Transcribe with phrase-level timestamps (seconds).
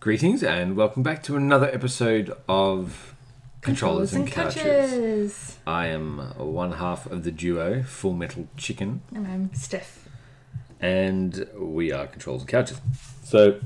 [0.00, 3.14] Greetings and welcome back to another episode of
[3.60, 5.58] Controllers, and, Couches.
[5.66, 10.08] I am one half of the duo Full Metal Chicken, And I'm Steph.
[10.80, 12.80] and we are Controllers and Couches.
[13.22, 13.60] So,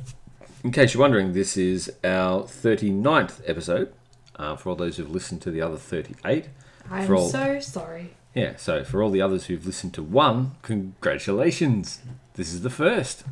[0.64, 3.93] in case you're wondering, this is our 39th episode.
[4.37, 6.48] Uh, for all those who've listened to the other 38,
[6.90, 8.14] I'm all- so sorry.
[8.35, 8.57] yeah.
[8.57, 12.01] So for all the others who've listened to one, congratulations!
[12.35, 13.23] This is the first.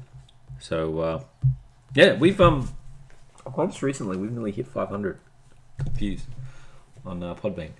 [0.60, 1.22] So uh,
[1.96, 2.68] yeah, we've um,
[3.50, 5.18] quite just recently we've nearly hit 500
[5.92, 6.26] views
[7.04, 7.70] on uh, Podbean.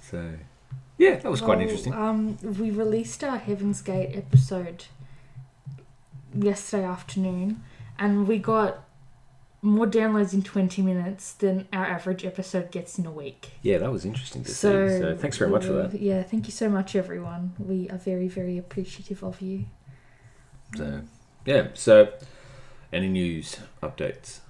[0.00, 0.34] So
[0.98, 1.94] yeah, that was quite interesting.
[1.94, 4.84] Um, we released our Heaven's Gate episode
[6.34, 7.62] yesterday afternoon,
[7.98, 8.84] and we got
[9.64, 13.52] more downloads in 20 minutes than our average episode gets in a week.
[13.62, 14.98] Yeah, that was interesting to So, see.
[14.98, 16.00] So thanks very much for that.
[16.00, 17.54] Yeah, thank you so much, everyone.
[17.58, 19.66] We are very, very appreciative of you.
[20.76, 21.02] So
[21.46, 22.12] yeah, so
[22.92, 24.40] any news updates?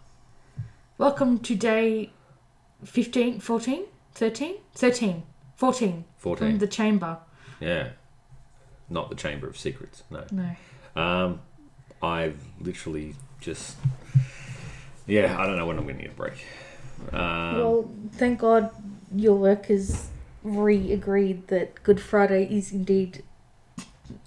[0.98, 2.10] Welcome to day
[2.84, 4.54] 15, 14, 13?
[4.74, 5.22] 13,
[5.56, 6.58] 14 from 14.
[6.58, 7.18] the chamber.
[7.60, 7.90] Yeah,
[8.90, 10.02] not the Chamber of Secrets.
[10.10, 10.24] No.
[10.32, 11.00] No.
[11.00, 11.40] Um,
[12.02, 13.76] I've literally just,
[15.06, 16.44] yeah, I don't know when I'm going to get a break.
[17.12, 18.70] Um, Well, thank God
[19.14, 20.08] your workers
[20.42, 23.22] re agreed that Good Friday is indeed.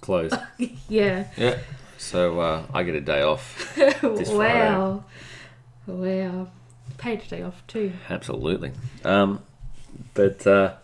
[0.00, 0.34] closed.
[0.88, 1.26] Yeah.
[1.36, 1.58] yeah.
[1.98, 3.76] So uh, I get a day off.
[4.02, 5.04] This wow.
[5.86, 6.48] Wow.
[6.98, 7.92] Paid a day off too.
[8.08, 8.72] Absolutely.
[9.04, 9.42] Um,
[10.14, 10.74] but uh,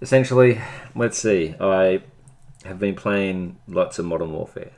[0.00, 0.60] essentially,
[0.94, 1.54] let's see.
[1.60, 2.02] I
[2.64, 4.72] have been playing lots of Modern Warfare,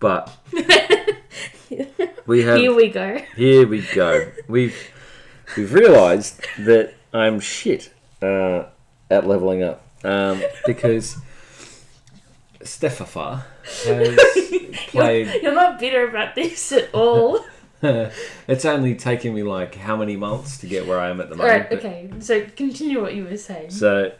[0.00, 0.36] but
[2.26, 3.18] we have Here we go.
[3.36, 4.30] Here we go.
[4.48, 4.76] We've
[5.56, 8.64] we've realised that I'm shit uh,
[9.10, 11.16] at leveling up um, because
[12.60, 14.18] Stefafa has
[14.88, 15.42] played.
[15.42, 17.44] You're not bitter about this at all.
[17.82, 21.36] it's only taken me like how many months to get where I am at the
[21.36, 21.52] moment.
[21.52, 22.10] Alright, but- okay.
[22.20, 23.70] So continue what you were saying.
[23.70, 24.12] So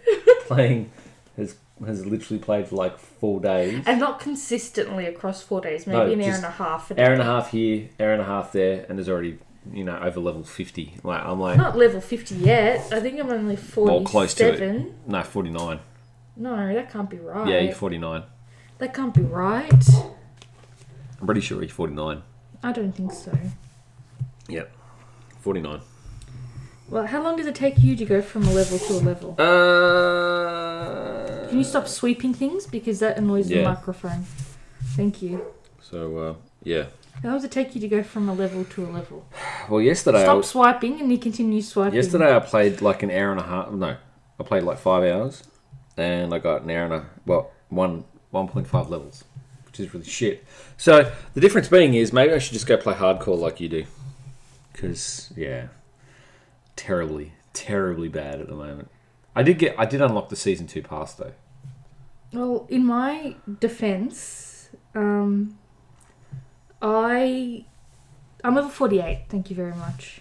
[0.47, 0.91] playing
[1.37, 3.83] has has literally played for like four days.
[3.87, 7.03] and not consistently across four days, No, maybe an hour and a half a day.
[7.05, 9.39] Hour and a half here, hour and a half there, and is already
[9.73, 10.95] you know over level fifty.
[11.03, 12.93] Like I'm like Not level 50 yet.
[12.93, 13.85] I think I'm only 47.
[13.87, 14.93] Well, close to it.
[15.07, 15.81] no forty nine.
[16.37, 17.49] No, that can't be right.
[17.49, 18.25] Yeah, you're forty nine.
[18.79, 19.89] That can't be right.
[21.21, 22.23] I'm pretty sure he's 49.
[22.63, 23.33] I don't think so.
[24.49, 24.71] Yep.
[25.41, 25.81] 49.
[26.91, 29.35] Well, how long does it take you to go from a level to a level?
[29.41, 33.69] Uh, Can you stop sweeping things because that annoys the Yeah.
[33.69, 34.25] microphone?
[34.97, 35.41] Thank you.
[35.81, 36.85] So, uh, yeah.
[37.23, 39.25] How long does it take you to go from a level to a level?
[39.71, 41.95] Well, yesterday, I, Stop was- swiping and you continue swiping.
[41.95, 43.71] yesterday I played like an hour and a half.
[43.71, 43.97] No,
[44.39, 45.43] I played like five hours,
[45.97, 49.25] and I got an hour and a well, one 1.5 levels,
[49.65, 50.45] which is really shit.
[50.77, 53.85] So the difference being is maybe I should just go play hardcore like you do,
[54.73, 55.69] because yeah,
[56.77, 58.91] terribly, terribly bad at the moment.
[59.35, 61.33] I did get, I did unlock the season two pass though.
[62.33, 65.57] Well, in my defense, um,
[66.83, 67.65] I
[68.45, 69.25] I'm level 48.
[69.31, 70.21] Thank you very much.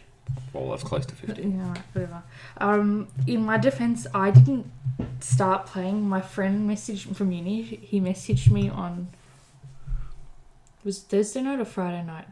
[0.54, 1.42] Well, that's close to 50.
[1.42, 2.24] Yeah, right, whatever.
[2.58, 4.72] Um, in my defense, I didn't
[5.20, 6.08] start playing.
[6.08, 7.62] My friend messaged from uni.
[7.64, 9.08] He messaged me on
[10.84, 12.28] was Thursday night or Friday night.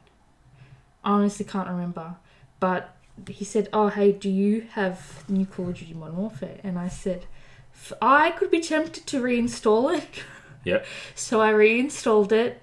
[1.03, 2.15] I honestly can't remember,
[2.59, 2.95] but
[3.29, 6.77] he said, "Oh, hey, do you have the new Call of Duty Modern Warfare?" And
[6.77, 7.25] I said,
[7.73, 10.23] "F- "I could be tempted to reinstall it."
[10.63, 10.85] Yep.
[11.15, 12.61] So I reinstalled it,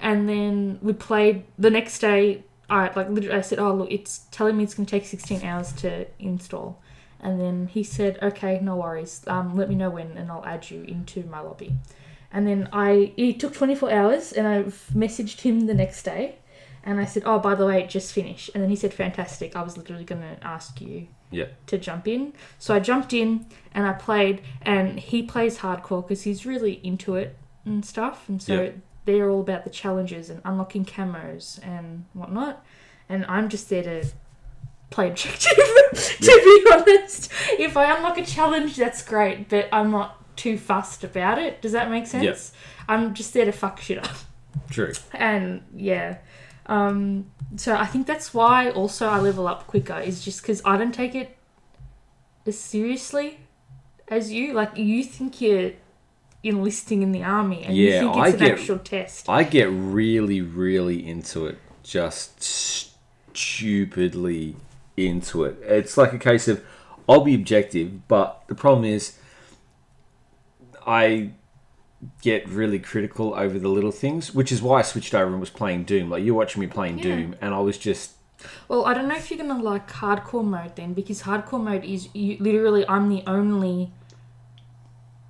[0.00, 2.44] and then we played the next day.
[2.70, 5.42] I like literally, I said, "Oh look, it's telling me it's going to take 16
[5.42, 6.80] hours to install,"
[7.20, 9.22] and then he said, "Okay, no worries.
[9.26, 11.72] Um, let me know when, and I'll add you into my lobby."
[12.30, 14.62] And then I it took 24 hours, and I
[14.94, 16.36] messaged him the next day,
[16.84, 19.56] and I said, "Oh, by the way, it just finished." And then he said, "Fantastic.
[19.56, 21.46] I was literally going to ask you Yeah.
[21.66, 22.32] to jump in.
[22.58, 27.16] So I jumped in and I played, and he plays hardcore because he's really into
[27.16, 28.28] it and stuff.
[28.28, 28.70] And so Yeah.
[29.08, 32.62] They're all about the challenges and unlocking camos and whatnot.
[33.08, 34.06] And I'm just there to
[34.90, 35.56] play objective,
[35.94, 37.32] to be honest.
[37.58, 41.62] If I unlock a challenge, that's great, but I'm not too fussed about it.
[41.62, 42.52] Does that make sense?
[42.86, 44.14] I'm just there to fuck shit up
[44.68, 44.92] True.
[45.12, 46.18] and yeah
[46.66, 50.76] um so i think that's why also i level up quicker is just because i
[50.76, 51.36] don't take it
[52.46, 53.38] as seriously
[54.08, 55.72] as you like you think you're
[56.42, 59.44] enlisting in the army and you Yeah, think I it's an get- actual test I
[59.44, 61.58] get really, really into it.
[61.82, 64.56] Just stupidly
[64.96, 65.58] into it.
[65.62, 66.64] It's like a case of
[67.08, 69.18] I'll be objective, but the problem is
[70.86, 71.30] I
[72.22, 75.50] get really critical over the little things, which is why I switched over and was
[75.50, 76.10] playing Doom.
[76.10, 77.04] Like you're watching me playing Yeah.
[77.04, 78.12] Doom, and I was just
[78.68, 82.08] Well, I don't know if you're gonna like hardcore mode then, because hardcore mode is
[82.14, 83.90] you, literally I'm the only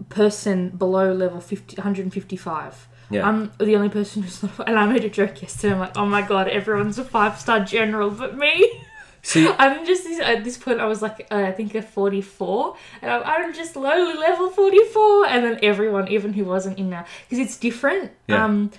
[0.09, 2.89] person below level 50, 155.
[3.11, 3.27] yeah.
[3.27, 5.75] I'm the only person who's not, and I made a joke yesterday.
[5.75, 8.85] I'm like, oh my god, everyone's a five star general, but me.
[9.23, 10.81] See, I'm just at this point.
[10.81, 15.27] I was like, uh, I think a 44, and I'm, I'm just lowly level 44,
[15.27, 18.13] and then everyone, even who wasn't in there, because it's different.
[18.27, 18.45] Yeah.
[18.45, 18.71] Um,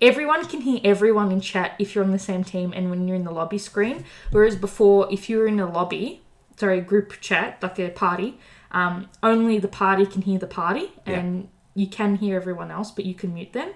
[0.00, 3.16] everyone can hear everyone in chat if you're on the same team and when you're
[3.16, 4.04] in the lobby screen.
[4.30, 6.22] Whereas before, if you were in a lobby,
[6.56, 8.38] sorry, group chat, like a party,
[8.72, 11.18] um, only the party can hear the party, Yeah.
[11.20, 13.70] and you can hear everyone else, but you can mute them.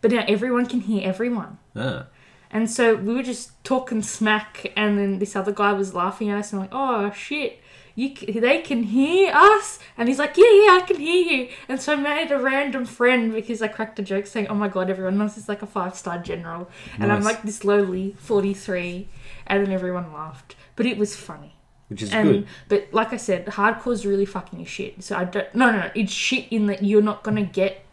[0.00, 1.58] But now everyone can hear everyone.
[1.76, 2.06] Ah.
[2.50, 6.38] And so we were just talking smack, and then this other guy was laughing at
[6.38, 7.60] us, and I'm like, "Oh shit,
[7.94, 11.48] you c- they can hear us?" And he's like, "Yeah, yeah, I can hear you."
[11.68, 14.66] And so I made a random friend because I cracked a joke saying, "Oh my
[14.68, 19.08] god, everyone else is like a five star general," and I'm like this lowly 43,
[19.46, 21.54] and then everyone laughed, but it was funny.
[21.90, 22.46] Which is And good.
[22.68, 25.02] but like I said, hardcore's really fucking shit.
[25.04, 25.52] So I don't.
[25.54, 27.84] No, no, no, it's shit in that you're not gonna get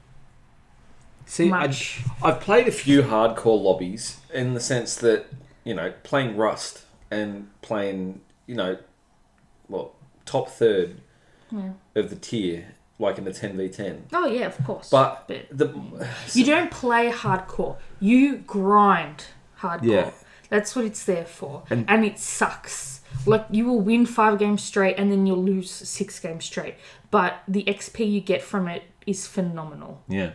[1.26, 2.02] See, I, much.
[2.24, 5.26] I've played a few hardcore lobbies in the sense that
[5.66, 8.78] you know playing Rust and playing you know,
[9.68, 9.94] well,
[10.26, 11.02] top third
[11.52, 11.72] Yeah.
[11.96, 14.06] of the tier, like in the ten v ten.
[14.14, 14.90] Oh yeah, of course.
[14.90, 15.74] But But- the
[16.34, 17.76] You don't play hardcore.
[18.00, 19.26] You grind
[19.60, 19.84] hardcore.
[19.84, 20.12] Yeah.
[20.50, 21.64] That's what it's there for.
[21.70, 22.97] And- And, it sucks.
[23.26, 26.76] Like you will win five games straight and then you'll lose six games straight.
[27.12, 30.04] But the XP you get from it is phenomenal.
[30.08, 30.32] Yeah,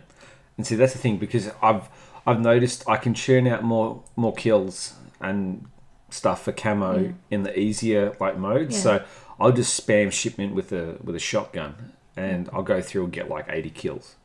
[0.57, 1.89] and see that's the thing because I've
[2.27, 5.67] I've noticed I can churn out more more kills and
[6.11, 8.73] stuff for camo in the easier like mode.
[8.73, 8.79] Yeah.
[8.79, 9.05] So
[9.41, 13.29] I'll just spam shipment with a with a shotgun and I'll go through and get
[13.29, 14.17] like eighty kills.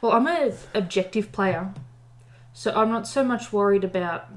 [0.00, 1.74] Well, I'm an objective player.
[2.52, 4.28] So I'm not so much worried about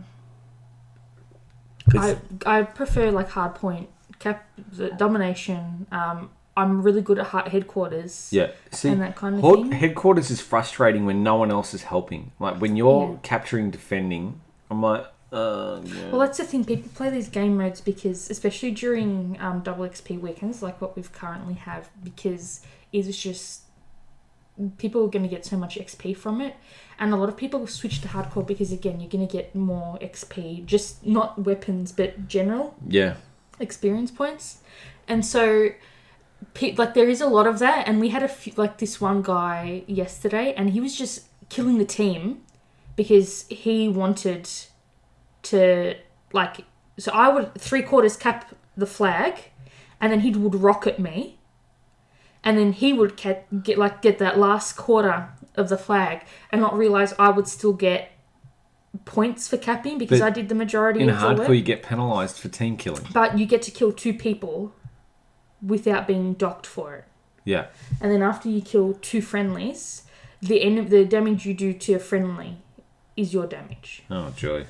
[1.96, 3.90] I I prefer like hard point
[4.20, 4.48] cap
[4.98, 5.88] domination.
[5.92, 9.72] Um, I'm really good at hard headquarters Yeah, see, and that kind of thing.
[9.74, 12.32] headquarters is frustrating when no one else is helping.
[12.40, 13.18] Like when you're Yeah.
[13.22, 14.42] capturing defending,
[14.72, 16.10] I'm like, uh, yeah.
[16.10, 16.66] Well, that's the thing.
[16.66, 21.12] People play these game modes because, especially during um, double XP weekends, like what we've
[21.12, 22.62] currently have, because
[22.92, 23.62] it's just
[24.78, 26.56] people are going to get so much XP from it,
[27.00, 29.98] and a lot of people switch to hardcore because again, you're going to get more
[30.00, 33.16] XP, just not weapons, but general yeah,
[33.60, 34.60] experience points,
[35.08, 35.70] and so.
[36.62, 39.24] Like there is a lot of that, and we had a few, like this one
[39.24, 42.44] guy yesterday, and he was just killing the team
[42.96, 44.48] because he wanted
[45.44, 45.96] to
[46.34, 46.66] like
[47.00, 49.52] so I would three quarters cap the flag,
[50.02, 51.38] and then he would rocket me,
[52.44, 56.62] and then he would ca- get like get that last quarter of the flag and
[56.62, 58.12] not realize I would still get
[59.06, 61.50] points for capping because But I did the majority in of the hardcore work.
[61.50, 63.06] you get penalised for team killing.
[63.14, 64.74] But you get to kill two people
[65.62, 67.06] without being docked for it.
[67.44, 67.68] Yeah,
[68.02, 70.04] And then after you kill two friendlies,
[70.42, 72.58] the end of the damage you do to a friendly
[73.16, 74.04] is your damage.
[74.12, 74.66] oh joy.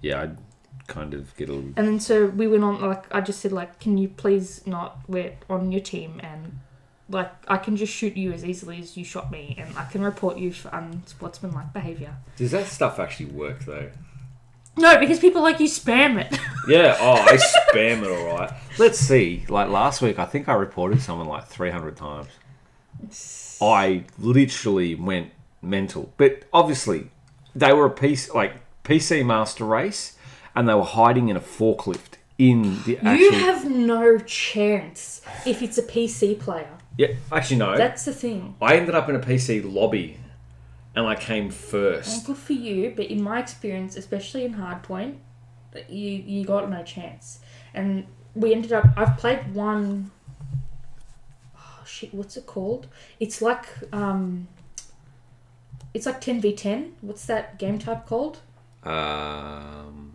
[0.00, 0.38] Yeah, I'd
[0.86, 1.72] kind of get a little.
[1.76, 5.00] And then so we went on like I just said like, can you please not
[5.08, 6.60] we're on your team and
[7.08, 10.02] like I can just shoot you as easily as you shot me and I can
[10.02, 12.16] report you for unsportsmanlike behaviour.
[12.36, 13.90] Does that stuff actually work though?
[14.76, 16.38] No, because people like you spam it.
[16.68, 18.52] Yeah, oh, I spam it all right.
[18.78, 19.44] Let's see.
[19.48, 22.28] Like last week, I think I reported someone like 300 times.
[23.60, 26.12] I literally went mental.
[26.16, 27.10] But obviously,
[27.52, 28.52] they were a piece like
[28.84, 30.16] PC Master Race,
[30.54, 33.14] and they were hiding in a forklift in the actual.
[33.18, 36.70] You have no chance if it's a PC player.
[36.98, 37.76] yeah, actually no.
[37.76, 38.54] That's the thing.
[38.60, 40.18] I ended up in a PC lobby,
[40.94, 42.26] and I came Well, first.
[42.26, 45.16] good for you, but in my experience, especially in hardpoint,
[45.88, 47.40] you you got no chance.
[47.74, 48.86] And we ended up.
[48.96, 50.10] I've played one
[51.56, 52.86] oh shit, what's it called?
[53.20, 54.48] It's like um.
[55.94, 56.94] It's like ten v ten.
[57.02, 58.38] What's that game type called?
[58.84, 60.11] Um,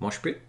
[0.00, 0.40] mosh pit.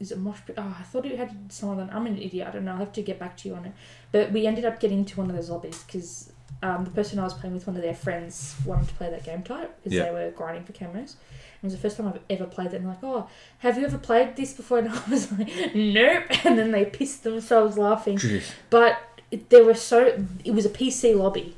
[0.00, 0.54] Is it Mosh Pit?
[0.56, 1.88] Oh, I thought it had some other.
[1.92, 2.46] I'm an idiot.
[2.46, 2.70] I don't know.
[2.70, 3.72] I'll have to get back to you on it.
[4.12, 7.24] But we ended up getting into one of those lobbies because um, the person I
[7.24, 10.04] was playing with, one of their friends, wanted to play that game type because Yeah.
[10.04, 11.14] they were grinding for camos.
[11.14, 12.76] It was the first time I've ever played it.
[12.76, 13.28] And like, oh,
[13.58, 14.78] have you ever played this before?
[14.84, 16.24] And I was like, nope.
[16.44, 18.18] And then they pissed themselves laughing.
[18.18, 18.52] Jeez.
[18.70, 19.00] But
[19.32, 20.24] it, there were so.
[20.44, 21.56] It was a PC lobby,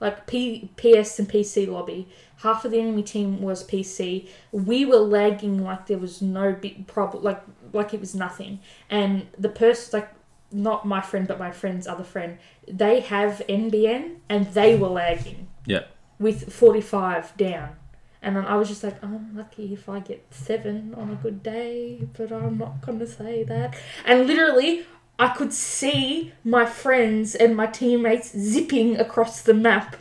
[0.00, 2.08] like P, PS and PC lobby.
[2.42, 4.28] Half of the enemy team was PC.
[4.50, 8.60] We were lagging like there was no big problem, like like it was nothing.
[8.90, 10.10] And the person, like
[10.50, 15.48] not my friend, but my friend's other friend, they have NBN and they were lagging.
[15.66, 15.84] Yeah.
[16.18, 17.76] with 45 down.
[18.20, 21.14] And then I was just like, oh, I'm lucky if I get seven on a
[21.16, 23.74] good day, but I'm not going to say that.
[24.04, 24.86] And literally,
[25.18, 29.96] I could see my friends and my teammates zipping across the map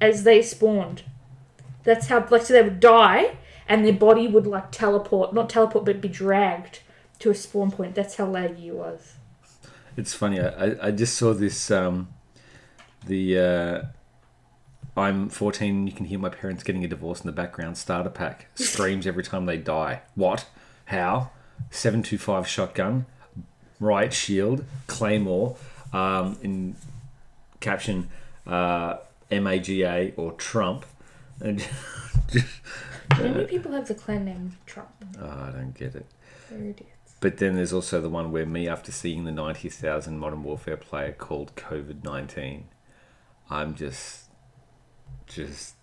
[0.00, 1.02] as they spawned.
[1.86, 3.38] That's how, like, so they would die
[3.68, 6.80] and their body would, like, teleport, not teleport, but be dragged
[7.20, 7.94] to a spawn point.
[7.94, 9.14] That's how laggy it was.
[9.96, 10.40] It's funny.
[10.40, 11.70] I, I- just saw this.
[11.70, 12.08] Um,
[13.06, 13.82] the uh,
[15.00, 15.86] I'm 14.
[15.86, 17.78] You can hear my parents getting a divorce in the background.
[17.78, 20.02] Starter pack screams every time they die.
[20.14, 20.46] What?
[20.86, 21.30] How?
[21.70, 23.06] 725 shotgun,
[23.80, 25.56] riot shield, claymore.
[25.92, 26.76] Um, in
[27.60, 28.10] caption,
[28.46, 28.98] uh,
[29.30, 30.84] MAGA or Trump.
[31.40, 31.58] And
[32.32, 32.46] just,
[33.10, 34.90] How many people have the clan name Trump?
[35.20, 36.06] oh, I don't get it.
[36.50, 37.14] They're idiots.
[37.20, 41.12] But then there's also the one where me, after seeing the 90,000 Modern Warfare player
[41.12, 42.68] called COVID 19,
[43.50, 44.24] I'm just.
[45.26, 45.74] Just.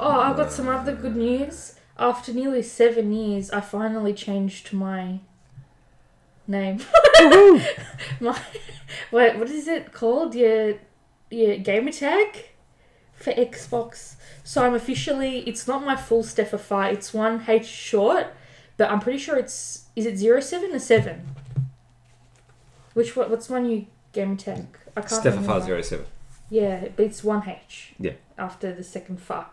[0.00, 1.74] Oh, I've got some other good news.
[1.98, 5.20] After nearly seven years, I finally changed my
[6.46, 6.80] name.
[8.20, 8.38] my
[9.10, 10.34] what what is it called?
[10.34, 10.74] Your
[11.30, 12.48] your gamer tag
[13.22, 14.16] for Xbox.
[14.44, 15.38] So I'm officially.
[15.40, 16.92] It's not my full Steffa.
[16.92, 18.26] It's one H short,
[18.76, 21.34] but I'm pretty sure it's is it zero seven or seven.
[22.94, 24.66] Which what what's my new gamer tag?
[24.96, 25.60] I can't remember.
[25.62, 26.06] Stefan 07.
[26.50, 27.94] Yeah, it beats one H.
[27.98, 28.12] Yeah.
[28.36, 29.46] After the second fa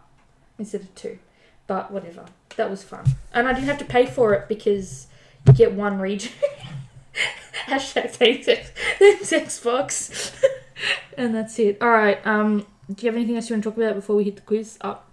[0.57, 1.19] instead of two.
[1.67, 2.25] But whatever.
[2.57, 3.05] That was fun.
[3.33, 5.07] And I didn't have to pay for it because
[5.45, 6.33] you get one region.
[7.67, 8.47] Hashtag thanks
[8.99, 10.43] Xbox.
[11.17, 11.81] and that's it.
[11.81, 14.35] Alright, um, do you have anything else you want to talk about before we hit
[14.35, 15.09] the quiz up?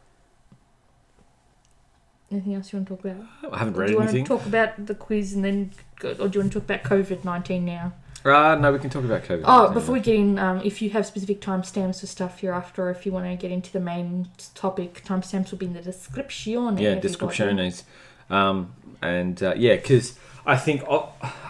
[2.30, 3.52] Anything else you want to talk about?
[3.52, 6.28] I haven't read do you want to talk about the quiz and then go, or
[6.28, 7.92] do you want to talk about COVID 19 now?
[8.25, 9.42] Uh, no, we can talk about COVID.
[9.45, 12.88] Oh, before we get in, um, if you have specific timestamps for stuff you're after,
[12.88, 15.83] or if you want to get into the main topic, timestamps will be in the
[15.83, 16.52] description.
[16.54, 17.00] Yeah, everybody.
[17.00, 17.85] description is.
[18.28, 20.83] Um, and uh, yeah, because I think,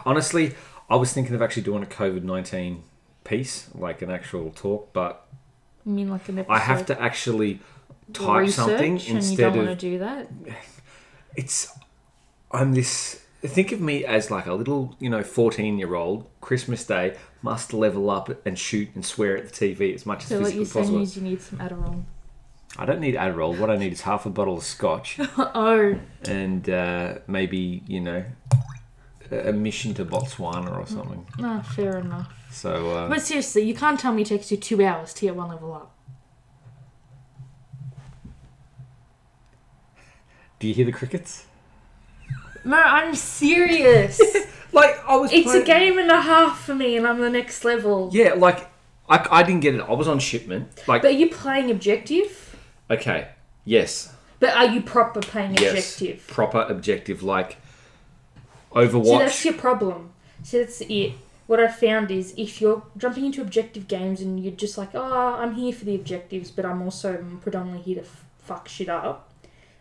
[0.05, 0.55] honestly,
[0.91, 2.83] I was thinking of actually doing a COVID 19
[3.25, 5.26] piece, like an actual talk, but
[5.87, 6.53] I mean, like an episode.
[6.53, 7.61] I have to actually
[8.13, 10.29] type research, something and you don't of want to do that.
[11.37, 11.73] it's
[12.51, 16.85] I'm this think of me as like a little, you know, 14 year old Christmas
[16.85, 20.41] Day must level up and shoot and swear at the TV as much as So
[20.41, 21.03] what physically you're saying possible.
[21.03, 22.05] is you need some Adderall.
[22.79, 23.59] I don't need Adderall.
[23.59, 28.25] What I need is half a bottle of scotch oh, and uh, maybe, you know,
[29.31, 31.27] a a mission to Botswana or something.
[31.39, 32.33] no, fair enough.
[32.51, 35.37] So, uh, But seriously, you can't tell me it takes you two hours to get
[35.37, 35.93] one level up.
[40.59, 41.47] do you hear the crickets?
[42.65, 44.21] No, I'm serious.
[44.73, 47.65] Like, I was it's a game and a half for me, and I'm the next
[47.65, 48.11] level.
[48.13, 48.69] Yeah, like,
[49.09, 49.81] I, I didn't get it.
[49.81, 50.69] I was on shipment.
[50.87, 52.57] Like, But are you playing objective?
[52.91, 53.29] okay,
[53.65, 54.13] yes.
[54.39, 56.27] But are you proper playing Yes, objective?
[56.27, 57.57] proper objective, like
[58.73, 59.05] Overwatch.
[59.07, 60.11] See, that's your problem.
[60.43, 61.13] See, that's it.
[61.47, 65.37] What I found is if you're jumping into objective games and you're just like, oh,
[65.39, 69.31] I'm here for the objectives, but I'm also predominantly here to f- fuck shit up,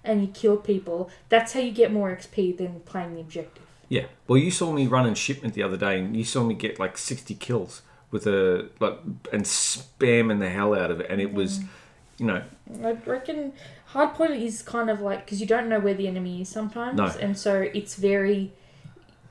[0.04, 3.64] and you kill people, that's how you get more XP than playing the objective.
[3.90, 4.06] yeah.
[4.28, 6.98] Well, you saw me running shipment the other day, and you saw me get like
[6.98, 7.82] sixty kills
[8.12, 9.00] with a like
[9.34, 11.68] and spamming the hell out of it, and it was, mm.
[12.20, 12.44] you know,
[12.84, 13.54] I reckon
[13.94, 17.08] hardpoint is kind of like because you don't know where the enemy is sometimes, No.
[17.20, 18.54] and so it's very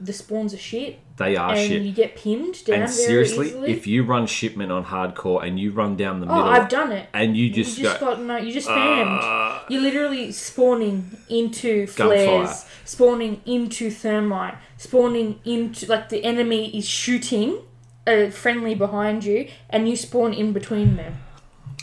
[0.01, 1.83] the spawns are shit, they are and shit.
[1.83, 3.71] you get pinned down And seriously, easily.
[3.73, 6.93] if you run shipment on hardcore and you run down the oh, middle, I've done
[6.93, 7.09] it.
[7.15, 8.37] and you You just, just go, got no.
[8.37, 9.21] You just spammed.
[9.23, 12.27] "Uh," You're literally spawning into Gunfire.
[12.45, 17.59] flares, spawning into thermite, spawning into like the enemy is shooting
[18.07, 21.17] a friendly behind you, and you spawn in between them.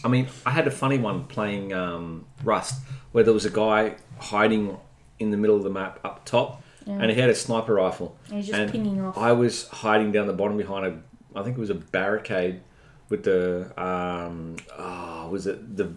[0.03, 3.95] I mean, I had a funny one playing um, Rust where there was a guy
[4.19, 4.77] hiding
[5.19, 8.17] in the middle of the map up top, and he had a sniper rifle.
[8.27, 9.17] And he's just and pinging off.
[9.17, 12.61] I was hiding down the bottom behind a, I think it was a barricade
[13.09, 15.93] with the, um, oh, was it the,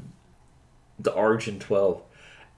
[0.98, 2.02] the Origin 12,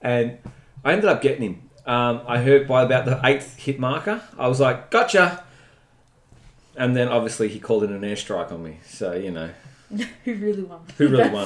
[0.01, 0.37] and
[0.83, 1.69] I ended up getting him.
[1.85, 5.43] Um, I heard by about the eighth hit marker, I was like, gotcha.
[6.75, 8.77] And then obviously he called in an airstrike on me.
[8.85, 9.49] So, you know,
[10.25, 10.81] Who really won?
[10.97, 11.45] Who really won?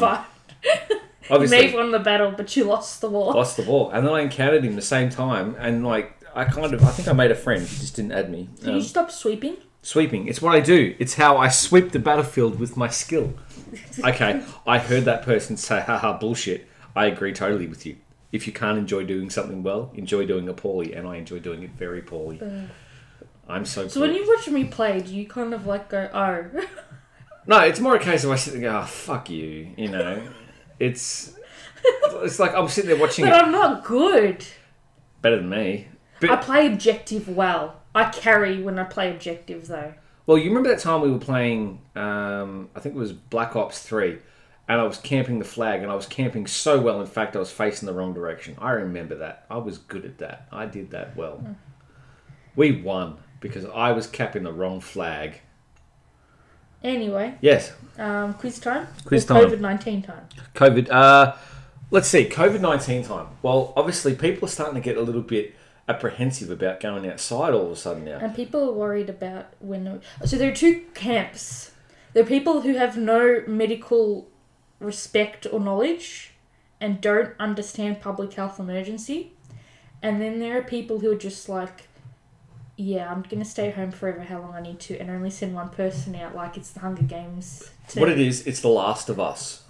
[1.21, 1.29] fight.
[1.29, 1.67] You obviously.
[1.67, 3.33] may won the battle, but you lost the war.
[3.33, 6.73] lost the ball, and then I encountered him the same time, and like I kind
[6.73, 7.61] of, I think I made a friend.
[7.61, 8.49] He just didn't add me.
[8.59, 9.57] Did Um, you stop sweeping?
[9.83, 10.95] sweeping, it's what I do.
[10.99, 13.33] It's how I sweep the battlefield with my skill.
[14.05, 17.95] Okay, I heard that person say, "Haha, bullshit." I agree totally with you.
[18.33, 21.63] If you can't enjoy doing something well, enjoy doing it poorly, and I enjoy doing
[21.63, 22.41] it very poorly.
[23.47, 23.87] I'm so.
[23.87, 26.61] So when you watch me play, do you kind of like go, oh,
[27.47, 29.87] No, it's more a case of I sit there and go, oh, fuck you, you
[29.89, 30.21] know.
[30.81, 31.35] It's
[32.23, 34.43] it's like I'm sitting there watching But it I'm not good.
[35.21, 35.87] better than me.
[36.23, 37.81] I But, play objective well.
[37.93, 39.93] I carry when I play objective though.
[40.25, 41.81] well, you remember that time we were playing?
[41.95, 44.19] Um, I think it was Black Ops Three,
[44.67, 46.99] and I was camping the flag, and I was camping so well.
[47.01, 48.55] In fact, I was facing the wrong direction.
[48.59, 49.45] I remember that.
[49.49, 50.47] I was good at that.
[50.51, 51.43] I did that well.
[52.55, 55.41] We won because I was capping the wrong flag.
[56.83, 58.87] Anyway, Yes, um, quiz time.
[59.05, 59.45] Quiz time.
[59.45, 60.27] COVID nineteen time.
[60.55, 60.89] COVID.
[60.89, 61.35] Uh,
[61.91, 62.27] let's see.
[62.27, 63.27] COVID nineteen time.
[63.41, 65.55] Well, obviously, people are starting to get a little bit
[65.87, 68.17] apprehensive about going outside all of a sudden now.
[68.17, 70.01] And people are worried about when.
[70.25, 71.71] So there are two camps.
[72.13, 74.29] There are people who have no medical
[74.79, 76.33] respect or knowledge
[76.79, 79.33] and don't understand public health emergency.
[80.01, 81.87] And then there are people who are just like,
[82.81, 85.53] yeah, I'm going to stay home forever how long I need to and only send
[85.53, 87.69] one person out like it's the Hunger Games.
[87.89, 89.63] To, What it is, it's The Last of Us,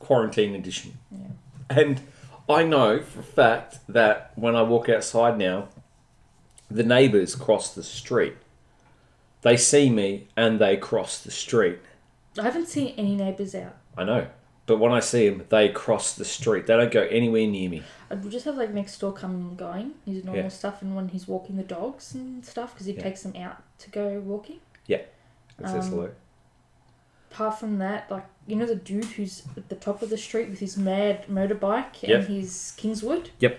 [0.00, 0.98] quarantine edition.
[1.10, 1.28] Yeah.
[1.70, 2.00] And
[2.48, 5.68] I know for a fact that when I walk outside now,
[6.70, 8.36] the neighbours cross the street.
[9.42, 11.78] They see me and they cross the street.
[12.38, 13.76] I haven't seen any neighbours out.
[13.96, 14.26] I know.
[14.68, 16.66] But when I see them, they cross the street.
[16.66, 17.82] They don't go anywhere near me.
[18.10, 20.48] I would just have like next door coming and going, his normal Yeah.
[20.50, 23.02] stuff, and when he's walking the dogs and stuff, because he Yeah.
[23.02, 24.60] takes them out to go walking.
[24.86, 25.08] It
[25.66, 26.10] says Um, hello.
[27.32, 30.48] apart from that, like you know the dude who's at the top of the street
[30.50, 32.10] with his mad motorbike Yep.
[32.20, 33.30] and his Kingswood.
[33.40, 33.58] Yep.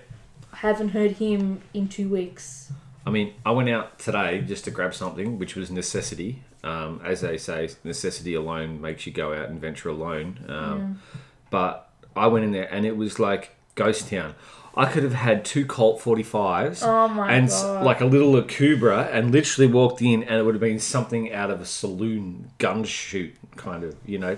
[0.54, 2.72] I haven't heard him in two weeks.
[3.06, 6.44] I mean, I went out today just to grab something, which was necessity.
[6.64, 10.40] Um, as they say, necessity alone makes you go out and venture alone.
[10.48, 11.02] Um,
[11.50, 14.36] But I went in there and it was like ghost town.
[14.76, 17.84] I could have had two Colt 45s Oh and god!
[17.86, 21.50] like a little Cobra and literally walked in and it would have been something out
[21.50, 24.38] of a saloon gun shoot kind of, you know.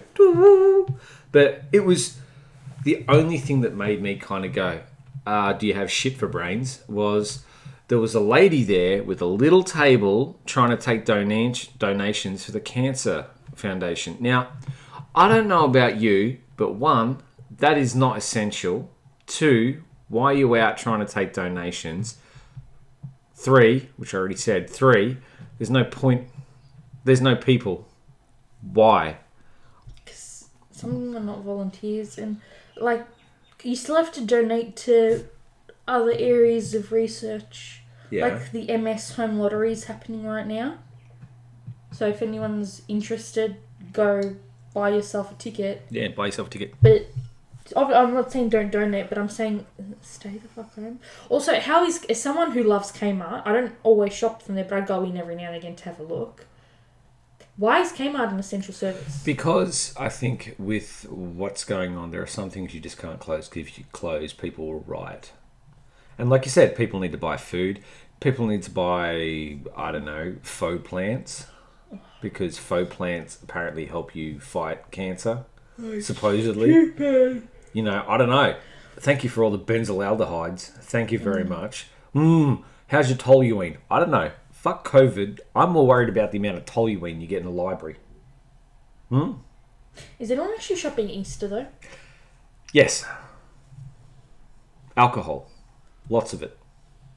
[1.32, 2.17] But it was
[2.84, 4.82] the only thing that made me kind of go,
[5.26, 6.82] uh, do you have shit for brains?
[6.88, 7.43] Was
[7.91, 12.54] there was a lady there with a little table trying to take donat- donations for
[12.54, 14.15] the Cancer Foundation.
[14.21, 14.54] Now,
[15.13, 17.21] I don't know about you, but one,
[17.58, 18.89] that is not essential.
[19.27, 22.15] Two, why are you out trying to take donations?
[23.36, 25.17] Three, which I already said, three,
[25.58, 26.30] there's no point,
[27.04, 27.89] there's no people.
[28.62, 29.17] Why?
[29.95, 32.39] Because some of them are not volunteers, and
[32.77, 33.06] like
[33.63, 35.25] you still have to donate to
[35.89, 37.81] other areas of research.
[38.12, 40.78] Like the MS home lottery is happening right now.
[41.91, 43.58] So if anyone's interested,
[43.93, 44.36] go
[44.74, 45.84] buy yourself a ticket.
[45.89, 46.74] yeah, buy yourself a ticket.
[46.82, 47.08] But
[47.76, 49.65] I'm not saying don't donate, but I'm saying
[50.02, 51.00] stay the fuck home.
[51.30, 53.43] Also, how is as someone who loves Kmart?
[53.45, 55.84] I don't always shop from there, but I go in every now and again to
[55.86, 56.45] have a look.
[57.58, 59.21] Why is Kmart an essential service?
[59.24, 63.47] Because I think with what's going on, there are some things you just can't close.
[63.50, 65.32] 'cause If you close, people will riot.
[66.17, 67.80] And like you said, people need to buy food.
[68.19, 71.47] People need to buy, I don't know, faux plants.
[72.21, 75.45] Because faux plants apparently help you fight cancer,
[76.02, 76.69] supposedly.
[77.74, 78.56] You know, I don't know.
[78.97, 80.69] Thank you for all the benzoyaldehydes.
[80.69, 81.88] Thank you very much.
[82.13, 83.78] Mmm, how's your toluene?
[83.89, 84.32] I don't know.
[84.52, 85.39] Fuck COVID.
[85.56, 87.95] I'm more worried about the amount of toluene you get in the library.
[89.10, 89.32] Hmm?
[90.19, 91.67] Is it anyone actually shopping Easter though?
[92.71, 93.04] Yes.
[94.95, 95.51] Alcohol.
[96.12, 96.58] Lots of it.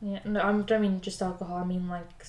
[0.00, 1.56] Yeah, no, I don't mean just alcohol.
[1.56, 2.26] I mean like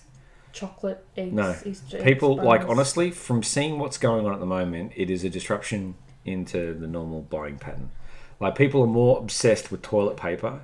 [0.52, 1.56] chocolate, eggs, No.
[1.64, 5.24] Easter eggs, People, like, honestly, from seeing what's going on at the moment, it is
[5.24, 7.92] a disruption into the normal buying pattern.
[8.40, 10.62] Like, people are more obsessed with toilet paper.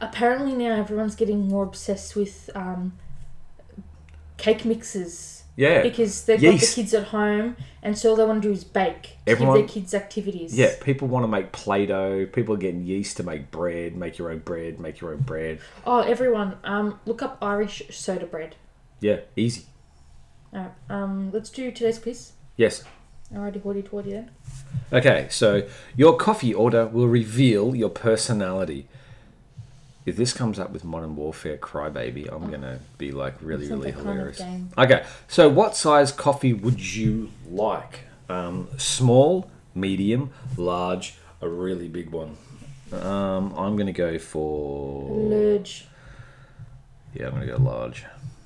[0.00, 2.96] Apparently now everyone's getting more obsessed with um,
[4.38, 5.82] cake mixes Yeah.
[5.82, 8.64] because they've got the kids at home, and so all they want to do is
[8.64, 10.56] bake Everyone- give their kids activities.
[10.56, 12.26] Yeah, people want to make Play Doh.
[12.26, 15.60] People are getting yeast to make bread, make your own bread, make your own bread.
[15.86, 18.56] Oh, everyone, um, look up Irish soda bread.
[19.00, 19.66] Yeah, easy.
[20.52, 22.32] Alright, um, let's do today's quiz.
[22.56, 22.82] Yes.
[23.32, 24.30] Alrighty, hoity toity then.
[24.92, 28.86] Okay, so your coffee order will reveal your personality.
[30.06, 33.94] If this comes up with Modern Warfare Crybaby, I'm gonna be like really, really like
[33.94, 34.42] kind of hilarious.
[34.76, 38.00] Okay, so what size coffee would you like?
[38.28, 42.36] Um, small, medium, large, a really big one.
[42.92, 45.86] Um, I'm gonna go for large.
[47.14, 48.04] yeah, I'm gonna go large.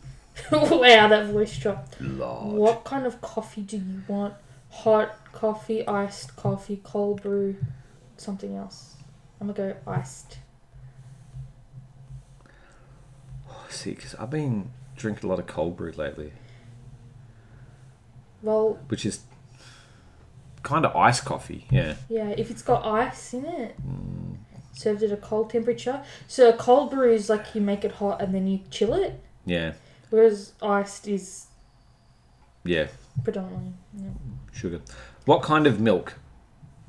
[0.52, 2.00] wow, that voice dropped.
[2.00, 2.52] Large.
[2.52, 4.34] What kind of coffee do you want?
[4.70, 7.56] Hot coffee, iced coffee, cold brew,
[8.16, 8.94] something else.
[9.40, 10.38] I'm gonna go iced.
[13.68, 16.32] See, because I've been drinking a lot of cold brew lately,
[18.42, 19.20] Well, which is
[20.62, 21.66] kind of iced coffee.
[21.70, 21.94] Yeah.
[22.08, 23.76] Yeah, if it's got ice in it,
[24.72, 26.02] served at a cold temperature.
[26.26, 29.20] So a cold brew is like you make it hot and then you chill it,
[29.44, 29.72] Yeah.
[30.10, 31.46] whereas iced is
[32.64, 32.88] Yeah.
[33.24, 33.72] predominantly.
[33.96, 34.10] Yeah.
[34.52, 34.80] Sugar.
[35.24, 36.14] What kind of milk?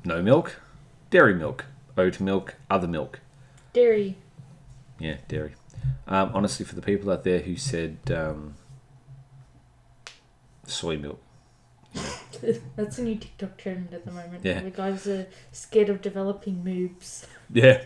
[0.04, 0.60] No milk.
[1.10, 1.66] Dairy milk.
[1.98, 2.54] Oat milk.
[2.70, 3.20] Other milk.
[3.72, 4.16] Dairy.
[4.98, 5.54] Yeah, dairy.
[6.06, 8.54] Um, honestly, for the people out there who said um,
[10.66, 11.20] soy milk,
[12.76, 14.44] That's a new TikTok trend at the moment.
[14.44, 14.60] Yeah.
[14.60, 17.26] The guys are scared of developing moobs.
[17.52, 17.82] yeah,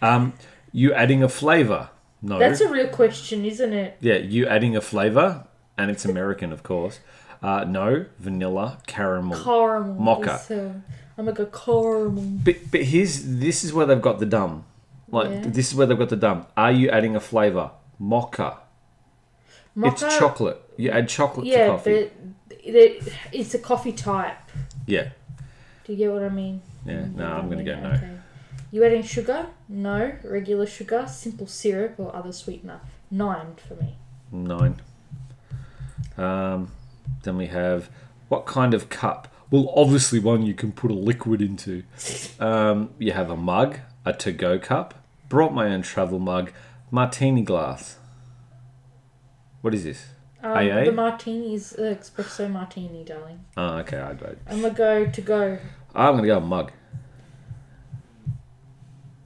[0.00, 0.34] um,
[0.72, 1.90] you adding a flavor?
[2.22, 2.38] No.
[2.38, 3.96] That's a real question, isn't it?
[4.00, 7.00] yeah, you adding a flavor, and it's American, of course.
[7.42, 9.42] Uh, no, vanilla, caramel.
[9.42, 9.94] Caramel.
[9.94, 10.40] Mocha.
[10.50, 12.24] uh, I'm like a caramel.
[12.44, 14.64] But but here's this is where they've got the dumb.
[15.10, 15.40] Like Yeah.
[15.46, 16.46] this is where they've got the dumb.
[16.56, 17.70] Are you adding a flavor?
[17.98, 18.58] Mocha.
[19.74, 20.06] Mocha.
[20.06, 20.60] It's chocolate.
[20.76, 22.10] You add chocolate to Yeah, coffee.
[22.50, 24.36] but it's a coffee type.
[24.86, 25.10] Yeah.
[25.84, 26.60] Do you get what I mean?
[26.84, 27.02] Yeah.
[27.02, 27.88] Mm, No, I'm gonna go no.
[27.90, 28.10] okay.
[28.70, 29.46] You adding sugar?
[29.68, 30.12] No.
[30.24, 32.80] Regular sugar, simple syrup, or other sweetener?
[33.10, 33.96] Nine for me.
[34.30, 34.76] Nine.
[36.18, 36.72] Um,
[37.22, 37.88] then we have
[38.28, 39.28] what kind of cup?
[39.50, 41.84] Well, obviously one you can put a liquid into.
[42.40, 44.94] Um, you have a mug, a to-go cup,
[45.28, 46.52] brought my own travel mug,
[46.90, 47.96] martini glass.
[49.60, 50.06] What is this?
[50.42, 50.84] Um, AA?
[50.84, 53.44] The martini is uh, espresso martini, darling.
[53.56, 53.98] Oh, okay.
[53.98, 55.58] I, I, I'm gonna go to go.
[55.94, 56.72] I'm gonna go mug.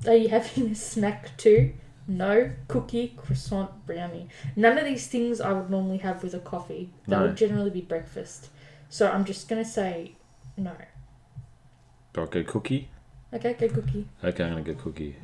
[0.07, 1.75] Are you having a snack too?
[2.09, 2.51] No.
[2.67, 4.29] Cookie, croissant, brownie.
[4.57, 6.91] None of these things I would normally have with a coffee.
[7.07, 7.23] That No.
[7.27, 8.49] would generally be breakfast.
[8.88, 10.17] So I'm just gonna say
[10.57, 10.73] no.
[12.12, 12.88] Do I go cookie?
[13.33, 14.09] Okay, go cookie.
[14.25, 15.17] Okay, I'm gonna go cookie.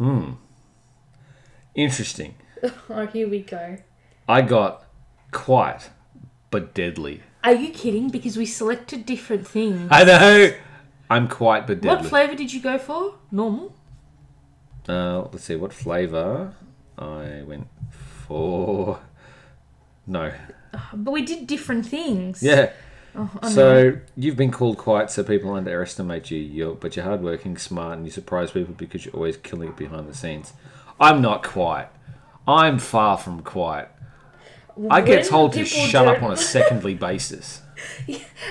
[0.00, 0.32] Hmm.
[1.74, 2.34] Interesting.
[2.90, 3.78] Oh, here we go.
[4.28, 4.84] I got
[5.30, 5.88] quiet,
[6.50, 7.22] but deadly.
[7.42, 8.10] Are you kidding?
[8.10, 9.88] Because we selected different things.
[9.90, 10.52] I know.
[11.08, 11.96] I'm quiet but deadly.
[11.96, 13.14] What flavour did you go for?
[13.30, 13.74] Normal?
[14.86, 16.54] Uh, let's see what flavor
[16.98, 17.68] I went
[18.26, 19.00] for.
[20.06, 20.32] No.
[20.92, 22.42] But we did different things.
[22.42, 22.72] Yeah.
[23.14, 23.30] Oh.
[23.48, 26.38] So you've been called quiet, so people underestimate you.
[26.38, 30.08] You're, but you're hardworking, smart, and you surprise people because you're always killing it behind
[30.08, 30.52] the scenes.
[31.00, 31.88] I'm not quiet.
[32.46, 33.88] I'm far from quiet.
[34.88, 37.62] I get told to shut up don't- on a secondly basis.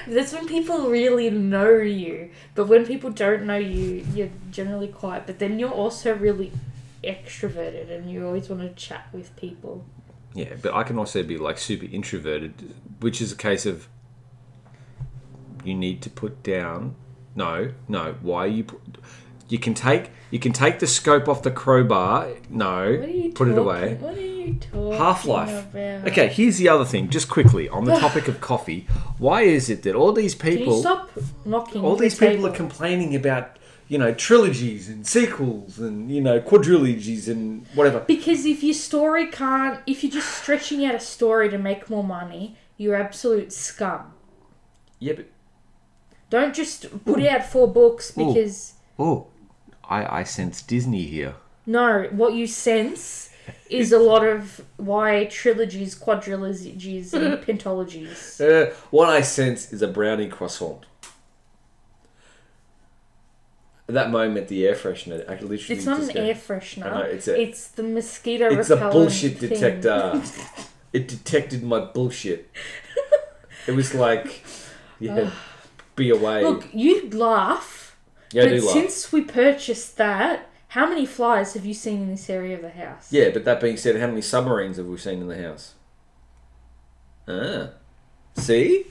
[0.08, 2.32] That's when people really know you.
[2.56, 5.24] But when people don't know you, you're generally quiet.
[5.26, 6.52] But then you're also really
[7.04, 9.86] extroverted and you always want to chat with people.
[10.34, 13.88] Yeah, but I can also be like super introverted, which is a case of
[15.64, 16.96] you need to put down.
[17.36, 18.16] No, no.
[18.22, 18.82] Why you put?
[19.48, 22.30] You can take you can take the scope off the crowbar.
[22.50, 23.96] No, What are you put it away.
[23.96, 25.74] What are you talking Half-Life.
[25.74, 26.08] about?
[26.08, 28.88] Okay, here's the other thing, just quickly on the topic of coffee.
[29.18, 31.10] Why is it that all these people, stop
[31.46, 36.22] knocking all the these people are complaining about, you know, trilogies and sequels and you
[36.22, 38.02] know quadrilogies and whatever?
[38.02, 42.04] Because if your story can't, if you're just stretching out a story to make more
[42.04, 44.14] money, you're absolute scum.
[45.00, 45.26] Yeah, but
[46.30, 49.28] Don't just put out four books because oh,
[49.90, 51.36] I I sense Disney here.
[51.66, 53.30] no, what you sense
[53.70, 58.40] is a lot of why trilogies, quadrilogies, and pentologies.
[58.40, 60.86] Uh, what I sense is a brownie croissant.
[63.88, 66.86] At that moment, the air freshener actually literally It's not an air freshener.
[66.86, 69.50] I know, it's a- it's the mosquito It's a bullshit thing.
[69.50, 70.22] detector.
[70.94, 72.52] it detected my bullshit.
[73.66, 74.44] It was like,
[75.00, 75.32] yeah,
[76.00, 76.44] be away.
[76.44, 77.96] Look, you laugh,
[78.32, 78.74] yeah, I do laugh.
[78.74, 82.70] since we purchased that, how many flies have you seen in this area of the
[82.72, 83.12] house?
[83.12, 85.74] Yeah, but that being said, how many submarines have we seen in the house?
[87.28, 87.70] Ah,
[88.36, 88.86] see,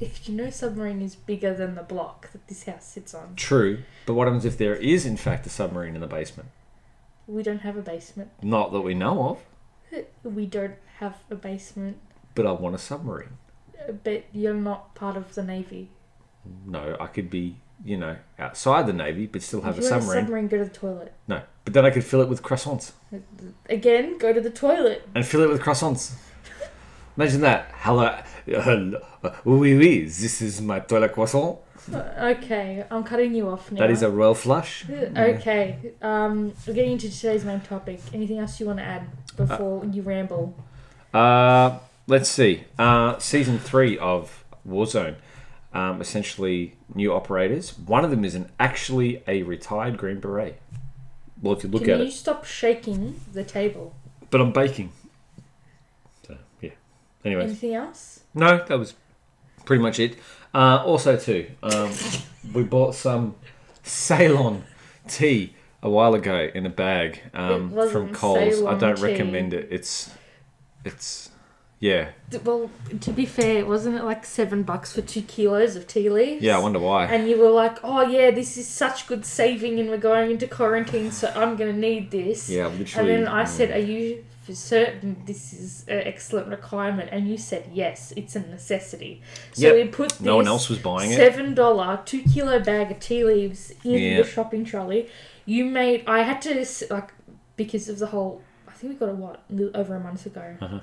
[0.00, 3.34] If you know submarine is bigger than the block that this house sits on.
[3.36, 3.82] true.
[4.06, 6.48] But what happens if there is, in fact, a submarine in the basement?
[7.26, 8.30] We don't have a basement.
[8.42, 9.28] Not that we know
[9.92, 10.02] of.
[10.22, 11.98] We don't have a basement.
[12.34, 13.38] But I want a submarine.
[13.88, 15.88] Uh, But you're not part of the navy.
[16.66, 19.90] No, I could be, you know, outside the navy, but still have if a you
[19.90, 20.24] want a submarine.
[20.24, 21.12] submarine, go to the toilet.
[21.28, 22.92] No, but then I could fill it with croissants
[23.70, 25.08] Again, go to the toilet.
[25.14, 26.14] and fill it with croissants.
[27.16, 27.70] Imagine that.
[27.76, 29.00] Hello, hello.
[29.44, 30.04] Oui, oui.
[30.04, 31.58] This is my toilet croissant.
[31.92, 32.02] Uh,
[32.36, 33.78] Okay, I'm cutting you off now.
[33.80, 34.84] That is a royal flush.
[34.90, 38.00] Okay, um, we're getting into today's main topic.
[38.12, 40.56] Anything else you want to add before you ramble?
[41.12, 42.64] Uh, let's see.
[42.78, 45.14] Uh, season three of Warzone.
[45.74, 47.76] Um, essentially, new operators.
[47.78, 50.60] One of them is an actually a retired Green Beret.
[51.42, 53.92] Well, if you look at Can at you it, stop shaking the table?
[54.30, 54.92] but I'm baking.
[56.26, 56.70] So yeah.
[57.24, 58.20] Anyway, Anything else?
[58.34, 58.94] no, that was
[59.64, 60.16] pretty much it.
[60.54, 61.90] Uh, also, too, um,
[62.54, 63.34] we bought some
[63.82, 64.62] Ceylon
[65.08, 68.38] tea a while ago in a bag um, It wasn't from Coles.
[68.38, 69.02] I Ceylon don't tea.
[69.02, 69.68] recommend it.
[69.70, 70.10] It's,
[70.84, 71.30] it's,
[71.90, 72.04] yeah,
[72.48, 72.70] Well,
[73.06, 76.42] to be fair, wasn't it like seven bucks for two kilos of tea leaves?
[76.46, 76.56] yeah.
[76.58, 77.00] I wonder why.
[77.14, 80.46] And you were like, "Oh yeah, this is such good saving, and we're going into
[80.60, 83.12] quarantine, so I'm gonna need this." yeah, literally.
[83.14, 87.36] And then I said, "Are you for certain this is an excellent requirement?" And you
[87.50, 89.12] said, "Yes, it's a necessity."
[89.52, 89.74] So Yep.
[89.76, 91.16] we put this no one else was buying it.
[91.16, 94.16] seven dollar two kilo bag of tea leaves in Yeah.
[94.22, 95.02] the shopping trolley.
[95.54, 95.98] You made.
[96.06, 96.52] I had to
[96.96, 97.10] like
[97.56, 98.34] because of the whole.
[98.70, 99.36] I think we got it what
[99.80, 100.46] over a month ago.
[100.60, 100.80] Uh-huh.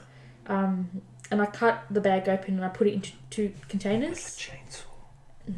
[0.51, 4.17] Um, and I cut the bag open and I put it into two containers.
[4.37, 4.83] Chainsaw.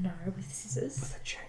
[0.01, 1.15] No, with scissors.
[1.25, 1.39] Chainsaw.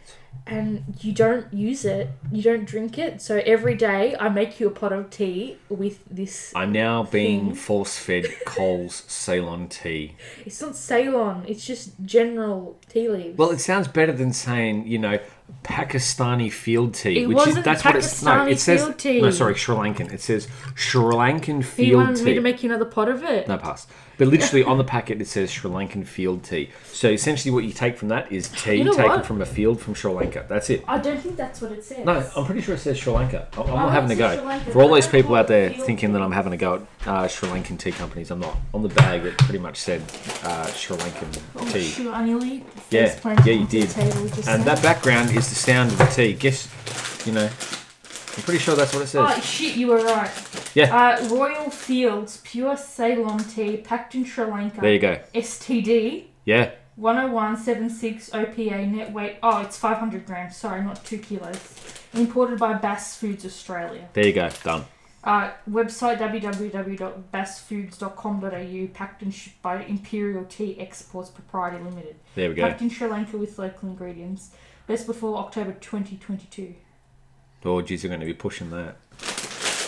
[0.46, 2.08] And you don't use it.
[2.32, 3.22] You don't drink it.
[3.22, 6.52] So every day I make you a pot of tea with this.
[6.56, 7.54] I'm now being Thing.
[7.54, 10.16] force fed Coles Ceylon tea.
[10.44, 11.44] It's not Ceylon.
[11.46, 13.38] It's just general tea leaves.
[13.38, 15.18] Well, it sounds better than saying, you know,
[15.62, 18.46] Pakistani field tea, It which is wasn't that's what it's no.
[18.46, 19.20] It says field tea.
[19.20, 20.12] no, sorry, Sri Lankan.
[20.12, 22.24] It says Sri Lankan you field wanted tea.
[22.24, 23.48] me to make you another pot of it.
[23.48, 23.86] no pass,
[24.18, 26.70] but literally on the packet it says Sri Lankan field tea.
[26.92, 29.26] So essentially, what you take from that is tea You know taken what?
[29.26, 30.44] from a field from Sri Lanka.
[30.48, 30.84] That's it.
[30.88, 32.04] I don't think that's what it says.
[32.04, 33.48] No, I'm pretty sure it says Sri Lanka.
[33.54, 34.46] I'm, I'm Oh, not having a it says go.
[34.46, 36.56] Lanka, For all but those I people out there field thinking that I'm having a
[36.56, 38.56] go at uh, Sri Lankan tea companies, I'm not.
[38.72, 40.02] On the bag, it pretty much said
[40.44, 41.82] uh, Sri Lankan Oh, tea.
[41.84, 43.90] shoot, I nearly Yeah, yeah, you onto the did.
[43.90, 44.74] table just And now.
[44.74, 46.32] that background is the sound of the tea.
[46.34, 46.68] Guess,
[47.26, 47.48] you know,
[48.36, 49.24] I'm pretty sure that's what it says.
[49.24, 50.30] Oh shit, you were right.
[50.74, 50.94] Yeah.
[50.94, 54.80] Uh, Royal Fields pure Ceylon tea packed in Sri Lanka.
[54.80, 55.20] There you go.
[55.34, 59.36] STD Yeah, 10176 OPA net weight.
[59.42, 60.56] Oh, it's 500 grams.
[60.56, 61.58] Sorry, not two kilos.
[62.12, 64.08] Imported by Bass Foods Australia.
[64.12, 64.48] there you go.
[64.62, 64.84] Done.
[65.22, 68.86] Uh, website www.bassfoods.com.au.
[68.92, 72.16] Packed and shipped by Imperial Tea Exports Proprietary Limited.
[72.34, 72.62] There we go.
[72.68, 74.50] Packed in Sri Lanka with local ingredients.
[74.86, 76.74] Best before October 2022.
[77.64, 78.96] Oh, geez, you're going to be pushing that.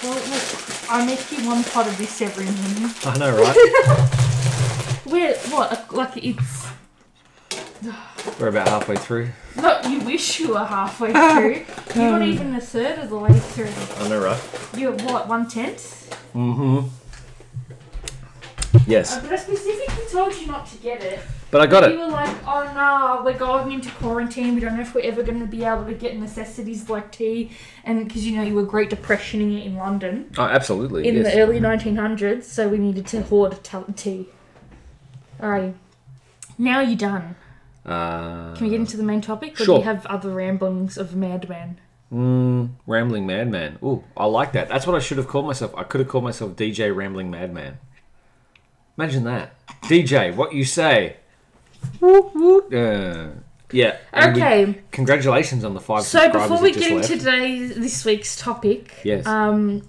[0.02, 2.94] Well, look, I make you one pot of this every morning.
[3.04, 3.56] I know, right?
[5.04, 6.66] Where, what, like it's.
[8.40, 9.28] We're about halfway through.
[9.56, 11.64] No, you wish you were halfway through.
[12.00, 13.70] You're not even a third of the way through.
[14.04, 14.40] I know, right?
[14.76, 16.10] You're what, one tenth?
[16.34, 16.88] Mm-hmm.
[18.86, 21.20] Yes, But I specifically told you not to get it.
[21.56, 21.92] But I got it.
[21.92, 22.06] You it.
[22.06, 24.54] were like, oh no, we're going into quarantine.
[24.54, 27.50] We don't know if we're ever going to be able to get necessities like tea.
[27.82, 31.08] And because you know, you were Great Depressioning it in London Oh, absolutely.
[31.08, 31.32] in yes.
[31.32, 33.58] the early 1900s, so we needed to hoard
[33.96, 34.28] tea.
[35.42, 35.74] All right,
[36.58, 37.36] Now you're done.
[37.86, 39.54] Uh, Can we get into the main topic?
[39.54, 39.78] Or do Sure.
[39.78, 41.78] you have other ramblings of madman?
[42.12, 43.78] mm, Rambling Madman.
[43.82, 44.68] Ooh, I like that.
[44.68, 45.74] That's what I should have called myself.
[45.76, 47.78] I could have called myself DJ Rambling Madman.
[48.98, 49.54] Imagine that.
[49.82, 51.16] DJ, what you say?
[52.02, 53.28] Uh,
[53.72, 53.96] yeah.
[54.12, 54.78] and we- Okay.
[54.92, 57.10] congratulations on the five So subscribers before we just get left.
[57.10, 59.26] into today this week's topic, Yes.
[59.26, 59.82] um,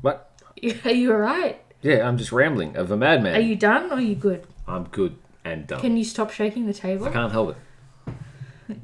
[0.00, 0.30] What?
[0.84, 1.60] are you alright?
[1.82, 3.34] Yeah, I'm just rambling of a madman.
[3.36, 4.46] Are you done or are you good?
[4.66, 5.80] I'm good and done.
[5.80, 7.06] Can you stop shaking the table?
[7.06, 7.56] I can't help
[8.06, 8.14] it.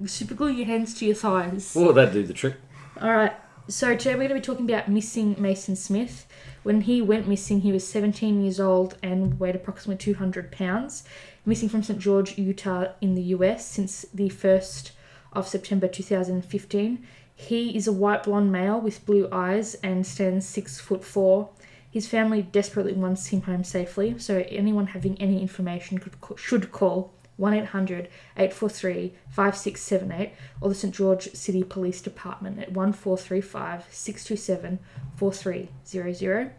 [0.07, 1.75] Super glue your hands to your thighs.
[1.75, 2.55] Will that'd do the trick?
[3.01, 3.35] Alright,
[3.69, 6.27] so today we're going to be talking about missing Mason Smith.
[6.67, 11.05] When he went missing, he was 17 years old and weighed approximately 200 pounds.
[11.45, 12.01] Missing from St.
[12.01, 14.91] George, Utah, in the US since the 1st
[15.33, 17.07] of September 2015.
[17.37, 21.49] He is a white blonde male with blue eyes and stands 6 foot 4.
[21.89, 27.15] His family desperately wants him home safely, so anyone having any information could, should call
[27.37, 34.79] 1 800 843 5678 or the St George City Police Department at 1435 627
[35.17, 36.51] 4300.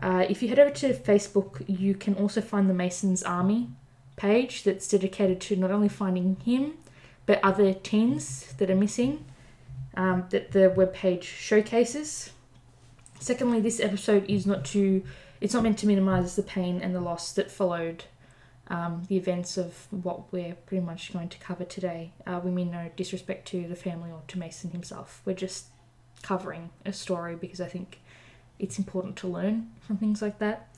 [0.00, 3.68] Uh, if you head over to Facebook, you can also find the Masons Army
[4.16, 6.74] page that's dedicated to not only finding him
[7.26, 9.24] but other teens that are missing
[9.96, 12.30] um, that the webpage showcases.
[13.18, 15.02] Secondly, this episode is not to
[15.40, 18.04] it's not meant to minimize the pain and the loss that followed
[18.68, 22.12] um, the events of what we're pretty much going to cover today.
[22.26, 25.20] Uh, we mean no disrespect to the family or to Mason himself.
[25.24, 25.66] We're just
[26.22, 28.00] covering a story because I think
[28.58, 30.74] it's important to learn from things like that.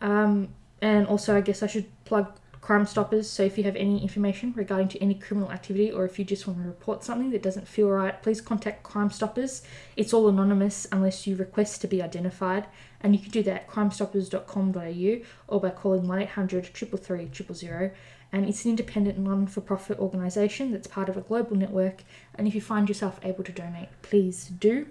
[0.00, 0.48] Um,
[0.80, 3.28] and also, I guess I should plug Crime Stoppers.
[3.28, 6.46] So if you have any information regarding to any criminal activity, or if you just
[6.46, 9.62] want to report something that doesn't feel right, please contact Crime Stoppers.
[9.96, 12.66] It's all anonymous unless you request to be identified,
[13.00, 17.90] and you can do that at crimestoppers.com.au or by calling 1 800 333 000.
[18.32, 22.04] And it's an independent, non for profit organisation that's part of a global network.
[22.34, 24.86] And if you find yourself able to donate, please do.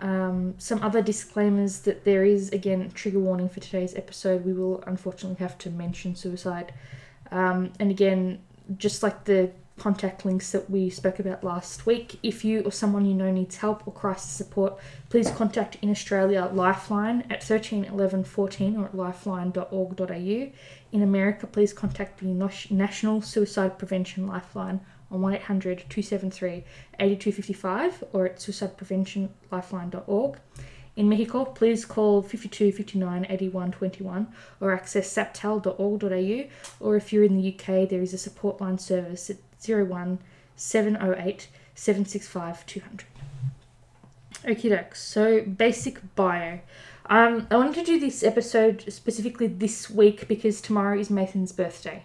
[0.00, 4.44] Um, some other disclaimers that there is again trigger warning for today's episode.
[4.44, 6.72] We will unfortunately have to mention suicide,
[7.30, 8.40] um, and again,
[8.78, 12.18] just like the contact links that we spoke about last week.
[12.22, 16.50] If you or someone you know needs help or crisis support, please contact in Australia
[16.52, 20.52] Lifeline at 13 11 14 or at lifeline.org.au.
[20.92, 22.26] In America, please contact the
[22.70, 24.80] National Suicide Prevention Lifeline
[25.10, 26.64] on 1 800 273
[26.98, 30.38] 8255 or at suicidepreventionlifeline.org.
[30.96, 34.26] In Mexico, please call 52 59 81 21
[34.60, 36.48] or access saptel.org.au.
[36.80, 40.18] Or if you're in the UK, there is a support line service at 01
[40.56, 43.04] 708 765 200.
[44.44, 46.60] Okie doke, so basic bio.
[47.06, 52.04] Um, I wanted to do this episode specifically this week because tomorrow is Nathan's birthday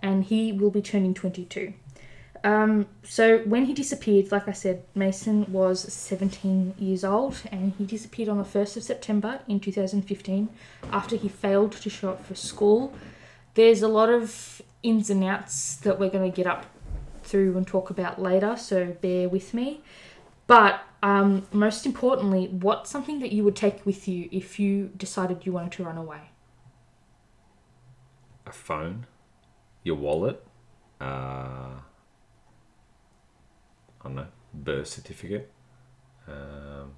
[0.00, 1.74] and he will be turning 22.
[2.44, 7.84] Um, so when he disappeared, like I said, Mason was 17 years old and he
[7.84, 10.48] disappeared on the 1st of September in 2015
[10.92, 12.92] after he failed to show up for school.
[13.54, 16.66] There's a lot of ins and outs that we're going to get up
[17.22, 19.80] through and talk about later, so bear with me.
[20.46, 25.44] But um, most importantly, what's something that you would take with you if you decided
[25.44, 26.30] you wanted to run away?
[28.46, 29.06] A phone,
[29.82, 30.44] your wallet,
[31.00, 31.80] uh,
[34.06, 35.50] I don't birth certificate,
[36.28, 36.92] um,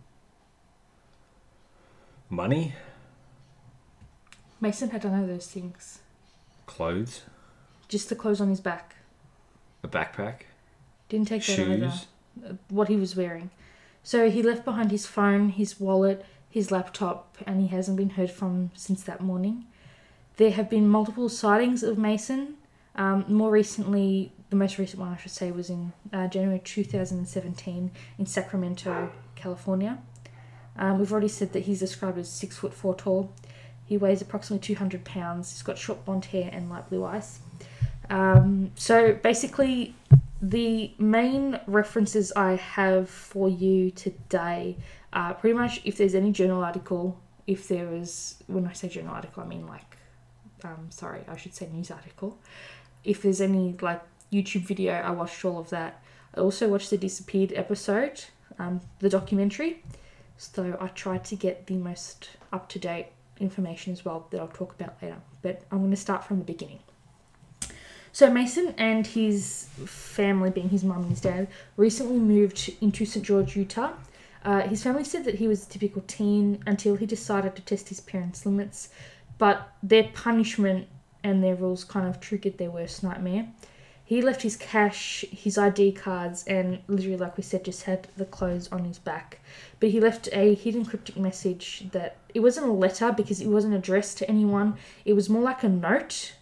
[2.28, 2.74] money,
[4.60, 6.00] Mason had none of those things.
[6.66, 7.22] clothes,
[7.88, 8.96] Just the clothes on his back.
[9.82, 10.42] a backpack,
[11.08, 11.90] Didn't take that either.
[11.90, 12.06] shoes.
[12.46, 13.50] uh, What he was wearing.
[14.02, 18.30] So he left behind his phone, his wallet, his laptop, and he hasn't been heard
[18.30, 19.64] from since that morning.
[20.36, 22.56] There have been multiple sightings of Mason.
[22.96, 27.90] Um, more recently, the most recent one I should say was in uh, January 2017
[28.18, 29.98] in Sacramento, California.
[30.76, 33.32] Um, we've already said that he's described as six foot four tall.
[33.84, 35.50] He weighs approximately 200 pounds.
[35.50, 37.40] He's got short blonde hair and light blue eyes.
[38.10, 39.94] Um, so basically,
[40.40, 44.76] the main references I have for you today
[45.12, 49.14] are pretty much if there's any journal article, if there is, when I say journal
[49.14, 49.96] article, I mean like,
[50.64, 52.38] um, sorry, I should say news article.
[53.04, 56.02] If there's any like YouTube video, I watched all of that.
[56.34, 58.24] I also watched the Disappeared episode,
[58.58, 59.82] um, the documentary.
[60.36, 63.06] So I tried to get the most up to date
[63.40, 65.16] information as well that I'll talk about later.
[65.42, 66.80] But I'm going to start from the beginning.
[68.12, 73.24] So Mason and his family, being his mum and his dad, recently moved into St
[73.24, 73.92] George, Utah.
[74.44, 77.88] Uh, his family said that he was a typical teen until he decided to test
[77.88, 78.88] his parents' limits,
[79.36, 80.88] but their punishment
[81.22, 83.48] and their rules kind of triggered their worst nightmare.
[84.08, 88.24] He left his cash, his ID cards, and literally, like we said, just had the
[88.24, 89.40] clothes on his back.
[89.80, 93.74] But he left a hidden cryptic message that it wasn't a letter because it wasn't
[93.74, 94.78] addressed to anyone.
[95.04, 96.32] It was more like a note,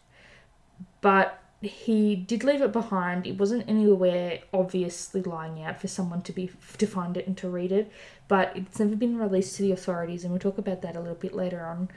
[1.01, 3.27] but he did leave it behind.
[3.27, 7.49] It wasn't anywhere obviously lying out for someone to be to find it and to
[7.49, 7.91] read it,
[8.29, 11.17] but it's never been released to the authorities, and we'll talk about that a little
[11.17, 11.89] bit later on.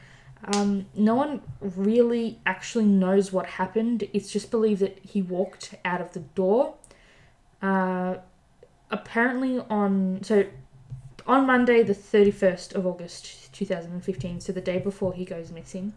[0.45, 4.07] Um, no one really actually knows what happened.
[4.13, 6.75] It's just believed that he walked out of the door.
[7.61, 8.15] Uh,
[8.89, 10.45] apparently on so
[11.27, 15.13] on Monday the thirty first of August two thousand and fifteen, so the day before
[15.13, 15.93] he goes missing,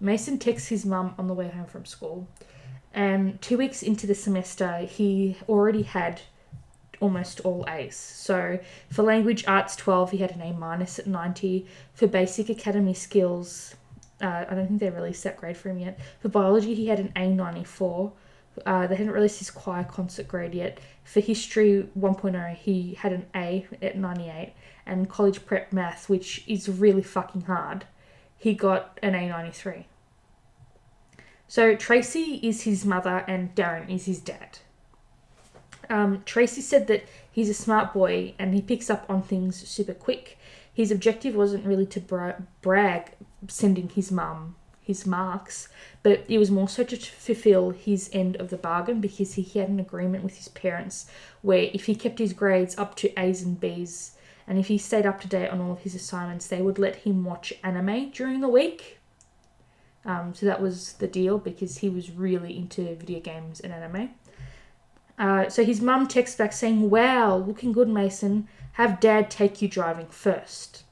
[0.00, 2.28] Mason texts his mum on the way home from school.
[2.94, 6.22] And two weeks into the semester, he already had
[7.02, 7.96] almost all A's.
[7.96, 11.66] So for language arts 12, he had an A minus at 90.
[11.92, 13.74] For basic academy skills,
[14.22, 15.98] uh, I don't think they released that grade for him yet.
[16.20, 18.12] For biology, he had an A 94.
[18.64, 20.78] Uh, they hadn't released his choir concert grade yet.
[21.04, 24.54] For history 1.0, he had an A at 98.
[24.86, 27.84] And college prep math, which is really fucking hard,
[28.38, 29.86] he got an A 93.
[31.48, 34.58] So Tracy is his mother and Darren is his dad.
[35.90, 39.94] Um, Tracy said that he's a smart boy and he picks up on things super
[39.94, 40.38] quick.
[40.72, 43.12] His objective wasn't really to bra- brag
[43.48, 45.68] sending his mum his marks,
[46.02, 49.68] but it was more so to fulfill his end of the bargain because he had
[49.68, 51.06] an agreement with his parents
[51.40, 54.16] where if he kept his grades up to A's and B's
[54.46, 56.96] and if he stayed up to date on all of his assignments, they would let
[56.96, 58.98] him watch anime during the week.
[60.04, 64.10] Um, so that was the deal because he was really into video games and anime.
[65.22, 68.48] Uh, so his mum texts back saying, Wow, looking good, Mason.
[68.72, 70.82] Have dad take you driving first.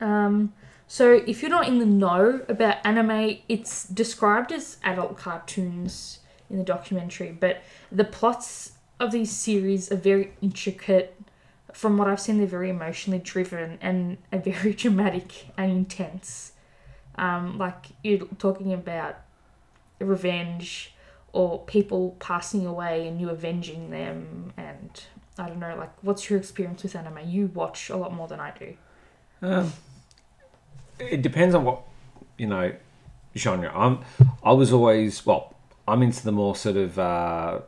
[0.00, 0.52] Um,
[0.86, 6.58] so if you're not in the know about anime, it's described as adult cartoons in
[6.58, 7.60] the documentary, but
[7.90, 11.20] the plots of these series are very intricate.
[11.72, 16.52] from what I've seen, they're very emotionally driven and are very dramatic and intense.
[17.16, 19.16] Um, like you're talking about
[19.98, 20.94] revenge
[21.32, 25.02] or people passing away and you avenging them and
[25.38, 27.18] I don't know, like what's your experience with anime?
[27.26, 28.74] You watch a lot more than I do.
[29.40, 29.72] Um,
[30.98, 31.82] it depends on what
[32.36, 32.72] you know
[33.36, 33.70] genre.
[33.74, 34.00] I'm.
[34.42, 35.54] I was always well.
[35.86, 37.60] I'm into the more sort of uh,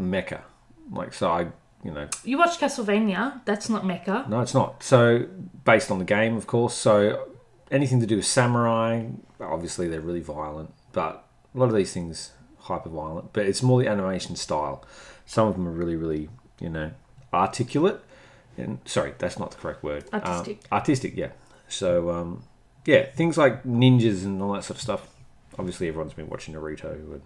[0.00, 0.42] mecha,
[0.90, 1.30] like so.
[1.30, 1.46] I
[1.84, 4.28] you know You watch Castlevania, that's not mecha.
[4.28, 4.82] no, it's not.
[4.82, 5.26] So
[5.64, 6.74] based on the game, of course.
[6.74, 7.28] So
[7.70, 9.06] anything to do with samurai,
[9.40, 11.25] obviously they're really violent, but
[11.56, 13.32] a lot of these things hyper violent.
[13.32, 14.84] But it's more the animation style.
[15.24, 16.28] Some of them are really, really
[16.60, 16.92] you know
[17.32, 18.00] articulate.
[18.58, 20.04] And sorry, that's not the correct word.
[20.12, 20.60] Um, Artistic.
[20.72, 21.30] artistic, yeah.
[21.68, 22.44] So um,
[22.86, 25.08] yeah, things like ninjas and all that sort of stuff.
[25.58, 27.22] Obviously, everyone's been watching Naruto and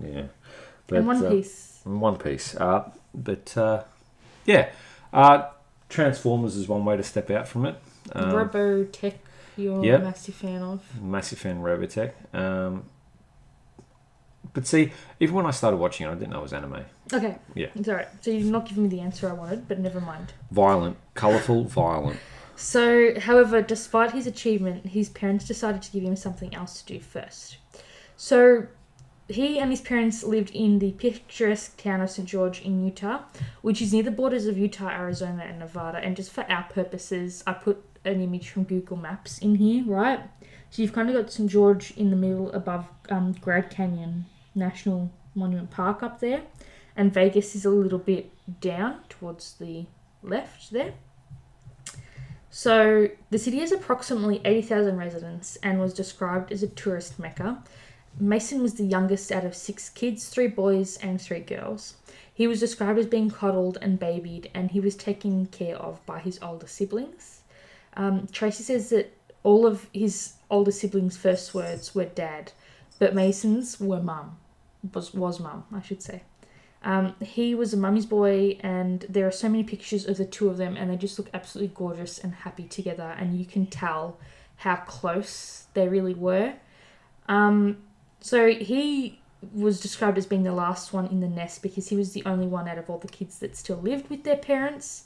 [0.00, 0.96] yeah.
[0.96, 1.80] and One uh, Piece.
[1.84, 2.56] and One Piece.
[2.56, 3.84] Uh, but uh,
[4.44, 4.70] yeah,
[5.12, 5.48] uh,
[5.88, 7.76] Transformers is one way to step out from it.
[8.12, 9.14] Um, Robotech,
[9.56, 9.96] you're yeah.
[9.96, 11.00] a massive fan of.
[11.00, 12.12] massive fan of Robotech.
[12.34, 12.84] Um,
[14.54, 16.84] but see, even when I started watching it, I didn't know it was anime.
[17.12, 17.38] Okay.
[17.54, 17.68] Yeah.
[17.74, 18.08] It's alright.
[18.20, 20.32] So you're not giving me the answer I wanted, but never mind.
[20.50, 22.18] Violent, colourful, violent.
[22.54, 27.00] So, however, despite his achievement, his parents decided to give him something else to do
[27.00, 27.56] first.
[28.16, 28.66] So,
[29.28, 32.28] he and his parents lived in the picturesque town of St.
[32.28, 33.22] George in Utah,
[33.62, 35.98] which is near the borders of Utah, Arizona, and Nevada.
[35.98, 40.20] And just for our purposes, I put an image from Google Maps in here, right?
[40.70, 41.50] So, you've kind of got St.
[41.50, 46.42] George in the middle above um, Grand Canyon National Monument Park up there,
[46.96, 48.30] and Vegas is a little bit
[48.60, 49.86] down towards the
[50.22, 50.94] left there.
[52.50, 57.62] So, the city has approximately 80,000 residents and was described as a tourist mecca.
[58.20, 61.94] Mason was the youngest out of six kids, three boys and three girls.
[62.34, 66.18] He was described as being coddled and babied, and he was taken care of by
[66.18, 67.40] his older siblings.
[67.96, 72.52] Um, Tracy says that all of his older siblings' first words were dad,
[72.98, 74.38] but Mason's were mum.
[74.92, 76.22] Was, was mum, I should say.
[76.84, 80.48] Um, he was a mummy's boy, and there are so many pictures of the two
[80.48, 84.18] of them, and they just look absolutely gorgeous and happy together, and you can tell
[84.56, 86.54] how close they really were.
[87.28, 87.78] Um,
[88.20, 89.20] so he
[89.52, 92.46] was described as being the last one in the nest because he was the only
[92.46, 95.04] one out of all the kids that still lived with their parents.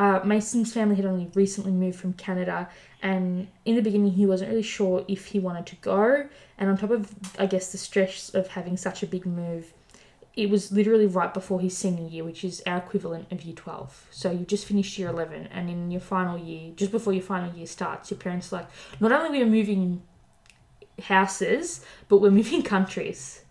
[0.00, 2.70] Uh, Mason's family had only recently moved from Canada,
[3.02, 6.26] and in the beginning, he wasn't really sure if he wanted to go.
[6.56, 9.74] And on top of, I guess, the stress of having such a big move,
[10.34, 14.06] it was literally right before his senior year, which is our equivalent of year 12.
[14.10, 17.54] So you just finished year 11, and in your final year, just before your final
[17.54, 18.70] year starts, your parents are like,
[19.00, 20.00] not only we are moving
[21.02, 23.42] houses, but we're moving countries.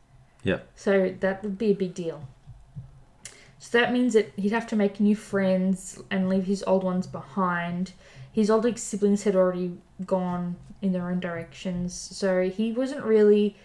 [0.44, 0.62] Yeah.
[0.74, 2.28] So that would be a big deal.
[3.60, 7.06] So that means that he'd have to make new friends and leave his old ones
[7.06, 7.92] behind.
[8.32, 13.58] His older siblings had already gone in their own directions, so he wasn't really.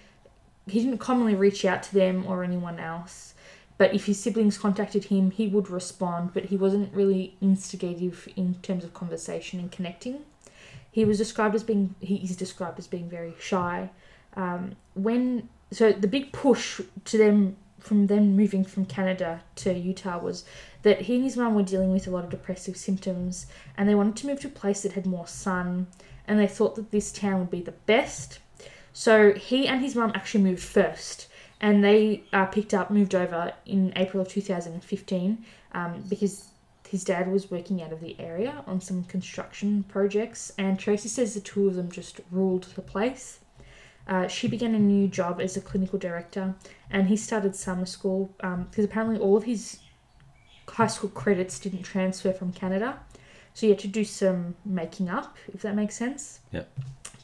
[0.67, 3.35] He didn't commonly reach out to them or anyone else.
[3.77, 8.55] But if his siblings contacted him, he would respond, but he wasn't really instigative in
[8.63, 10.23] terms of conversation and connecting.
[10.91, 11.95] He was described as being.
[12.01, 13.91] He is described as being very shy.
[14.37, 20.19] Um, when so the big push to them from them moving from Canada to Utah
[20.19, 20.45] was
[20.83, 23.95] that he and his mum were dealing with a lot of depressive symptoms and they
[23.95, 25.87] wanted to move to a place that had more sun
[26.27, 28.39] and they thought that this town would be the best.
[28.95, 31.29] So he and his mum actually moved first
[31.61, 36.49] and they uh, picked up, moved over in April of 2015 um, because
[36.89, 41.35] his dad was working out of the area on some construction projects and Tracy says
[41.35, 43.41] the two of them just ruled the place.
[44.07, 46.55] Uh, she began a new job as a clinical director,
[46.91, 49.79] and he started summer school because apparently all of his
[50.69, 52.99] high school credits didn't transfer from Canada,
[53.55, 56.41] so he had to do some making up, if that makes sense.
[56.53, 56.65] Yeah.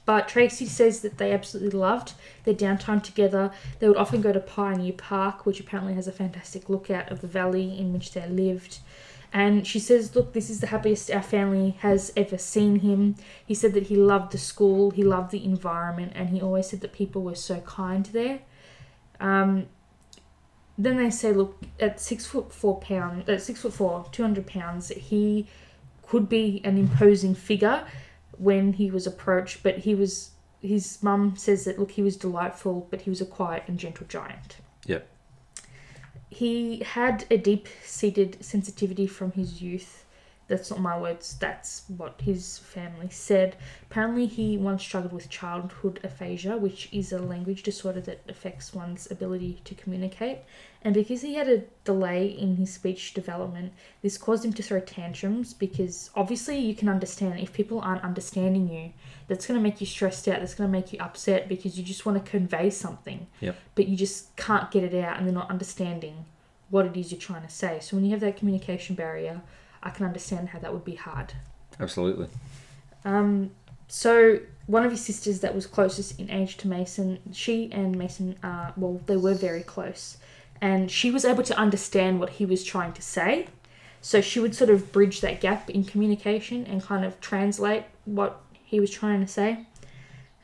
[0.07, 2.15] But Tracy says that they absolutely loved
[2.45, 3.53] their downtime together.
[3.79, 7.29] They would often go to Pioneer Park, which apparently has a fantastic lookout of the
[7.29, 8.79] valley in which they lived.
[9.33, 13.15] And she says, Look, this is the happiest our family has ever seen him.
[13.47, 16.81] He said that he loved the school, he loved the environment, and he always said
[16.81, 18.41] that people were so kind there.
[19.21, 19.67] Um,
[20.77, 24.47] then they say, Look, at six foot four pound, at six foot four, two hundred
[24.47, 25.47] pounds, he
[26.03, 27.87] could be an imposing figure
[28.37, 30.31] when he was approached, but he was.
[30.63, 34.07] His mum says that look, he was delightful, but he was a quiet and gentle
[34.07, 35.09] giant Yep.
[36.31, 40.00] He had a deep seated sensitivity from his youth
[40.51, 43.55] That's not my words, that's what his family said.
[43.89, 49.09] Apparently, he once struggled with childhood aphasia, which is a language disorder that affects one's
[49.13, 50.39] ability to communicate.
[50.83, 53.73] And because he had a delay in his speech development,
[54.03, 58.69] this caused him to throw tantrums because obviously you can understand if people aren't understanding
[58.69, 58.93] you,
[59.29, 61.85] that's going to make you stressed out, that's going to make you upset because you
[61.85, 63.29] just want to convey something.
[63.41, 63.57] Yep.
[63.77, 66.25] But you just can't get it out and they're not understanding
[66.71, 67.79] what it is you're trying to say.
[67.81, 69.43] So when you have that communication barrier,
[69.83, 71.33] I can understand how that would be hard.
[71.79, 72.29] Absolutely.
[73.05, 73.51] Um,
[73.89, 78.37] so one of his sisters that was closest in age to Mason, she and Mason,
[78.43, 80.19] uh, well, they were very close,
[80.61, 83.49] and she was able to understand what he was trying to say.
[84.03, 88.41] So she would sort of bridge that gap in communication and kind of translate what
[88.65, 89.67] he was trying to say.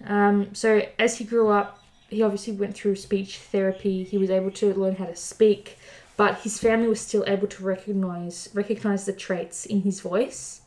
[0.04, 4.04] Um, so as he grew up, he obviously went through speech therapy.
[4.04, 5.78] He was able to learn how to speak,
[6.16, 10.62] but his family was still able to recognize recognize the traits in his voice,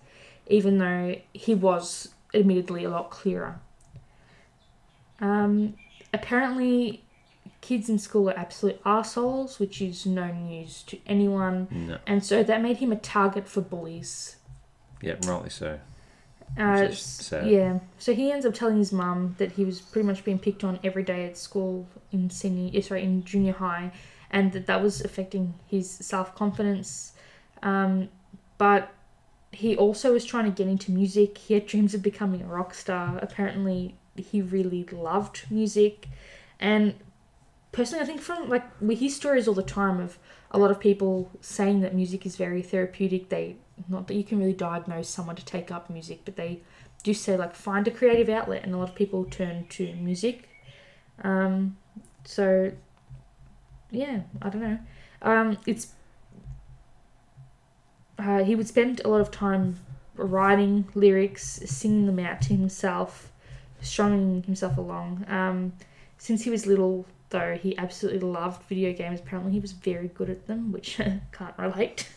[0.48, 3.60] even though he was admittedly a lot clearer.
[5.20, 5.76] Um,
[6.14, 7.04] apparently,
[7.62, 11.98] kids in school are absolute assholes, which is no news to anyone, No.
[12.08, 14.38] and so that made him a target for bullies.
[15.02, 15.80] Yeah, rightly so.
[16.58, 17.48] Uh, Which is sad.
[17.48, 17.80] Yeah.
[18.00, 20.80] So he ends up telling his mum that he was pretty much being picked on
[20.84, 23.92] every day at school in senior, eh, sorry, in junior high,
[24.32, 27.14] and that that was affecting his self confidence.
[27.64, 28.10] Um,
[28.58, 28.92] but
[29.52, 31.38] he also was trying to get into music.
[31.38, 33.18] He had dreams of becoming a rock star.
[33.22, 36.08] Apparently, he really loved music,
[36.60, 36.96] and
[37.72, 40.18] personally, I think from like we hear stories all the time of
[40.52, 43.30] a lot of people saying that music is very therapeutic.
[43.30, 43.58] They
[43.88, 46.62] not that you can really diagnose someone to take up music, but they
[47.04, 50.50] do say like find a creative outlet, and a lot of people turn to music.
[51.24, 51.78] Um,
[52.26, 52.72] so
[53.92, 54.80] yeah, I don't know.
[55.22, 55.94] Um, it's
[58.18, 59.80] uh, he would spend a lot of time
[60.16, 63.32] writing lyrics, singing them out to himself,
[63.82, 65.26] strumming himself along.
[65.30, 65.74] Um,
[66.18, 69.22] since he was little, though, he absolutely loved video games.
[69.22, 70.98] Apparently, he was very good at them, which
[71.32, 72.10] can't relate.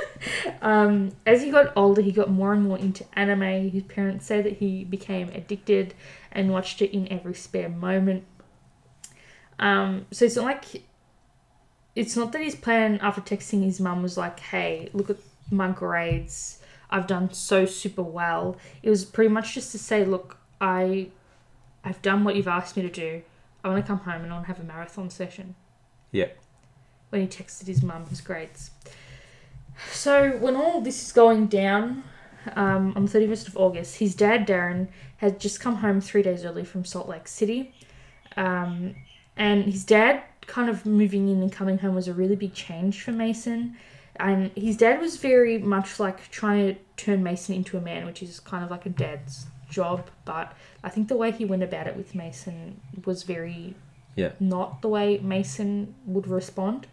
[0.62, 3.68] um, as he got older, he got more and more into anime.
[3.70, 5.94] His parents say that he became addicted
[6.30, 8.24] and watched it in every spare moment.
[9.58, 10.82] Um, so it's not like
[11.94, 15.16] it's not that his plan after texting his mum was like, "Hey, look at
[15.50, 16.58] my grades.
[16.90, 21.08] I've done so super well." It was pretty much just to say, "Look, I,
[21.84, 23.22] I've done what you've asked me to do.
[23.64, 25.54] I want to come home and I want to have a marathon session."
[26.10, 26.28] Yeah.
[27.10, 28.70] When he texted his mum his grades.
[29.90, 32.04] So when all this is going down,
[32.56, 34.88] um, on the thirty first of August, his dad Darren
[35.18, 37.74] had just come home three days early from Salt Lake City,
[38.36, 38.94] um,
[39.36, 40.22] and his dad
[40.52, 43.74] kind of moving in and coming home was a really big change for Mason.
[44.16, 48.22] And his dad was very much like trying to turn Mason into a man, which
[48.22, 50.10] is kind of like a dad's job.
[50.26, 50.52] But
[50.84, 53.74] I think the way he went about it with Mason was very
[54.14, 54.32] Yeah.
[54.38, 56.86] not the way Mason would respond.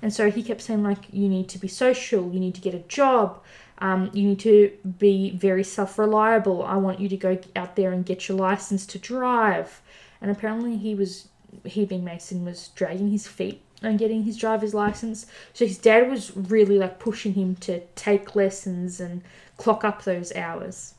[0.00, 2.74] And so he kept saying, like, you need to be social, you need to get
[2.74, 3.42] a job,
[3.78, 6.62] um, you need to be very self reliable.
[6.62, 9.82] I want you to go out there and get your license to drive.
[10.22, 11.26] And apparently, he was,
[11.64, 15.26] he being Mason, was dragging his feet on getting his driver's license.
[15.52, 19.22] So his dad was really like pushing him to take lessons and
[19.56, 20.94] clock up those hours.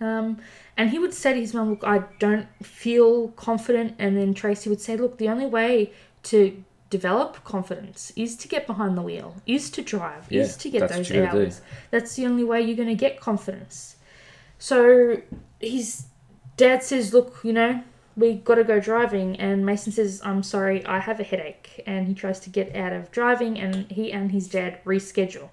[0.00, 0.38] Um,
[0.76, 3.94] and he would say to his mum, Look, I don't feel confident.
[3.98, 5.92] And then Tracy would say, Look, the only way
[6.24, 10.70] to develop confidence is to get behind the wheel, is to drive, Yeah, is to
[10.70, 11.24] get those do.
[11.24, 11.62] hours.
[11.90, 13.96] That's the only way you're going to get confidence.
[14.58, 15.22] So
[15.60, 16.06] his
[16.56, 17.82] dad says, Look, you know,
[18.16, 19.38] we got to go driving.
[19.38, 21.82] And Mason says, I'm sorry, I have a headache.
[21.86, 25.48] And he tries to get out of driving, and he and his dad reschedule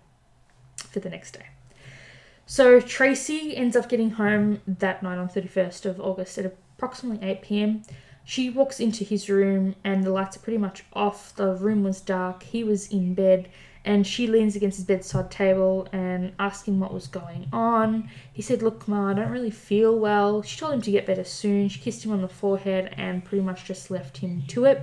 [0.78, 1.48] for the next day.
[2.46, 7.42] So Tracy ends up getting home that night on 31st of August at approximately 8
[7.44, 7.84] pm.
[8.26, 11.36] She walks into his room and the lights are pretty much off.
[11.36, 12.44] The room was dark.
[12.44, 13.50] He was in bed
[13.90, 18.10] and she leans against his bedside table and asks him what was going on.
[18.32, 20.42] He said, Look, Ma, I don't really feel well.
[20.42, 21.70] She told him to get better soon.
[21.70, 24.82] She kissed him on the forehead and pretty much just left him to it.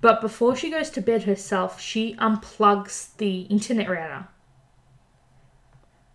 [0.00, 4.26] But before she goes to bed herself, she unplugs the internet router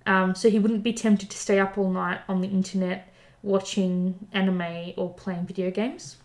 [0.05, 3.11] um, so he wouldn't be tempted to stay up all night on the internet
[3.41, 6.17] watching anime or playing video games.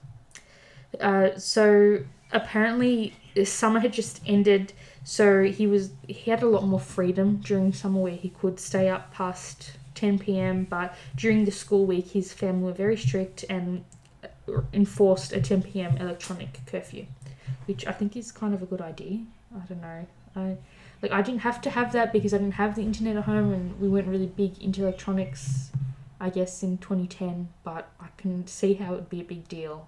[1.00, 1.98] Uh, so
[2.32, 4.72] apparently, summer had just ended,
[5.04, 8.88] so he was he had a lot more freedom during summer where he could stay
[8.88, 10.64] up past 10 p.m.
[10.64, 13.84] But during the school week, his family were very strict and
[14.24, 15.96] uh, enforced a 10 p.m.
[15.98, 17.06] electronic curfew,
[17.66, 19.20] which I think is kind of a good idea.
[19.54, 20.06] I don't know.
[20.36, 20.56] I
[21.02, 23.52] Like I didn't have to have that because I didn't have the internet at home
[23.52, 25.70] and we weren't really big into electronics,
[26.20, 27.48] I guess in 2010.
[27.64, 29.86] But I can see how it would be a big deal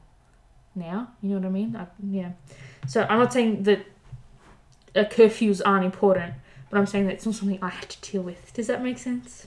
[0.74, 1.12] now.
[1.22, 1.76] You know what I mean?
[1.76, 2.32] I, yeah.
[2.86, 3.86] So I'm not saying that
[4.95, 6.34] uh, curfews aren't important,
[6.70, 8.53] but I'm saying that it's not something I had to deal with.
[8.55, 9.47] Does that make sense?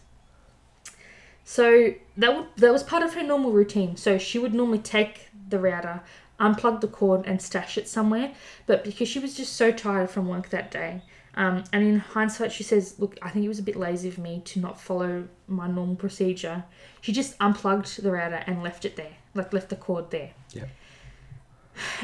[1.44, 3.96] So that would that was part of her normal routine.
[3.96, 6.02] So she would normally take the router,
[6.40, 8.34] unplug the cord, and stash it somewhere.
[8.66, 11.04] But because she was just so tired from work that day,
[11.36, 14.18] um, and in hindsight, she says, "Look, I think it was a bit lazy of
[14.18, 16.64] me to not follow my normal procedure."
[17.02, 20.32] She just unplugged the router and left it there, like left the cord there.
[20.52, 20.66] Yeah.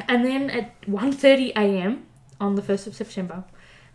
[0.07, 2.05] And then at 1.30 a.m.
[2.41, 3.45] on the 1st of September,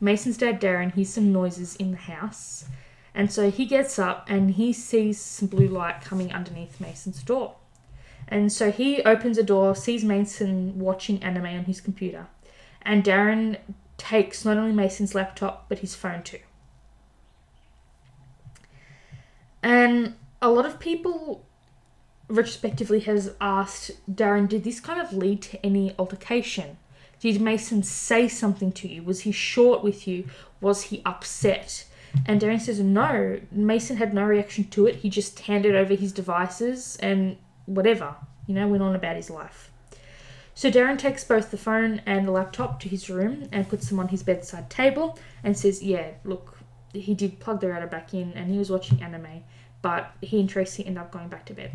[0.00, 2.64] Mason's dad Darren hears some noises in the house.
[3.14, 7.56] And so he gets up and he sees some blue light coming underneath Mason's door.
[8.28, 12.26] And so he opens the door, sees Mason watching anime on his computer.
[12.82, 13.58] And Darren
[13.96, 16.40] takes not only Mason's laptop, but his phone too.
[19.62, 21.44] And a lot of people
[22.28, 26.76] retrospectively has asked Darren, did this kind of lead to any altercation?
[27.20, 29.02] Did Mason say something to you?
[29.02, 30.28] Was he short with you?
[30.60, 31.86] Was he upset?
[32.24, 34.96] And Darren says, no, Mason had no reaction to it.
[34.96, 37.36] He just handed over his devices and
[37.66, 38.14] whatever,
[38.46, 39.70] you know, went on about his life.
[40.54, 44.00] So Darren takes both the phone and the laptop to his room and puts them
[44.00, 46.58] on his bedside table and says, yeah, look,
[46.94, 49.44] he did plug the router back in and he was watching anime,
[49.82, 51.72] but he and Tracy end up going back to bed.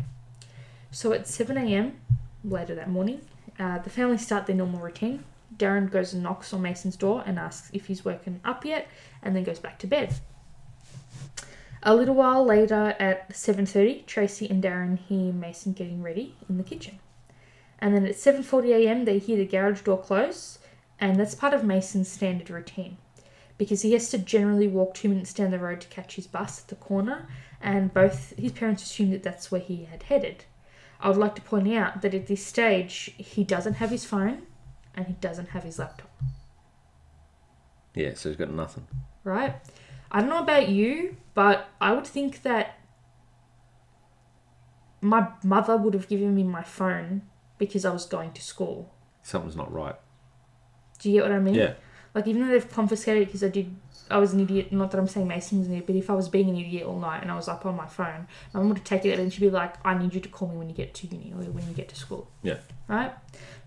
[0.90, 2.00] So at 7 a.m.
[2.42, 3.20] later that morning,
[3.58, 5.24] uh, the family start their normal routine.
[5.56, 8.88] Darren goes and knocks on Mason's door and asks if he's woken up yet,
[9.22, 10.14] and then goes back to bed.
[11.82, 16.62] A little while later, at 7:30, Tracy and Darren hear Mason getting ready in the
[16.62, 17.00] kitchen,
[17.80, 19.04] and then at 7:40 a.m.
[19.04, 20.58] they hear the garage door close,
[21.00, 22.98] and that's part of Mason's standard routine,
[23.58, 26.60] because he has to generally walk two minutes down the road to catch his bus
[26.60, 27.26] at the corner,
[27.60, 30.44] and both his parents assume that that's where he had headed.
[31.00, 34.46] I would like to point out that at this stage, he doesn't have his phone
[34.94, 36.10] and he doesn't have his laptop,
[37.94, 38.86] Yeah, so he's got nothing.
[39.24, 39.54] right?
[40.10, 42.78] I don't know about you, but I would think that
[45.00, 47.22] my mother would have given me my phone
[47.58, 48.92] because I was going to school.
[49.22, 49.96] Something's not right.
[51.00, 51.54] Do you get what I mean?
[51.54, 51.74] Yeah.
[52.14, 53.74] Like, even though they've confiscated it because I did,
[54.10, 54.70] I was an idiot.
[54.72, 56.86] Not that I'm saying Mason was an idiot, but if I was being an idiot
[56.86, 59.18] all night and I was up on my phone, my mum would have taken it
[59.18, 61.32] and she'd be like, I need you to call me when you get to uni
[61.32, 62.28] or when you get to school.
[62.42, 62.58] Yeah.
[62.86, 63.12] right?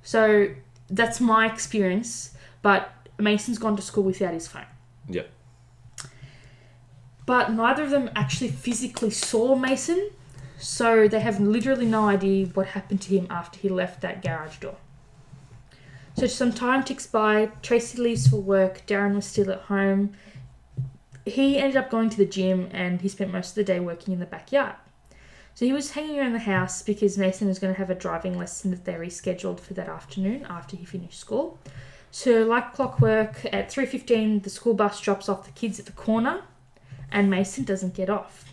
[0.04, 0.50] So
[0.90, 2.34] that's my experience.
[2.62, 4.66] But Mason's gone to school without his phone.
[5.08, 5.24] Yeah.
[7.26, 10.12] But neither of them actually physically saw Mason,
[10.60, 14.58] so they have literally no idea what happened to him after he left that garage
[14.58, 14.76] door.
[16.18, 17.52] So some time ticks by.
[17.62, 18.86] Tracy leaves for work.
[18.88, 20.14] Darren was still at home.
[21.26, 24.14] He ended up going to the gym and he spent most of the day working
[24.14, 24.76] in the backyard.
[25.56, 28.38] So he was hanging around the house because Mason was going to have a driving
[28.38, 31.58] lesson that they rescheduled for that afternoon after he finished school.
[32.12, 36.44] So like clockwork, at 3.15 the school bus drops off the kids at the corner
[37.10, 38.52] and Mason doesn't get off.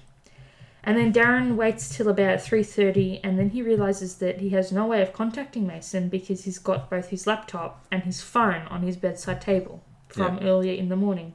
[0.85, 4.87] And then Darren waits till about 3:30 and then he realizes that he has no
[4.87, 8.97] way of contacting Mason because he's got both his laptop and his phone on his
[8.97, 11.35] bedside table from earlier in the morning.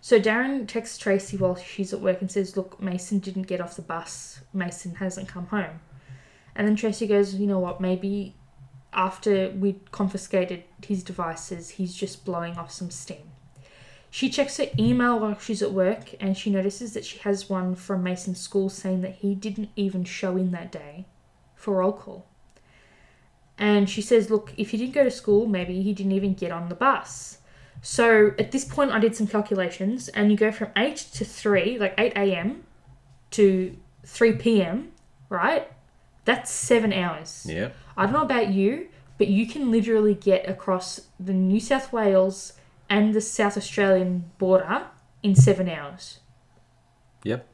[0.00, 3.76] So Darren texts Tracy while she's at work and says, "Look, Mason didn't get off
[3.76, 4.40] the bus.
[4.52, 5.80] Mason hasn't come home."
[6.54, 7.80] And then Tracy goes, "You know what?
[7.80, 8.34] Maybe
[8.92, 13.30] after we confiscated his devices, he's just blowing off some steam."
[14.10, 17.76] She checks her email while she's at work and she notices that she has one
[17.76, 21.06] from Mason's school saying that he didn't even show in that day
[21.54, 22.26] for roll call.
[23.56, 26.50] And she says, Look, if he didn't go to school, maybe he didn't even get
[26.50, 27.38] on the bus.
[27.82, 31.78] So at this point, I did some calculations and you go from 8 to 3,
[31.78, 32.64] like 8 a.m.
[33.32, 34.92] to 3 p.m.,
[35.28, 35.70] right?
[36.24, 37.46] That's seven hours.
[37.48, 37.70] Yeah.
[37.96, 42.54] I don't know about you, but you can literally get across the New South Wales
[42.88, 44.86] and the South Australian border
[45.22, 46.20] in seven hours.
[47.24, 47.46] Yep.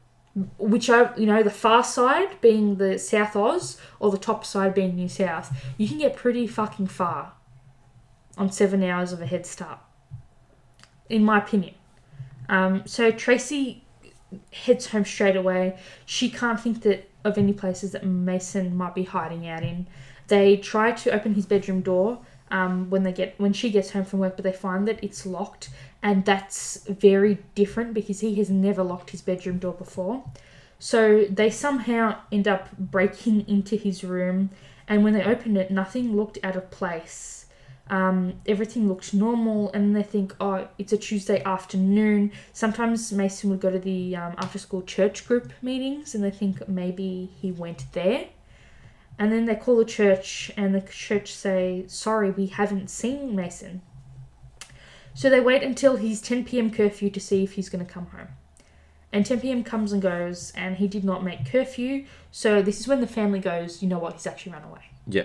[0.58, 4.74] Which are, you know, the far side being the South Oz or the top side
[4.74, 7.32] being New South, you can get pretty fucking far
[8.36, 9.78] on seven hours of a head start,
[11.08, 11.74] in my opinion.
[12.48, 13.84] Um, so Tracy
[14.52, 15.78] heads home straight away.
[16.04, 19.86] She can't think that of any places that Mason might be hiding out in.
[20.28, 22.18] They try to open his bedroom door
[22.50, 25.26] um, when they get when she gets home from work, but they find that it's
[25.26, 25.70] locked,
[26.02, 30.24] and that's very different because he has never locked his bedroom door before.
[30.78, 34.50] So they somehow end up breaking into his room,
[34.86, 37.45] and when they opened it, nothing looked out of place.
[37.88, 42.32] Um, everything looks normal, and they think, oh, it's a Tuesday afternoon.
[42.52, 46.68] Sometimes Mason would go to the um, after school church group meetings, and they think
[46.68, 48.26] maybe he went there.
[49.18, 53.82] And then they call the church, and the church say, sorry, we haven't seen Mason.
[55.14, 56.70] So they wait until his 10 p.m.
[56.70, 58.28] curfew to see if he's going to come home.
[59.12, 59.64] And 10 p.m.
[59.64, 62.04] comes and goes, and he did not make curfew.
[62.30, 64.90] So this is when the family goes, you know what, he's actually run away.
[65.06, 65.22] Yeah.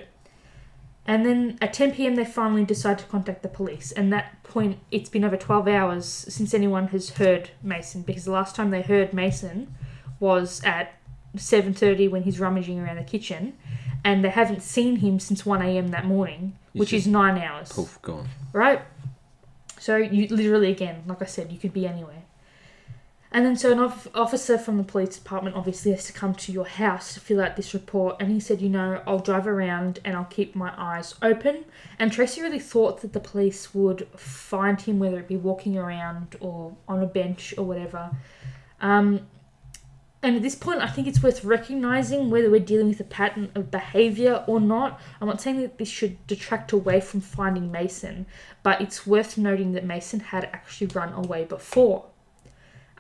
[1.06, 3.92] And then at 10 p.m., they finally decide to contact the police.
[3.92, 8.32] And that point, it's been over 12 hours since anyone has heard Mason, because the
[8.32, 9.74] last time they heard Mason
[10.20, 10.94] was at
[11.36, 13.58] 7:30 when he's rummaging around the kitchen,
[14.04, 15.88] and they haven't seen him since 1 a.m.
[15.90, 17.72] that morning, He's which is just- nine hours.
[17.72, 18.28] Poof, gone.
[18.54, 18.82] Right?
[19.80, 22.24] So you literally again, like I said, you could be anywhere.
[23.34, 26.52] And then so an off- officer from the police department obviously has to come to
[26.52, 30.00] your house to fill out this report and he said, you know, I'll drive around
[30.04, 31.64] and I'll keep my eyes open.
[31.98, 36.36] And Tracy really thought that the police would find him whether it be walking around
[36.42, 38.12] or on a bench or whatever.
[38.82, 39.28] Um,
[40.24, 43.50] and at this point, I think it's worth recognizing whether we're dealing with a pattern
[43.56, 45.00] of behavior or not.
[45.20, 48.28] I'm not saying that this should detract away from finding Mason,
[48.62, 52.11] but it's worth noting that Mason had actually run away before.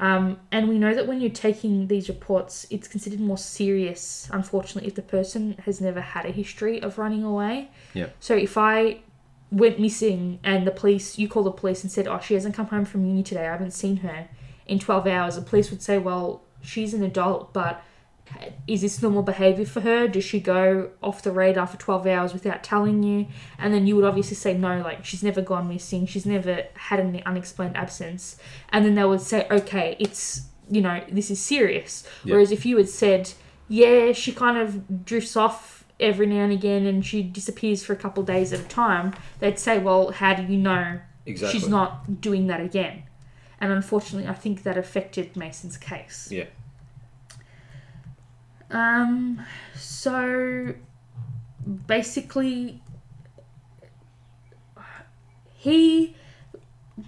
[0.02, 4.88] Um, and we know that when you're taking these reports, it's considered more serious, unfortunately,
[4.88, 7.70] if the person has never had a history of running away.
[7.94, 8.08] Yeah.
[8.20, 9.02] So if I
[9.52, 12.66] went missing and the police, you call the police and said, oh, she hasn't come
[12.66, 14.28] home from uni today, I haven't seen her
[14.66, 17.84] in 12 hours, the police would say, well, she's an adult, but
[18.68, 20.08] is this normal behavior for her?
[20.08, 23.28] Does she go off the radar for 12 hours without telling you?
[23.58, 27.00] And then you would obviously say, no, like she's never gone missing, she's never had
[27.00, 28.38] an unexplained absence.
[28.70, 32.08] And then they would say, okay, it's, you know, this is serious.
[32.24, 32.34] Yeah.
[32.34, 33.34] Whereas if you had said,
[33.68, 37.96] yeah, she kind of drifts off every now and again and she disappears for a
[37.96, 41.60] couple of days at a time, they'd say, well, how do you know Exactly.
[41.60, 43.04] she's not doing that again?
[43.60, 46.30] And unfortunately, I think that affected Mason's case.
[46.32, 46.46] Yeah.
[48.72, 49.46] Um,
[49.76, 50.74] so
[51.88, 52.82] basically,
[55.56, 56.16] he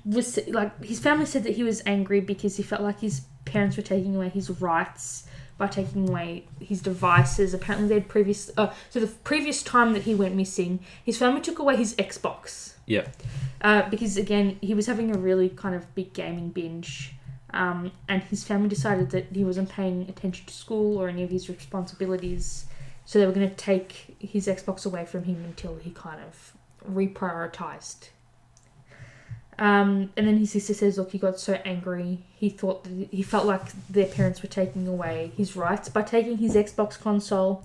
[0.05, 3.77] was like his family said that he was angry because he felt like his parents
[3.77, 7.53] were taking away his rights by taking away his devices.
[7.53, 11.59] Apparently, they'd previous uh, so the previous time that he went missing, his family took
[11.59, 13.07] away his Xbox Yeah.
[13.61, 17.13] uh, because again he was having a really kind of big gaming binge
[17.53, 21.29] um, and his family decided that he wasn't paying attention to school or any of
[21.29, 22.65] his responsibilities
[23.05, 26.53] so they were going to take his xbox away from him until he kind of
[26.89, 28.09] reprioritized.
[29.59, 32.23] Um, and then his sister says look he got so angry.
[32.35, 36.37] He thought that he felt like their parents were taking away his rights by taking
[36.37, 37.63] his xbox console.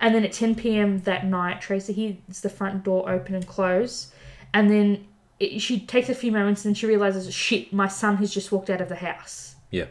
[0.00, 4.12] And then at 10 p.m that night tracy hears the front door open and close.
[4.52, 5.06] And then
[5.40, 8.70] it, she takes a few moments and she realizes, shit, my son has just walked
[8.70, 9.56] out of the house.
[9.70, 9.86] Yeah.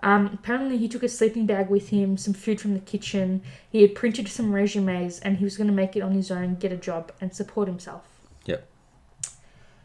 [0.00, 3.42] Um, apparently, he took a sleeping bag with him, some food from the kitchen.
[3.68, 6.54] He had printed some resumes and he was going to make it on his own,
[6.54, 8.04] get a job, and support himself.
[8.46, 8.66] Yep.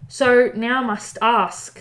[0.08, 1.80] So now I must ask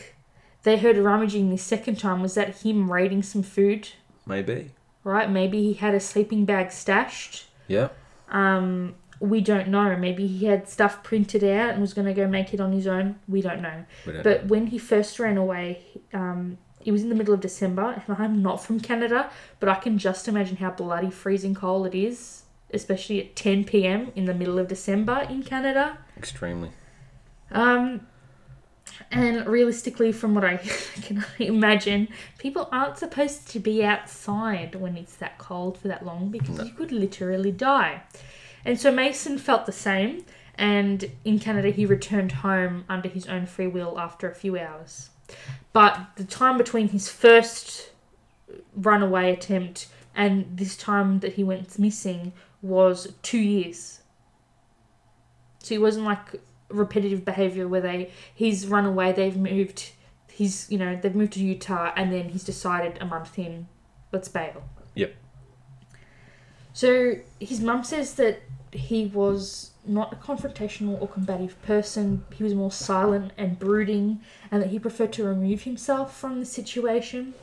[0.63, 2.23] they heard rummaging this second time.
[2.23, 3.91] Was that him raiding some food?
[4.25, 4.71] Maybe.
[5.05, 5.29] Right?
[5.29, 7.47] Maybe he had a sleeping bag stashed.
[7.69, 7.89] Yeah.
[8.31, 9.97] Um, we don't know.
[9.97, 12.87] Maybe he had stuff printed out and was going to go make it on his
[12.89, 13.21] own.
[13.29, 13.85] We don't know.
[14.05, 15.81] We don't But when he first ran away,
[16.13, 19.77] um, it was in the middle of December, and I'm not from Canada, but I
[19.77, 22.43] can just imagine how bloody freezing cold it is,
[22.75, 24.11] especially at 10 p.m.
[24.17, 25.99] in the middle of December in Canada.
[26.19, 26.73] Extremely.
[27.53, 28.07] Um,
[29.13, 30.57] and realistically, from what I
[31.03, 32.09] can imagine,
[32.39, 36.65] people aren't supposed to be outside when it's that cold for that long because No.
[36.65, 38.03] you could literally die.
[38.65, 43.47] And so Mason felt the same, and in Canada, he returned home under his own
[43.47, 45.11] free will after a few hours.
[45.73, 47.91] But the time between his first
[48.77, 54.01] runaway attempt and this time that he went missing was two years.
[55.61, 59.91] So he wasn't like repetitive behavior where they he's run away, they've moved,
[60.31, 63.69] he's you know they've moved to Utah, and then he's decided a month in,
[64.13, 64.65] let's bail.
[64.95, 65.15] Yep.
[66.73, 68.43] So his mum says that
[68.73, 72.25] he was not a confrontational or combative person.
[72.33, 74.21] He was more silent and brooding,
[74.51, 77.35] and that he preferred to remove himself from the situation.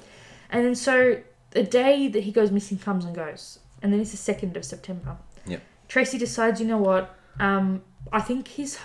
[0.49, 1.21] And then so
[1.51, 4.65] the day that he goes missing comes and goes, and then it's the second of
[4.65, 5.17] September.
[5.45, 5.61] Yep.
[5.87, 7.15] Tracy decides, you know what?
[7.39, 8.79] Um, I think his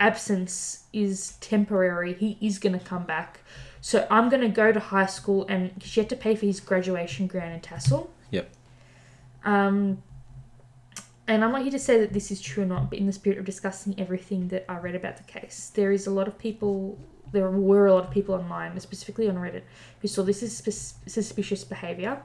[0.00, 2.14] absence is temporary.
[2.14, 3.40] He is going to come back.
[3.80, 6.60] So I'm going to go to high school, and she had to pay for his
[6.60, 8.12] graduation gown and tassel.
[8.30, 8.50] Yep.
[9.44, 10.02] Um,
[11.28, 13.12] and I'm not here to say that this is true or not, but in the
[13.12, 16.38] spirit of discussing everything that I read about the case, there is a lot of
[16.38, 16.98] people,
[17.30, 19.62] there were a lot of people online, specifically on Reddit,
[20.00, 22.20] who saw this as sus- suspicious behavior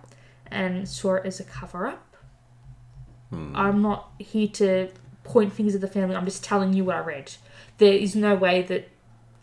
[0.48, 2.16] and saw it as a cover up.
[3.30, 3.56] Hmm.
[3.56, 4.89] I'm not here to
[5.24, 7.34] point fingers at the family, I'm just telling you what I read.
[7.78, 8.89] There is no way that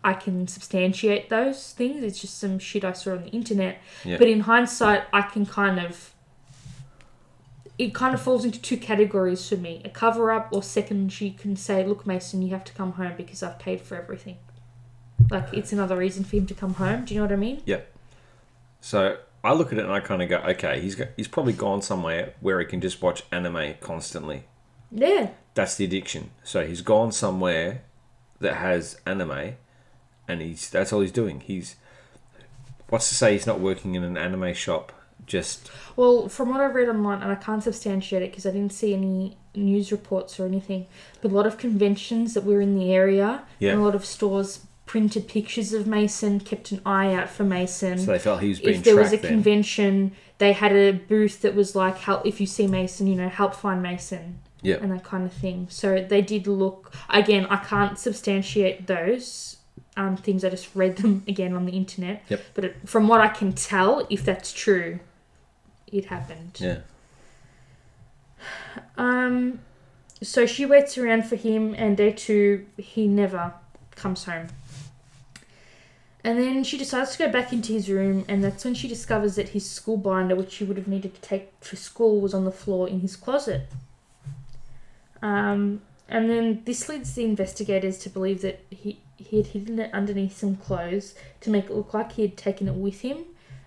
[0.02, 2.02] I can substantiate those things.
[2.02, 3.78] It's just some shit I saw on the internet.
[4.18, 6.10] But in hindsight, I can kind of.
[7.76, 11.30] It kind of falls into two categories for me a cover up, or second, she
[11.30, 14.36] can say, Look, Mason, you have to come home because I've paid for everything.
[15.30, 17.04] Like, it's another reason for him to come home.
[17.04, 17.62] Do you know what I mean?
[17.64, 17.80] Yeah.
[18.80, 21.52] So I look at it and I kind of go, okay, he's go- he's probably
[21.52, 24.44] gone somewhere where he can just watch anime constantly.
[24.90, 25.30] Yeah.
[25.54, 26.30] That's the addiction.
[26.42, 27.82] So he's gone somewhere
[28.40, 29.54] that has anime,
[30.28, 31.40] and he's that's all he's doing.
[31.40, 31.76] He's
[32.88, 34.92] what's to say he's not working in an anime shop?
[35.26, 38.72] Just Well, from what I've read online, and I can't substantiate it because I didn't
[38.72, 40.86] see any news reports or anything,
[41.22, 43.72] but a lot of conventions that were in the area Yeah.
[43.72, 47.98] and a lot of stores printed pictures of Mason, kept an eye out for Mason.
[47.98, 49.30] so they felt he was being if there was a then.
[49.30, 53.28] convention, they had a booth that was like, "Help if you see Mason, you know,
[53.30, 54.76] help find Mason." Yeah.
[54.80, 55.66] and that kind of thing.
[55.70, 56.92] So they did look.
[57.10, 59.56] Again, I can't substantiate those
[59.96, 60.42] um, things.
[60.44, 62.22] I just read them again on the internet.
[62.28, 62.40] Yep.
[62.54, 65.00] But it, from what I can tell, if that's true,
[65.86, 66.58] it happened.
[66.60, 66.78] Yeah.
[68.96, 69.60] Um,
[70.22, 73.54] so she waits around for him, and day two, he never
[73.94, 74.48] comes home.
[76.22, 79.36] And then she decides to go back into his room, and that's when she discovers
[79.36, 82.46] that his school binder, which she would have needed to take to school, was on
[82.46, 83.68] the floor in his closet.
[85.20, 89.92] Um, and then this leads the investigators to believe that he, he had hidden it
[89.92, 93.24] underneath some clothes to make it look like he had taken it with him,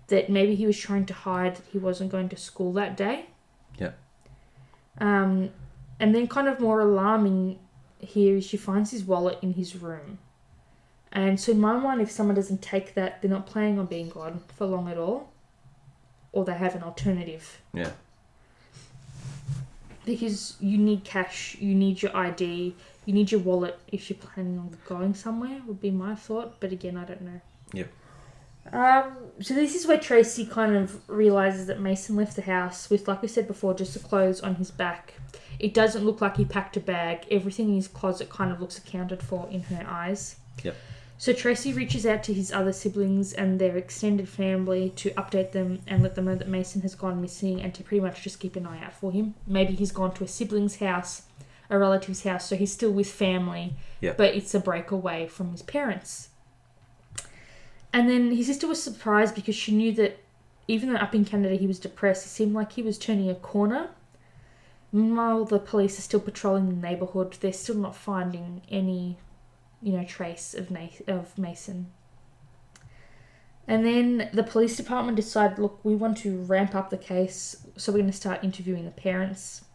[0.08, 3.26] that maybe he was trying to hide that he wasn't going to school that day.
[3.78, 3.92] Yeah.
[5.00, 5.52] Um,
[6.00, 7.60] and then, kind of more alarming
[8.00, 10.20] here, is she finds his wallet in his room.
[11.12, 14.10] And so, in my mind, if someone doesn't take that, they're not planning on being
[14.10, 15.32] gone for long at all,
[16.32, 17.62] or they have an alternative.
[17.74, 17.92] Yeah.
[20.06, 24.58] Because you need cash, you need your ID, you need your wallet if you're planning
[24.58, 26.60] on going somewhere, would be my thought.
[26.62, 27.42] But again, I don't know.
[27.74, 27.90] Yep.
[28.74, 33.08] Um, so this is where Tracy kind of realizes that Mason left the house with,
[33.08, 35.14] like we said before, just the clothes on his back.
[35.60, 37.26] It doesn't look like he packed a bag.
[37.32, 40.36] Everything in his closet kind of looks accounted for in her eyes.
[40.64, 40.76] Yep.
[41.20, 45.80] So Tracy reaches out to his other siblings and their extended family to update them
[45.88, 48.56] and let them know that Mason has gone missing and to pretty much just keep
[48.56, 49.34] an eye out for him.
[49.48, 51.24] Maybe he's gone to a sibling's house,
[51.72, 54.18] a relative's house, so he's still with family, Yep.
[54.18, 56.30] but it's a break away from his parents.
[57.94, 60.20] And then his sister was surprised because she knew that
[60.68, 63.36] even though up in Canada he was depressed, it seemed like he was turning a
[63.36, 63.90] corner.
[64.92, 67.38] Meanwhile, the police are still patrolling the neighborhood.
[67.40, 69.18] They're still not finding any,
[69.82, 70.72] you know, trace of
[71.08, 71.92] of Mason.
[73.68, 77.92] And then the police department decided, look, we want to ramp up the case, so
[77.92, 79.66] we're going to start interviewing the parents.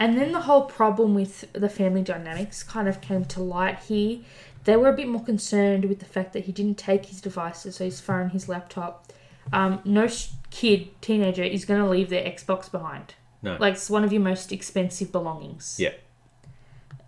[0.00, 4.18] And then the whole problem with the family dynamics kind of came to light here.
[4.64, 7.76] They were a bit more concerned with the fact that he didn't take his devices,
[7.76, 9.12] so his phone, his laptop.
[9.52, 10.08] Um, no
[10.50, 13.14] kid, teenager, is going to leave their Xbox behind.
[13.42, 13.56] No.
[13.60, 15.76] Like, it's one of your most expensive belongings.
[15.78, 15.92] Yeah.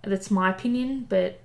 [0.02, 1.40] That's my opinion, but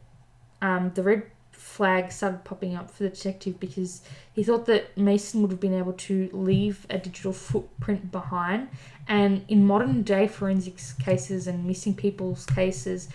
[0.61, 4.01] um, the red flag started popping up for the detective because
[4.33, 8.67] he thought that Mason would have been able to leave a digital footprint behind.
[9.07, 13.09] And in modern day forensics cases and missing people's cases,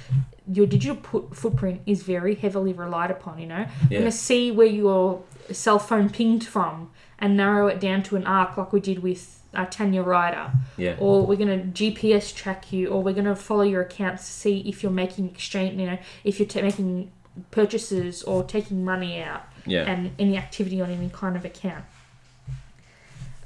[0.52, 3.38] your digital put- footprint is very heavily relied upon.
[3.38, 3.98] You know, Yeah.
[4.00, 8.26] we're to see where your cell phone pinged from and narrow it down to an
[8.26, 10.96] arc, like we did with uh, Tanya Rider Yeah.
[10.98, 14.30] or we're going to GPS track you, or we're going to follow your accounts to
[14.32, 17.10] see if you're making exchange, you know, if you're ta making
[17.50, 19.90] purchases or taking money out, Yeah.
[19.90, 21.84] and any activity on any kind of account.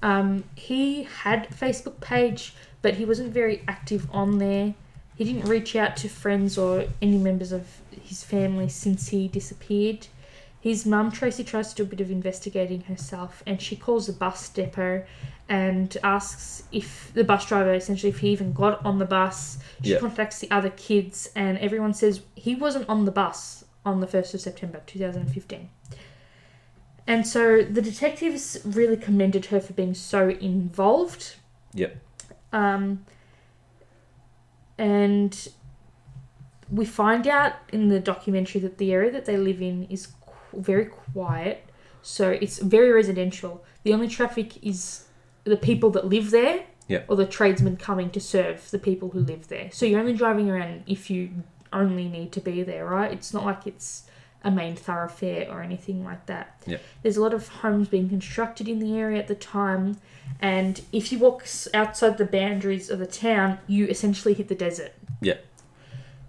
[0.02, 4.74] Um, he had a Facebook page, but he wasn't very active on there.
[5.16, 7.66] He didn't reach out to friends or any members of
[8.02, 10.06] his family since he disappeared.
[10.62, 14.12] His mum, Tracy, tries to do a bit of investigating herself and she calls the
[14.12, 15.04] bus depot
[15.48, 19.58] and asks if the bus driver, essentially, if he even got on the bus.
[19.82, 19.98] She Yeah.
[19.98, 24.34] contacts the other kids and everyone says he wasn't on the bus on the 1st
[24.34, 25.68] of September 2015.
[27.06, 31.36] And so the detectives really commended her for being so involved.
[31.74, 31.96] Yep.
[32.52, 33.04] Um,
[34.78, 35.48] and
[36.70, 40.60] we find out in the documentary that the area that they live in is qu-
[40.60, 41.64] very quiet.
[42.02, 43.64] So it's very residential.
[43.82, 45.06] The only traffic is
[45.44, 46.64] the people that live there.
[46.88, 47.02] Yeah.
[47.06, 49.70] or the tradesmen coming to serve the people who live there.
[49.72, 51.30] So you're only driving around if you
[51.72, 53.12] only need to be there, right?
[53.12, 54.09] It's not like it's
[54.42, 56.60] a main thoroughfare or anything like that.
[56.66, 56.78] Yeah.
[57.02, 59.98] There's a lot of homes being constructed in the area at the time,
[60.40, 64.92] and if you walk outside the boundaries of the town, you essentially hit the desert.
[65.20, 65.38] Yeah.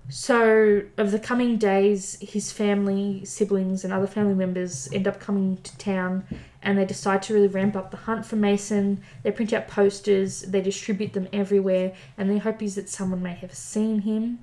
[0.10, 5.58] So, of the coming days, his family, siblings, and other family members end up coming
[5.64, 6.26] to town
[6.62, 9.02] and they decide to really ramp up the hunt for Mason.
[9.24, 13.34] They print out posters, they distribute them everywhere, and their hope is that someone may
[13.36, 14.40] have seen him.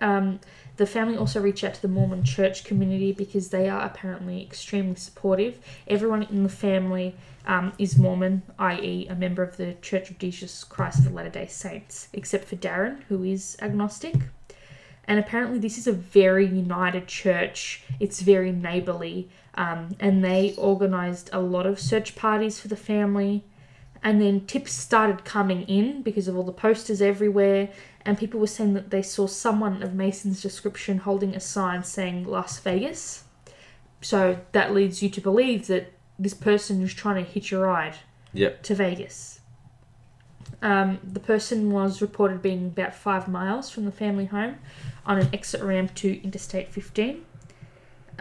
[0.00, 0.40] Um,
[0.80, 4.94] the family also reach out to the Mormon church community because they are apparently extremely
[4.94, 5.58] supportive.
[5.86, 7.14] Everyone in the family
[7.46, 11.28] um, is Mormon, i.e., a member of the Church of Jesus Christ of the Latter
[11.28, 14.14] day Saints, except for Darren, who is agnostic.
[15.04, 17.82] And apparently, this is a very united church.
[18.00, 19.28] It's very neighborly.
[19.56, 23.44] Um, and they organized a lot of search parties for the family.
[24.02, 27.68] And then tips started coming in because of all the posters everywhere.
[28.04, 32.24] And people were saying that they saw someone of Mason's description holding a sign saying
[32.24, 33.24] Las Vegas.
[34.00, 37.96] So that leads you to believe that this person is trying to hitch a ride
[38.32, 38.62] Yep.
[38.62, 39.40] to Vegas.
[40.62, 44.58] Um, the person was reported being about five miles from the family home
[45.06, 47.24] on an exit ramp to Interstate 15.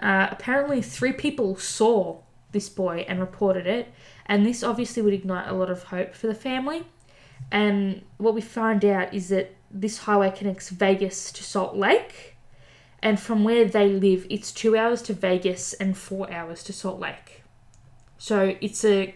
[0.02, 2.20] Uh, apparently, three people saw
[2.52, 3.92] this boy and reported it,
[4.26, 6.88] and this obviously would ignite a lot of hope for the family.
[7.52, 12.36] And what we find out is that this highway connects Vegas to Salt Lake,
[13.02, 17.00] and from where they live, it's two hours to Vegas and four hours to Salt
[17.00, 17.44] Lake.
[18.18, 19.16] So it's a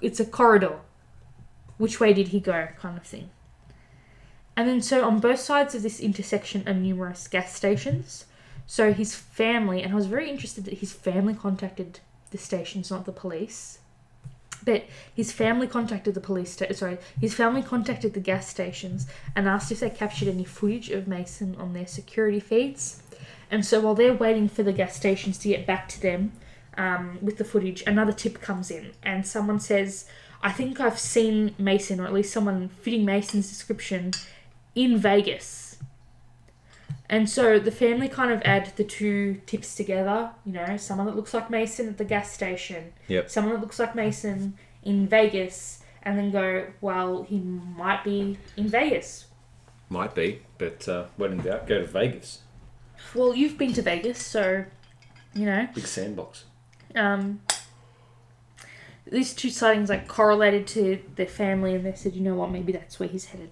[0.00, 0.80] it's a corridor.
[1.78, 3.30] Which way did he go, kind of thing.
[4.56, 8.24] And then, so on both sides of this intersection are numerous gas stations.
[8.66, 12.00] So his family, and I was very interested that his family contacted
[12.32, 13.78] the stations, not the police.
[14.68, 16.52] But his family contacted the police.
[16.52, 20.90] Sta- sorry, his family contacted the gas stations and asked if they captured any footage
[20.90, 23.02] of Mason on their security feeds.
[23.50, 26.32] And so while they're waiting for the gas stations to get back to them
[26.76, 30.04] um, with the footage, another tip comes in, and someone says,
[30.42, 34.12] "I think I've seen Mason, or at least someone fitting Mason's description,
[34.74, 35.67] in Vegas."
[37.10, 40.30] And so the family kind of add the two tips together.
[40.44, 43.30] You know, someone that looks like Mason at the gas station, Yep.
[43.30, 48.68] someone that looks like Mason in Vegas, and then go, well, he might be in
[48.68, 49.26] Vegas.
[49.88, 52.40] Might be, but uh, when in doubt, go to Vegas.
[53.14, 54.64] Well, you've been to Vegas, so
[55.34, 55.66] you know.
[55.74, 56.44] Big sandbox.
[56.94, 57.40] Um,
[59.10, 62.72] these two sightings like correlated to their family, and they said, you know what, maybe
[62.72, 63.50] that's where he's headed.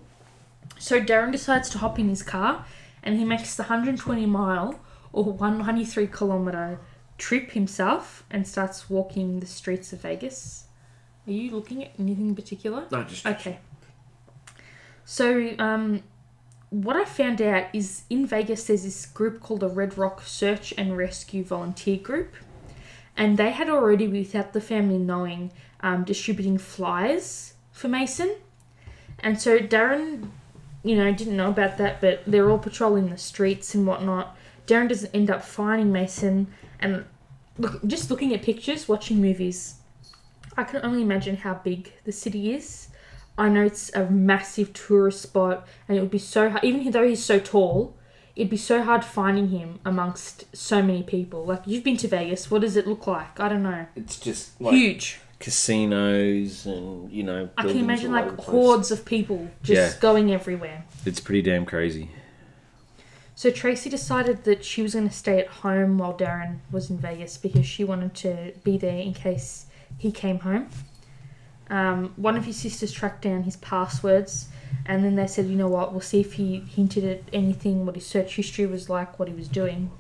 [0.79, 2.67] So Darren decides to hop in his car,
[3.07, 4.79] and he makes the 120 mile
[5.13, 6.79] or 193 kilometer
[7.19, 10.65] trip himself, and starts walking the streets of Vegas.
[11.27, 12.85] Are you looking at anything in particular?
[12.91, 13.59] No, just Okay.
[15.05, 16.03] So, um,
[16.71, 20.75] what I found out is in Vegas there's this group called the Red Rock Search
[20.77, 22.35] and Rescue Volunteer Group,
[23.17, 28.37] and they had already, without the family knowing, um, distributing flyers for Mason.
[29.21, 30.29] And so Darren,
[30.87, 34.37] you know, didn't know about that, but they're all patrolling the streets and whatnot.
[34.66, 36.47] Darren doesn't end up finding Mason,
[36.80, 37.05] and
[37.59, 39.76] look, just looking at pictures, watching movies,
[40.57, 42.89] I can only imagine how big the city is.
[43.39, 47.07] I know it's a massive tourist spot, and it would be so hard, even though
[47.07, 47.95] he's so tall,
[48.34, 51.45] it'd be so hard finding him amongst so many people.
[51.45, 53.39] Like, you've been to Vegas, what does it look like?
[53.41, 53.87] I don't know.
[53.97, 55.20] it's just like Huge.
[55.39, 57.49] Casinos and you know.
[57.57, 60.01] I can imagine like hordes of people just Yeah.
[60.01, 60.84] going everywhere.
[61.05, 62.11] It's pretty damn crazy.
[63.34, 66.97] So Tracy decided that she was going to stay at home while Darren was in
[66.97, 69.66] Vegas because she wanted to be there in case
[69.99, 70.68] he came home.
[71.68, 74.49] Um, one of his sisters tracked down his passwords,
[74.87, 75.93] and then they said, "You know what?
[75.93, 79.34] We'll see if he hinted at anything, what his search history was like, what he
[79.34, 79.91] was doing."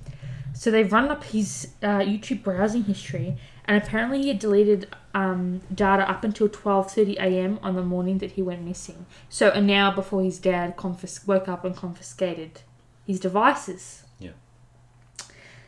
[0.54, 3.36] So they've run up his uh, YouTube browsing history,
[3.66, 7.58] and apparently he had deleted um, data up until 12:30 a.m.
[7.62, 9.06] on the morning that he went missing.
[9.28, 12.60] So an hour before his dad confis- woke up and confiscated
[13.06, 14.04] his devices.
[14.18, 14.32] Yeah.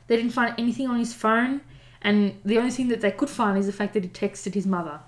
[0.07, 1.62] They didn't find anything on his phone,
[2.03, 4.66] and the only thing that they could find is the fact that he texted his
[4.66, 5.01] mother.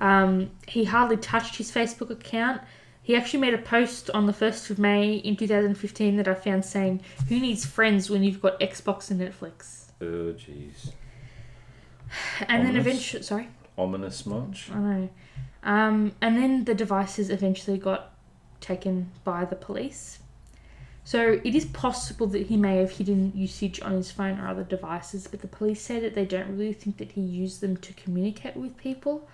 [0.00, 2.62] Um, he hardly touched his Facebook account.
[3.02, 6.64] He actually made a post on the 1st of May in 2015 that I found
[6.64, 9.90] saying, Who needs friends when you've got Xbox and Netflix?
[10.00, 10.92] Oh jeez.
[12.48, 13.48] And then eventually, sorry?
[13.78, 14.70] Ominous much?
[14.70, 15.10] I know.
[15.62, 18.12] Um, and then the devices eventually got
[18.60, 20.20] taken by the police.
[21.04, 24.64] So it is possible that he may have hidden usage on his phone or other
[24.64, 27.92] devices, but the police say that they don't really think that he used them to
[27.94, 29.28] communicate with people.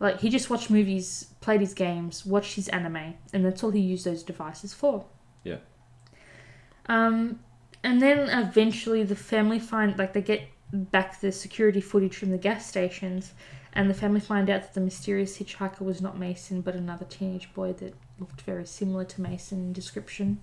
[0.00, 3.80] Like he just watched movies, played his games, watched his anime, and that's all he
[3.80, 5.04] used those devices for.
[5.44, 5.58] Yeah.
[6.86, 7.38] Um,
[7.84, 10.42] and then eventually the family find like they get
[10.72, 13.32] back the security footage from the gas stations,
[13.72, 17.52] and the family find out that the mysterious hitchhiker was not Mason but another teenage
[17.54, 20.40] boy that looked very similar to Mason in description.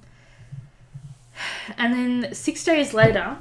[1.78, 3.38] And then six days later,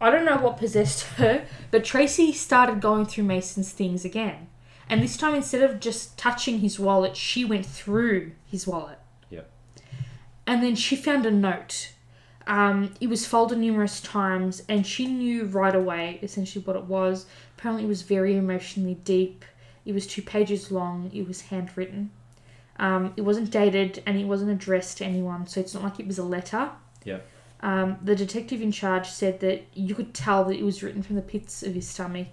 [0.00, 4.48] I don't know what possessed her, but Tracy started going through Mason's things again.
[4.88, 8.98] And this time, instead of just touching his wallet, she went through his wallet.
[9.28, 9.42] Yeah.
[10.48, 11.92] And then she found a note.
[12.50, 17.26] Um, it was folded numerous times, and she knew right away essentially what it was.
[17.56, 19.44] Apparently, it was very emotionally deep.
[19.86, 21.12] It was two pages long.
[21.14, 22.10] It was handwritten.
[22.80, 26.08] Um, it wasn't dated, and it wasn't addressed to anyone, so it's not like it
[26.08, 26.70] was a letter.
[27.04, 27.20] Yeah.
[27.60, 31.14] Um, the detective in charge said that you could tell that it was written from
[31.14, 32.28] the pits of his stomach.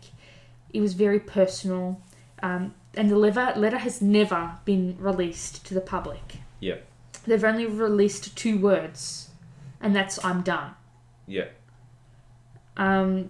[0.74, 2.02] It was very personal,
[2.42, 6.38] um, and the letter, letter has never been released to the public.
[6.60, 6.78] Yeah.
[7.28, 9.27] They've only released two words,
[9.82, 10.72] and that's "I'm done."
[11.28, 11.46] Yeah.
[12.76, 13.30] Um,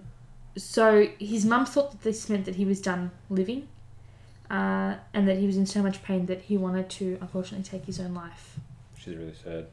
[0.55, 3.67] so his mum thought that this meant that he was done living,
[4.49, 7.85] uh, and that he was in so much pain that he wanted to unfortunately take
[7.85, 8.57] his own life.
[8.93, 9.67] Which is really sad.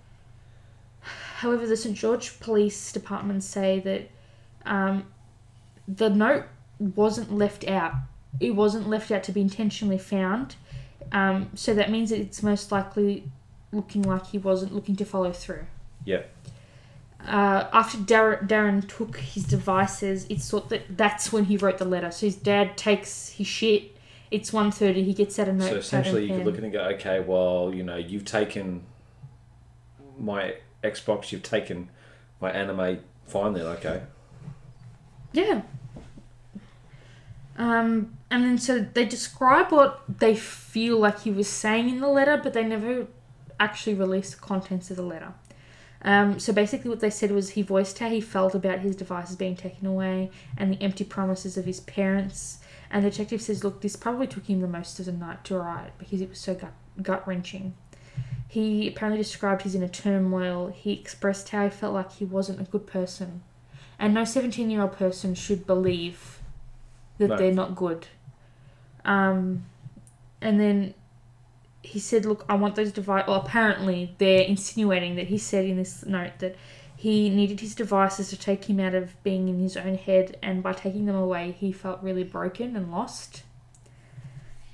[1.01, 4.11] However, the St George Police Department say that
[4.65, 5.07] um,
[5.87, 6.45] the note
[6.79, 7.95] wasn't left out.
[8.41, 10.57] It wasn't left out to be intentionally found.
[11.13, 13.31] Um, so that means that it's most likely
[13.73, 15.67] looking like he wasn't looking to follow through.
[16.05, 16.23] Yeah.
[17.27, 21.85] Uh, after Dar- Darren took his devices, it's thought that that's when he wrote the
[21.85, 22.11] letter.
[22.11, 23.97] So his dad takes his shit.
[24.31, 25.71] It's 1.30, he gets out a note.
[25.71, 28.83] So essentially, you could look at it and go, okay, well, you know, you've taken
[30.19, 31.89] my Xbox, you've taken
[32.41, 33.01] my anime.
[33.27, 34.03] Finally, okay.
[35.33, 35.63] Yeah.
[37.57, 42.09] Um, and then so they describe what they feel like he was saying in the
[42.09, 43.07] letter, but they never
[43.61, 45.33] actually released the contents of the letter.
[46.05, 49.37] Um, so basically, what they said was he voiced how he felt about his devices
[49.37, 52.59] being taken away and the empty promises of his parents.
[52.91, 55.57] And the detective says, look, this probably took him the most of the night to
[55.59, 57.75] write because it was so gut, gut wrenching.
[58.47, 60.69] He apparently described his inner turmoil.
[60.69, 63.43] He expressed how he felt like he wasn't a good person.
[63.99, 66.39] And no 17 year old person should believe
[67.19, 67.37] that No.
[67.37, 68.07] they're not good.
[69.05, 69.65] Um,
[70.41, 70.95] and then
[71.85, 73.29] he said, Look, I want those devices.
[73.29, 76.57] Well, apparently, they're insinuating that he said in this note that
[76.97, 80.63] he needed his devices to take him out of being in his own head, and
[80.63, 83.43] by taking them away, he felt really broken and lost.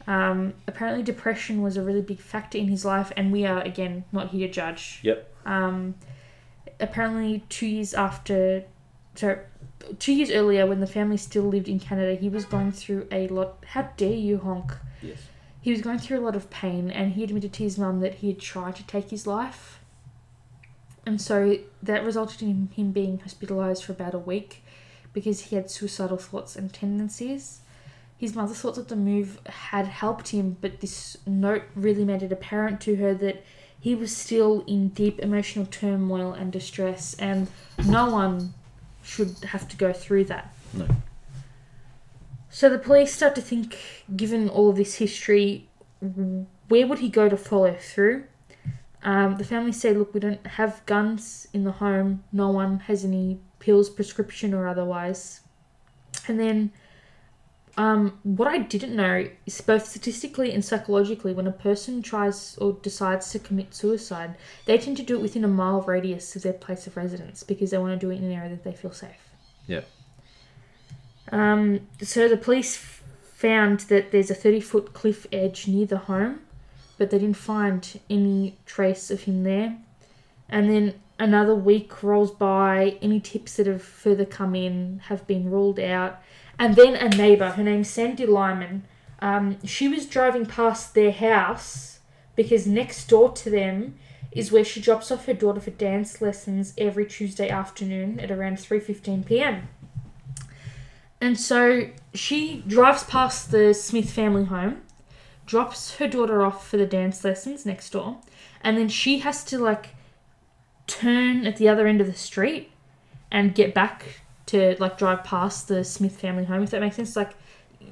[0.06, 4.04] Um, apparently, depression was a really big factor in his life, and we are, again,
[4.12, 5.00] not here to judge.
[5.02, 5.34] Yep.
[5.44, 5.96] Um,
[6.78, 8.64] apparently, two years after,
[9.16, 9.40] so
[9.98, 13.26] two years earlier, when the family still lived in Canada, he was going through a
[13.28, 13.64] lot.
[13.66, 14.72] How dare you honk?
[15.02, 15.18] Yes.
[15.62, 18.16] He was going through a lot of pain, and he admitted to his mum that
[18.16, 19.80] he had tried to take his life.
[21.06, 24.62] And so that resulted in him being hospitalized for about a week
[25.12, 27.61] because he had suicidal thoughts and tendencies.
[28.16, 32.32] His mother thought that the move had helped him, but this note really made it
[32.32, 33.42] apparent to her that
[33.78, 37.48] he was still in deep emotional turmoil and distress, and
[37.86, 38.52] no one
[39.02, 40.54] should have to go through that.
[40.74, 40.86] No.
[42.51, 43.78] So the police start to think,
[44.16, 45.68] given all this history,
[46.68, 48.24] where would he go to follow through?
[49.03, 52.24] Um, the family say, look, we don't have guns in the home.
[52.32, 55.40] No one has any pills, prescription or otherwise.
[56.26, 56.72] And then,
[57.76, 62.72] um, what I didn't know is both statistically and psychologically, when a person tries or
[62.82, 64.36] decides to commit suicide,
[64.66, 67.70] they tend to do it within a mile radius of their place of residence because
[67.70, 69.31] they want to do it in an area that they feel safe.
[69.66, 69.82] Yeah.
[71.30, 72.76] Um, so the police
[73.40, 76.40] found that there's a 30 foot cliff edge near the home,
[76.98, 79.78] but they didn't find any trace of him there.
[80.48, 85.51] And then another week rolls by, any tips that have further come in have been
[85.51, 86.20] ruled out.
[86.59, 88.84] And then a neighbour, her name's Sandy Lyman,
[89.20, 92.01] um, she was driving past their house
[92.36, 93.97] because next door to them
[94.32, 98.56] is where she drops off her daughter for dance lessons every Tuesday afternoon at around
[98.56, 99.68] 3:15 p.m.
[101.20, 104.82] And so she drives past the Smith family home,
[105.47, 108.18] drops her daughter off for the dance lessons next door,
[108.62, 109.90] and then she has to like
[110.86, 112.70] turn at the other end of the street
[113.30, 117.14] and get back to like drive past the Smith family home, if that makes sense.
[117.14, 117.34] Like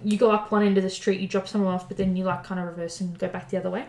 [0.02, 2.24] you go up one end of the street, you drop someone off, but then you
[2.24, 3.86] like kind of reverse and go back the other way.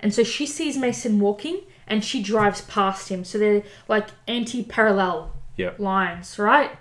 [0.00, 3.24] And so she sees Mason walking and she drives past him.
[3.24, 5.78] So they're like anti parallel Yep.
[5.78, 6.72] lines, right?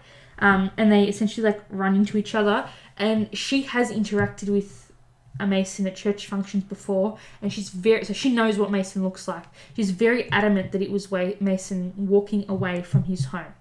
[0.44, 2.70] Um, and they essentially like run into each other.
[2.98, 4.92] And she has interacted with
[5.40, 9.28] a Mason at church functions before, and she's very so she knows what Mason looks
[9.28, 9.46] like.
[9.76, 13.54] She's very adamant that it was way Mason walking away from his home.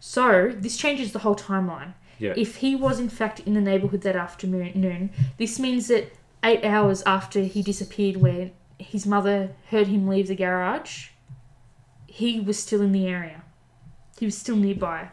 [0.00, 1.92] So this changes the whole timeline.
[2.18, 2.32] Yeah.
[2.36, 6.12] If he was in fact in the neighborhood that afternoon, this means that
[6.42, 11.08] eight hours after he disappeared, where his mother heard him leave the garage,
[12.06, 13.42] he was still in the area.
[14.18, 15.10] He was still nearby.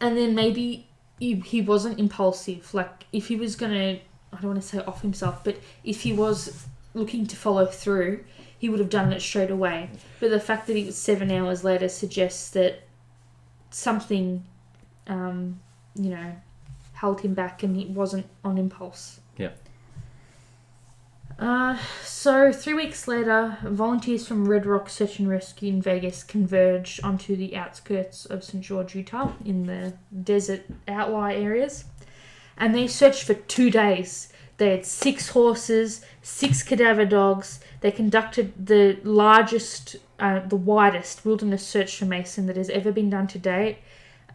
[0.00, 2.72] And then maybe he, he wasn't impulsive.
[2.74, 3.98] Like, if he was gonna,
[4.32, 8.24] I don't want to say off himself, but if he was looking to follow through,
[8.58, 9.90] he would have done it straight away.
[10.20, 12.82] But the fact that it was seven hours later suggests that
[13.70, 14.44] something,
[15.06, 15.60] um,
[15.94, 16.36] you know,
[16.94, 19.20] held him back and it wasn't on impulse.
[21.38, 26.98] Uh, so three weeks later, volunteers from Red Rock Search and Rescue in Vegas converge
[27.04, 28.64] onto the outskirts of St.
[28.64, 29.92] George, Utah, in the
[30.24, 31.84] desert outlier areas,
[32.56, 34.32] and they searched for two days.
[34.56, 37.60] They had six horses, six cadaver dogs.
[37.80, 43.10] They conducted the largest, uh, the widest wilderness search for Mason that has ever been
[43.10, 43.78] done to date.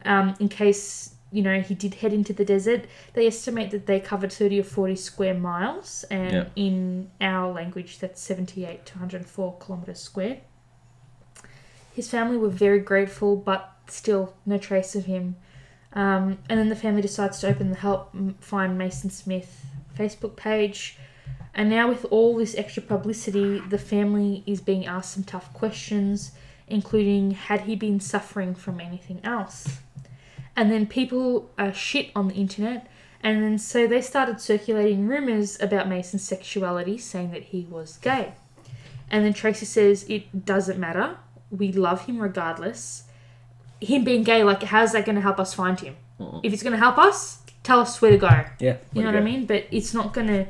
[0.06, 4.00] Um, in case you know he did head into the desert, they estimate that they
[4.00, 6.46] covered thirty or forty square miles, and Yeah.
[6.56, 10.38] in our language, that's seventy-eight to one hundred four kilometers square.
[11.94, 15.36] His family were very grateful, but still no trace of him.
[15.94, 19.66] Um, and then the family decides to open the Help Find Mason Smith
[19.98, 20.98] Facebook page.
[21.54, 26.32] And now, with all this extra publicity, the family is being asked some tough questions,
[26.68, 29.80] including had he been suffering from anything else?
[30.56, 32.88] And then people are shit on the internet,
[33.24, 38.34] and then so they started circulating rumors about Mason's sexuality, saying that he was gay.
[39.10, 41.18] And then Tracy says it doesn't matter.
[41.50, 43.04] We love him regardless.
[43.80, 45.96] Him being gay, like, how's that going to help us find him?
[46.44, 48.46] If it's going to help us, tell us where to go.
[48.60, 48.78] Yeah.
[48.94, 49.46] You know what I mean?
[49.46, 50.48] But it's not going to.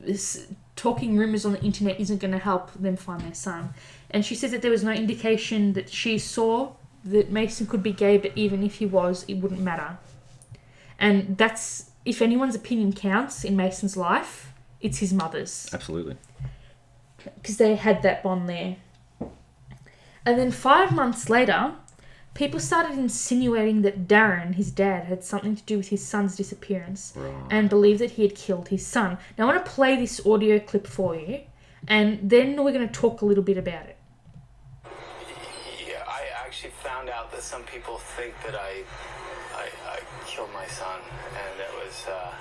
[0.00, 3.72] This talking rumors on the internet isn't going to help them find their son.
[4.10, 6.72] And she says that there was no indication that she saw
[7.04, 9.98] that Mason could be gay, but even if he was, it wouldn't matter.
[10.98, 16.16] And that's if anyone's opinion counts in Mason's life, it's his mother's Absolutely.
[17.40, 18.76] because they had that bond there.
[20.24, 21.72] And then five months later,
[22.34, 27.12] people started insinuating that Darren, his dad, had something to do with his son's disappearance
[27.16, 27.34] Right.
[27.50, 29.18] and believed that he had killed his son.
[29.36, 31.40] Now, I want to play this audio clip for you,
[31.88, 33.96] and then we're going to talk a little bit about it.
[37.42, 38.82] That some people think that I,
[39.54, 41.00] I, I killed my son,
[41.34, 42.32] and it was, uh,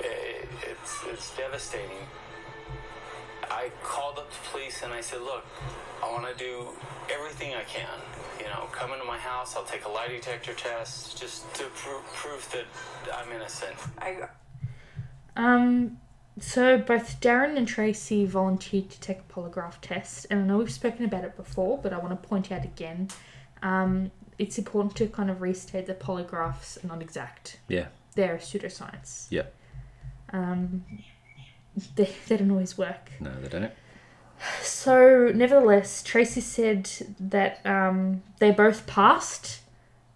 [0.00, 2.06] it, it's, it's devastating.
[3.50, 5.44] I called up the police and I said, look,
[6.02, 6.66] I want to do
[7.12, 7.86] everything I can.
[8.38, 12.00] You know, come into my house, I'll take a lie detector test, just to pro-
[12.14, 12.66] prove that
[13.14, 13.74] I'm innocent.
[13.98, 14.28] I
[15.36, 15.98] Um,
[16.40, 20.72] so both Darren and Tracy volunteered to take a polygraph test, and I know we've
[20.72, 23.08] spoken about it before, but I want to point out again.
[23.66, 27.58] Um, it's important to kind of restate that polygraphs are not exact.
[27.68, 27.86] Yeah.
[28.14, 29.26] They're a pseudoscience.
[29.30, 29.46] Yeah.
[30.32, 30.84] Um,
[31.96, 33.10] they, they don't always work.
[33.20, 33.72] No, they don't.
[34.62, 39.60] So, nevertheless, Tracy said that um, they both passed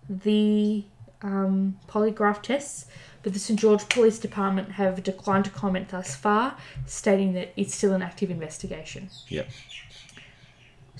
[0.09, 0.85] the
[1.23, 2.87] um, polygraph tests,
[3.23, 6.57] but the St George Police Department have declined to comment thus far,
[6.87, 9.09] stating that it's still an active investigation.
[9.29, 9.49] Yep.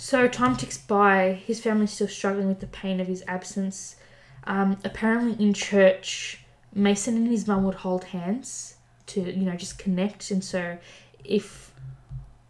[0.01, 1.43] So time ticks by.
[1.45, 3.97] His family's still struggling with the pain of his absence.
[4.45, 8.77] Um, apparently, in church, Mason and his mum would hold hands
[9.09, 10.31] to, you know, just connect.
[10.31, 10.79] And so,
[11.23, 11.75] if,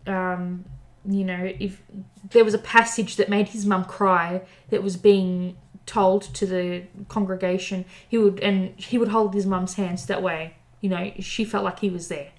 [0.06, 0.64] um,
[1.04, 1.82] you know, if
[2.30, 5.56] there was a passage that made his mum cry that was being
[5.86, 10.54] told to the congregation, he would and he would hold his mum's hands that way.
[10.80, 12.30] You know, she felt like he was there,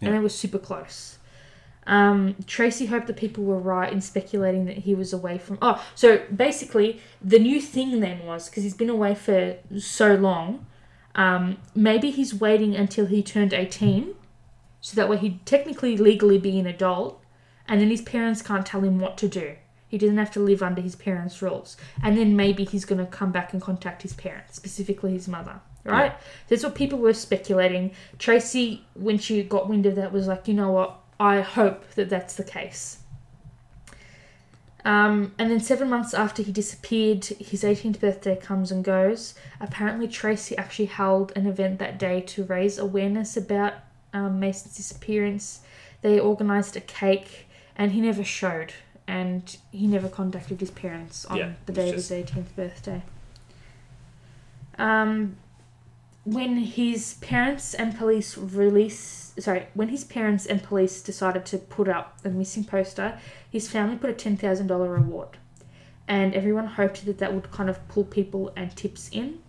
[0.00, 1.18] and they were super close.
[1.88, 5.58] Um, Tracy hoped that people were right in speculating that he was away from.
[5.62, 10.66] Oh, so basically, the new thing then was because he's been away for so long.
[11.14, 14.14] Um, maybe he's waiting until he turned eighteen,
[14.80, 17.20] so that way he'd technically legally be an adult,
[17.66, 19.56] and then his parents can't tell him what to do.
[19.88, 23.10] He doesn't have to live under his parents' rules, and then maybe he's going to
[23.10, 25.60] come back and contact his parents, specifically his mother.
[25.84, 26.12] Right?
[26.48, 27.92] That's what people were speculating.
[28.18, 31.00] Tracy, when she got wind of that, was like, you know what?
[31.20, 32.98] I hope that that's the case.
[34.84, 39.34] Um, and then seven months after he disappeared, his 18th birthday comes and goes.
[39.60, 43.74] Apparently, Tracy actually held an event that day to raise awareness about
[44.14, 45.60] um, Mason's disappearance.
[46.00, 48.72] They organised a cake, and he never showed,
[49.06, 53.02] and he never contacted his parents on Yeah, the day of his 18th birthday.
[54.78, 55.36] Um,
[56.32, 61.88] when his parents and police release sorry when his parents and police decided to put
[61.88, 63.18] up a missing poster
[63.50, 65.38] his family put a $10000 reward.
[66.06, 69.40] And everyone hoped that that would kind of pull people and tips in.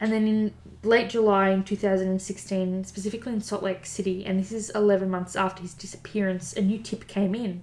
[0.00, 4.70] And then in late july in 2016 specifically in salt lake city and this is
[4.70, 7.62] 11 months after his disappearance a new tip came in.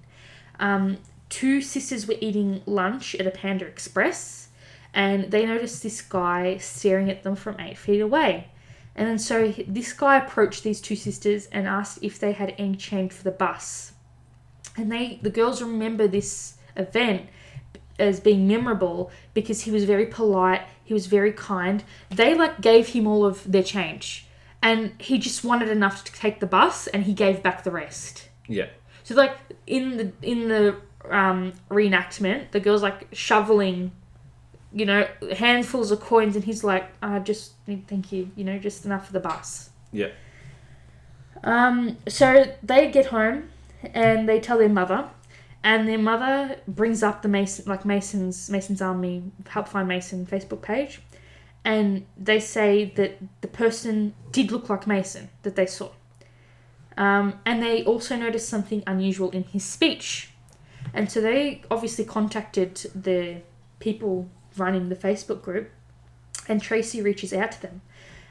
[0.60, 0.98] Um,
[1.30, 4.45] two sisters were eating lunch at a panda express
[4.96, 8.48] and they noticed this guy staring at them from eight feet away.
[8.96, 12.78] And then so this guy approached these two sisters and asked if they had any
[12.78, 13.92] change for the bus.
[14.78, 17.28] And they, the girls, remember this event
[18.00, 21.84] as being memorable because he was very polite, he was very kind.
[22.10, 24.28] They like gave him all of their change,
[24.62, 28.30] and he just wanted enough to take the bus, and he gave back the rest.
[28.48, 28.68] Yeah.
[29.04, 30.76] So like in the in the
[31.10, 33.92] um, reenactment, the girl's like shoveling,
[34.76, 35.08] you know,
[35.38, 39.14] handfuls of coins, and he's like, "I just thank you, you know, just enough for
[39.14, 40.10] the bus." Yeah.
[41.44, 43.50] Um, so they get home
[43.94, 45.10] and they tell their mother,
[45.64, 50.62] and their mother brings up the Mason, like Mason's Mason's Army Help Find Mason Facebook
[50.62, 51.02] page,
[51.64, 55.90] and they say that the person did look like Mason that they saw.
[56.98, 60.32] Um, and they also noticed something unusual in his speech.
[60.94, 63.42] And so they obviously contacted the
[63.80, 65.72] people running the Facebook group,
[66.48, 67.82] and Tracy reaches out to them.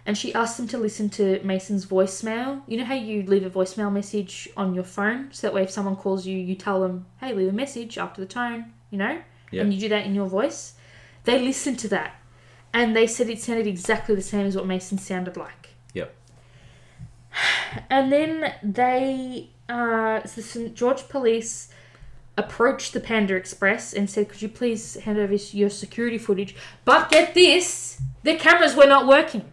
[0.06, 2.62] And she asks them to listen to Mason's voicemail.
[2.66, 5.32] You know how you leave a voicemail message on your phone?
[5.32, 8.20] So that way, if someone calls you, you tell them, hey, leave a message after
[8.20, 9.22] the tone, you know?
[9.50, 9.62] Yeah.
[9.62, 10.74] And you do that in your voice.
[11.24, 12.16] They listened to that.
[12.74, 15.70] And they said it sounded exactly the same as what Mason sounded like.
[15.94, 16.14] Yep.
[17.90, 20.74] And then they, uh, so the St.
[20.74, 21.70] George police
[22.36, 26.54] approached the Panda Express and said, could you please hand over your security footage?
[26.84, 29.44] But get this, the cameras were not working.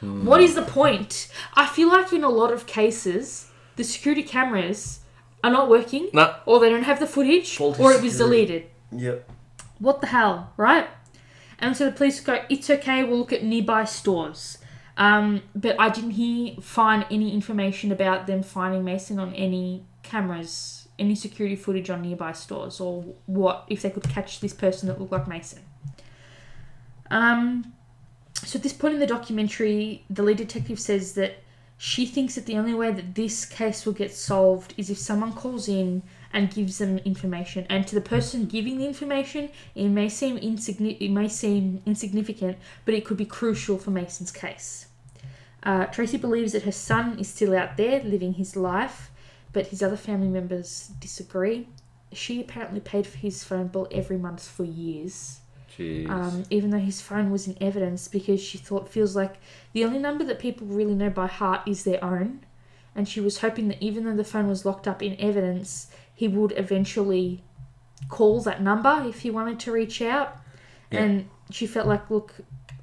[0.00, 1.28] What is the point?
[1.54, 5.00] I feel like in a lot of cases, the security cameras
[5.42, 6.34] are not working, No.
[6.46, 8.46] or they don't have the footage, Faulty or it was security.
[8.46, 8.66] deleted.
[8.92, 9.30] Yep.
[9.78, 10.86] What the hell, right?
[11.58, 14.58] And so the police go, it's okay, we'll look at nearby stores.
[14.96, 20.75] Um, but I didn't hear find any information about them finding Mason on any cameras,
[20.98, 24.98] any security footage on nearby stores, or what if they could catch this person that
[24.98, 25.60] looked like Mason.
[27.10, 27.72] Um,
[28.34, 31.42] so at this point in the documentary, the lead detective says that
[31.78, 35.32] she thinks that the only way that this case will get solved is if someone
[35.32, 36.02] calls in
[36.32, 37.66] and gives them information.
[37.68, 42.56] And to the person giving the information, it may seem insigni- it may seem insignificant,
[42.84, 44.86] but it could be crucial for Mason's case.
[45.62, 49.10] Uh, Tracy believes that her son is still out there living his life,
[49.56, 51.66] but his other family members disagree.
[52.12, 55.40] She apparently paid for his phone bill every month for years.
[56.10, 59.36] Um, even though his phone was in evidence because she thought feels like
[59.72, 62.40] the only number that people really know by heart is their own.
[62.94, 66.28] And she was hoping that even though the phone was locked up in evidence he
[66.28, 67.42] would eventually
[68.10, 70.36] call that number if he wanted to reach out.
[70.90, 71.02] Yeah.
[71.02, 72.34] and she felt like look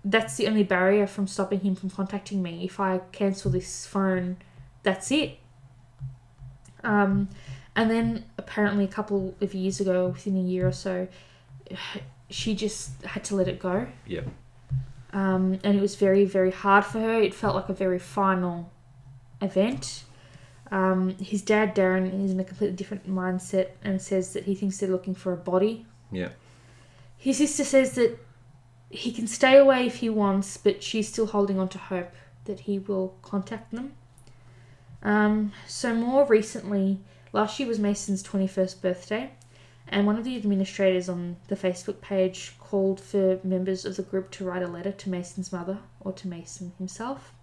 [0.03, 2.65] that's the only barrier from stopping him from contacting me.
[2.65, 4.37] If i cancel this phone
[4.81, 5.37] that's it
[6.83, 7.29] um,
[7.75, 11.07] and then apparently a couple of years ago within a year or so
[12.29, 13.87] she just had to let it go.
[14.07, 14.27] Yep.
[15.11, 17.21] Um, and it was very, very hard for her.
[17.21, 18.71] It felt like a very final
[19.41, 20.03] event.
[20.71, 24.79] Um, his dad, Darren, is in a completely different mindset and says that he thinks
[24.79, 25.85] they're looking for a body.
[26.11, 26.29] Yeah.
[27.15, 28.17] His sister says that
[28.89, 32.11] he can stay away if he wants, but she's still holding on to hope
[32.45, 33.93] that he will contact them.
[35.03, 36.99] Um, so, more recently,
[37.33, 39.31] last year was Mason's 21st birthday,
[39.87, 44.31] and one of the administrators on the Facebook page called for members of the group
[44.31, 47.33] to write a letter to Mason's mother or to Mason himself.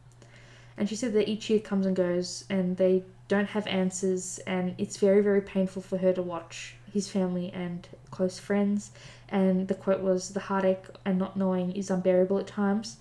[0.79, 4.75] And she said that each year comes and goes, and they don't have answers, and
[4.79, 8.91] it's very, very painful for her to watch his family and close friends.
[9.29, 12.97] And the quote was, The heartache and not knowing is unbearable at times.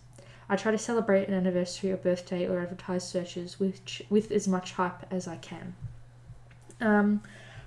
[0.49, 4.73] I try to celebrate an anniversary or birthday or advertise searches with, with as much
[4.73, 5.75] hype as I can.
[6.81, 7.21] Um,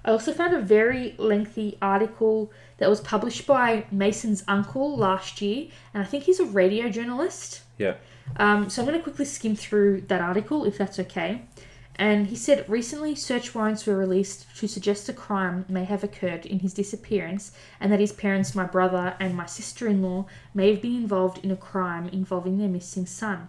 [0.05, 5.69] I also found a very lengthy article that was published by Mason's uncle last year,
[5.95, 7.63] and I think he's a radio journalist.
[7.79, 7.95] Yeah.
[8.37, 11.43] Um, so I'm going to quickly skim through that article, if that's okay.
[11.97, 16.47] And he said recently search warrants were released to suggest a crime may have occurred
[16.47, 20.71] in his disappearance, and that his parents, my brother, and my sister in law may
[20.71, 23.49] have been involved in a crime involving their missing son.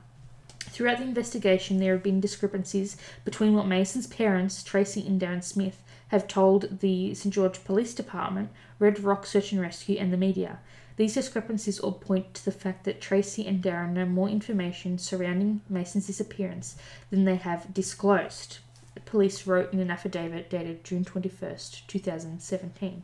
[0.59, 5.81] Throughout the investigation, there have been discrepancies between what Mason's parents, Tracy and Darren Smith,
[6.09, 8.49] have told the St George Police Department,
[8.79, 10.59] Red Rock Search and Rescue, and the media.
[10.95, 15.61] These discrepancies all point to the fact that Tracy and Darren know more information surrounding
[15.67, 16.75] Mason's disappearance
[17.09, 18.59] than they have disclosed.
[19.05, 23.03] Police wrote in an affidavit dated June 21st, 2017.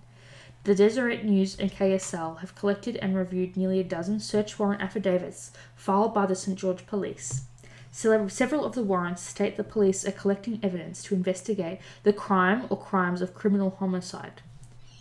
[0.65, 5.51] The Deseret News and KSL have collected and reviewed nearly a dozen search warrant affidavits
[5.75, 7.43] filed by the St George Police.
[7.91, 12.77] Several of the warrants state the police are collecting evidence to investigate the crime or
[12.77, 14.43] crimes of criminal homicide.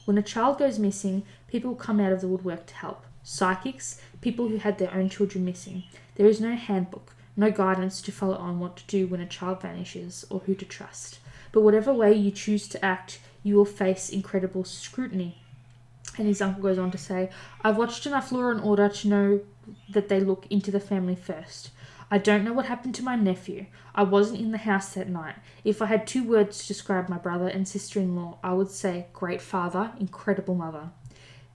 [0.08, 3.04] When a child goes missing, people come out of the woodwork to help.
[3.22, 5.82] Psychics, people who had their own children missing.
[6.14, 9.60] There is no handbook, no guidance to follow on what to do when a child
[9.60, 11.18] vanishes or who to trust.
[11.52, 15.42] But whatever way you choose to act, you will face incredible scrutiny.
[16.16, 17.28] And his uncle goes on to say,
[17.60, 19.40] I've watched enough Law and Order to know
[19.90, 21.68] that they look into the family first.
[22.10, 23.66] I don't know what happened to my nephew.
[23.94, 25.34] I wasn't in the house that night.
[25.62, 28.70] If I had two words to describe my brother and sister in law, I would
[28.70, 30.90] say great father, incredible mother.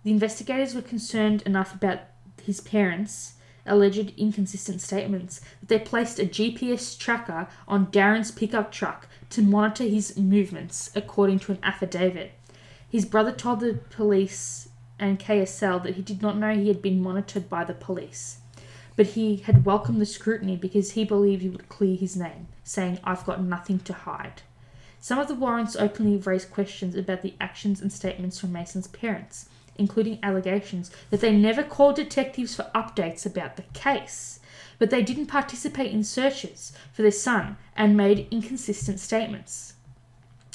[0.04, 2.02] The investigators were concerned enough about
[2.44, 3.34] his parents'
[3.66, 9.86] alleged inconsistent statements that they placed a GPS tracker on Darren's pickup truck to monitor
[9.86, 12.34] his movements, according to an affidavit.
[12.88, 14.70] His brother told the police
[15.00, 18.38] and KSL that he did not know he had been monitored by the police
[18.96, 23.00] but he had welcomed the scrutiny because he believed he would clear his name, saying,
[23.04, 24.42] I've got nothing to hide.
[25.00, 29.50] Some of the warrants openly raised questions about the actions and statements from Mason's parents,
[29.76, 34.40] including allegations that they never called detectives for updates about the case,
[34.80, 39.74] but they didn't participate in searches for their son and made inconsistent statements.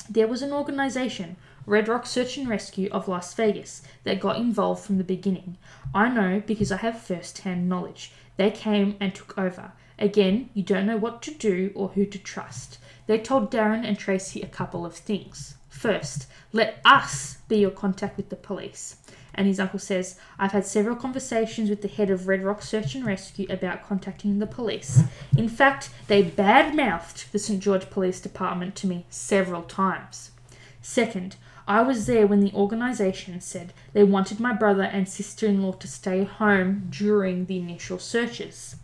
[0.08, 1.36] There was an organization,
[1.66, 5.58] Red Rock Search and Rescue of Las Vegas, that got involved from the beginning.
[5.94, 8.12] I know because I have first hand knowledge.
[8.38, 9.72] They came and took over.
[9.98, 12.78] Again, you don't know what to do or who to trust.
[13.06, 15.56] They told Darren and Tracy a couple of things.
[15.68, 18.96] First, let us be your contact with the police.
[19.34, 22.94] And his uncle says, I've had several conversations with the head of Red Rock Search
[22.94, 25.02] and Rescue about contacting the police.
[25.36, 27.60] In fact, they badmouthed the St.
[27.60, 30.30] George Police Department to me several times.
[30.80, 31.36] Second,
[31.68, 35.72] I was there when the organisation said they wanted my brother and sister in law
[35.72, 38.76] to stay home during the initial searches.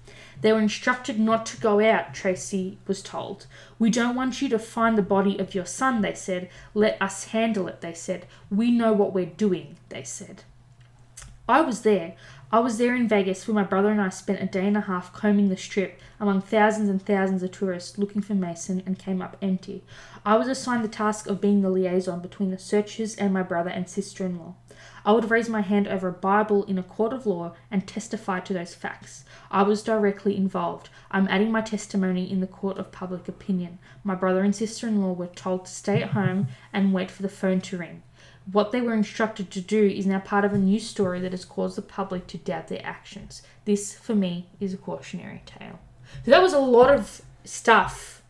[0.43, 3.47] They were instructed not to go out, Tracy was told.
[3.78, 6.51] We don't want you to find the body of your son, they said.
[6.74, 8.27] Let us handle it, they said.
[8.51, 10.43] We know what we're doing, they said.
[11.48, 12.16] I was there.
[12.55, 14.82] I was there in Vegas where my brother and I spent a day and a
[14.82, 19.20] half combing the strip among thousands and thousands of tourists looking for Mason and came
[19.20, 19.82] up empty.
[20.24, 23.70] I was assigned the task of being the liaison between the searchers and my brother
[23.70, 24.55] and sister in law.
[25.05, 28.39] I would raise my hand over a Bible in a court of law and testify
[28.39, 29.24] to those facts.
[29.51, 30.90] I was directly involved.
[31.10, 33.81] I'm adding my testimony in the court of public opinion.
[34.05, 37.22] My brother and sister in law were told to stay at home and wait for
[37.22, 38.05] the phone to ring.
[38.53, 41.45] What they were instructed to do is now part of a news story that has
[41.45, 43.43] caused the public to doubt their actions.
[43.65, 45.79] This, for me, is a cautionary tale.
[46.25, 48.23] So that was a lot of stuff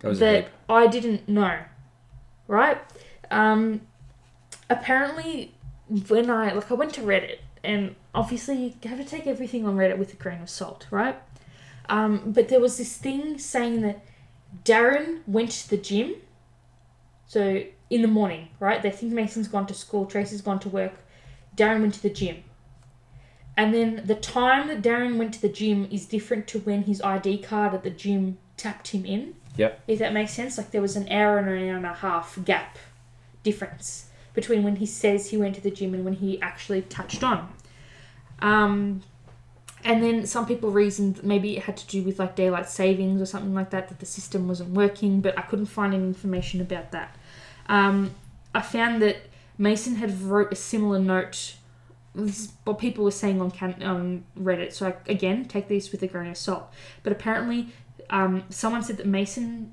[0.00, 0.48] That that.
[0.68, 1.58] I didn't know,
[2.48, 2.78] right?
[3.30, 3.82] Um,
[4.70, 5.54] apparently,
[6.08, 9.76] when I like, I went to Reddit, and obviously you have to take everything on
[9.76, 11.20] Reddit with a grain of salt, right?
[11.88, 14.04] Um, but there was this thing saying that
[14.64, 16.14] Darren went to the gym.
[17.26, 18.82] So in the morning, right?
[18.82, 20.94] They think Mason's gone to school, Tracy's gone to work.
[21.54, 22.42] Darren went to the gym.
[23.54, 27.02] And then the time that Darren went to the gym is different to when his
[27.02, 29.34] ID card at the gym tapped him in.
[29.58, 29.82] Yep.
[29.86, 32.42] If that makes sense, like there was an hour and an hour and a half
[32.46, 32.78] gap
[33.42, 37.22] difference between when he says he went to the gym and when he actually touched
[37.22, 37.52] on.
[38.40, 39.02] Um,
[39.84, 43.26] and then some people reasoned maybe it had to do with like daylight savings or
[43.26, 46.92] something like that, that the system wasn't working, but I couldn't find any information about
[46.92, 47.14] that.
[47.72, 48.14] Um,
[48.54, 49.16] I found that
[49.56, 51.54] Mason had wrote a similar note.
[52.14, 54.72] This is what people were saying on can- on Reddit.
[54.74, 56.70] So I, again, take these with a grain of salt.
[57.02, 57.70] But apparently,
[58.10, 59.72] um, someone said that Mason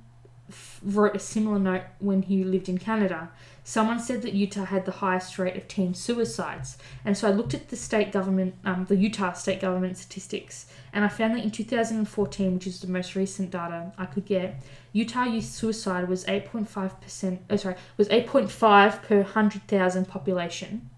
[0.50, 3.32] f- wrote a similar note when he lived in Canada.
[3.70, 6.76] Someone said that Utah had the highest rate of teen suicides,
[7.06, 11.06] and so I looked at the state government, um, the Utah state government statistics, and
[11.06, 14.60] I found that in 2014, which is the most recent data I could get,
[14.92, 17.42] Utah youth suicide was 8.5 percent.
[17.48, 20.90] Oh, sorry, was 8.5 per hundred thousand population.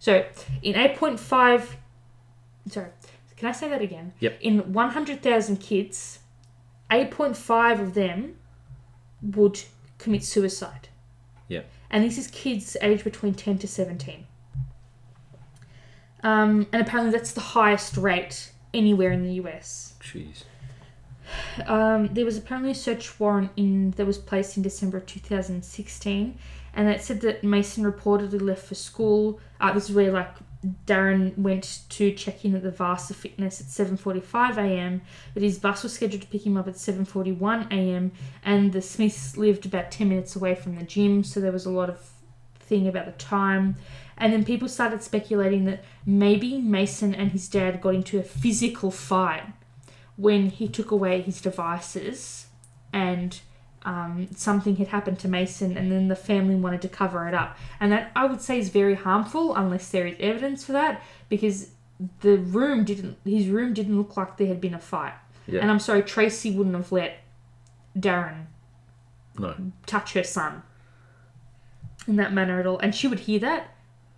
[0.00, 0.24] So
[0.62, 1.76] in 8.5,
[2.68, 2.88] sorry,
[3.36, 4.14] can I say that again?
[4.18, 4.38] Yep.
[4.40, 6.18] In 100,000 kids,
[6.90, 8.34] 8.5 of them
[9.22, 9.60] would
[9.98, 10.88] commit suicide.
[11.46, 11.60] Yeah.
[11.90, 14.26] And this is kids aged between 10 to 17.
[16.22, 19.94] Um, and apparently that's the highest rate anywhere in the US.
[20.00, 20.44] Jeez.
[21.66, 26.38] Um, there was apparently a search warrant in that was placed in December of 2016,
[26.74, 29.40] and it said that Mason reportedly left for school.
[29.60, 30.34] Uh, this is where like
[30.86, 35.02] Darren went to check in at the Vasa Fitness at 7:45 a.m.,
[35.34, 38.12] but his bus was scheduled to pick him up at 7:41 a.m.
[38.44, 41.70] and the Smiths lived about 10 minutes away from the gym, so there was a
[41.70, 42.10] lot of
[42.58, 43.76] thing about the time.
[44.16, 48.90] And then people started speculating that maybe Mason and his dad got into a physical
[48.90, 49.44] fight
[50.16, 52.46] when he took away his devices
[52.92, 53.40] and
[53.86, 57.56] um, something had happened to Mason, and then the family wanted to cover it up.
[57.80, 61.70] And that I would say is very harmful unless there is evidence for that, because
[62.20, 65.14] the room didn't, his room didn't look like there had been a fight.
[65.46, 65.60] Yeah.
[65.60, 67.18] And I'm sorry, Tracy wouldn't have let
[67.98, 68.46] Darren
[69.38, 69.54] No.
[69.86, 70.62] touch her son
[72.08, 72.78] in that manner at all.
[72.78, 73.70] And she would hear that.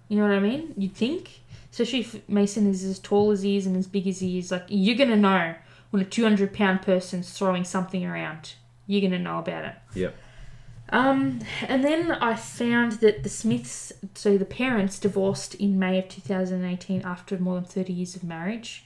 [0.09, 0.75] You know what I mean?
[0.79, 1.41] You'd think.
[1.71, 4.51] Especially if Mason is as tall as he is and as big as he is.
[4.51, 5.55] Like, you're going to know
[5.91, 8.55] when a 200 pound person's throwing something around.
[8.89, 9.75] You're going to know about it.
[9.95, 10.17] Yep.
[10.91, 16.09] Um, and then I found that the Smiths, so the parents, divorced in May of
[16.09, 18.85] 2018 after more than 30 years of marriage.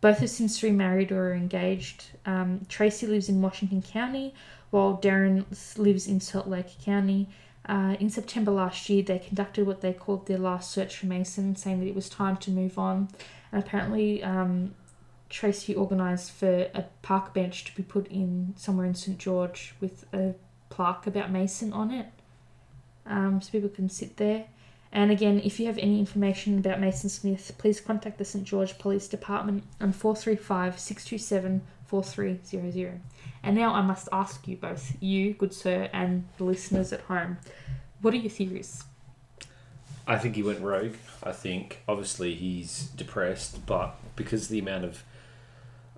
[0.00, 2.06] Both have since remarried or are engaged.
[2.24, 4.34] Um, Tracy lives in Washington County,
[4.70, 5.44] while Darren
[5.76, 7.28] lives in Salt Lake County.
[7.66, 11.56] Uh, in September last year, they conducted what they called their last search for Mason,
[11.56, 13.08] saying that it was time to move on.
[13.50, 14.74] And apparently, um,
[15.34, 20.06] Tracy organised for a park bench to be put in somewhere in St George with
[20.12, 20.34] a
[20.70, 22.06] plaque about Mason on it,
[23.04, 24.44] um, so people can sit there.
[24.92, 28.78] And again, if you have any information about Mason Smith, please contact the St George
[28.78, 33.00] Police Department on 435 627 4300.
[33.42, 37.38] And now I must ask you both, you, good sir, and the listeners at home,
[38.00, 38.84] what are your theories?
[40.06, 40.94] I think he went rogue.
[41.24, 45.02] I think obviously he's depressed, but because the amount of,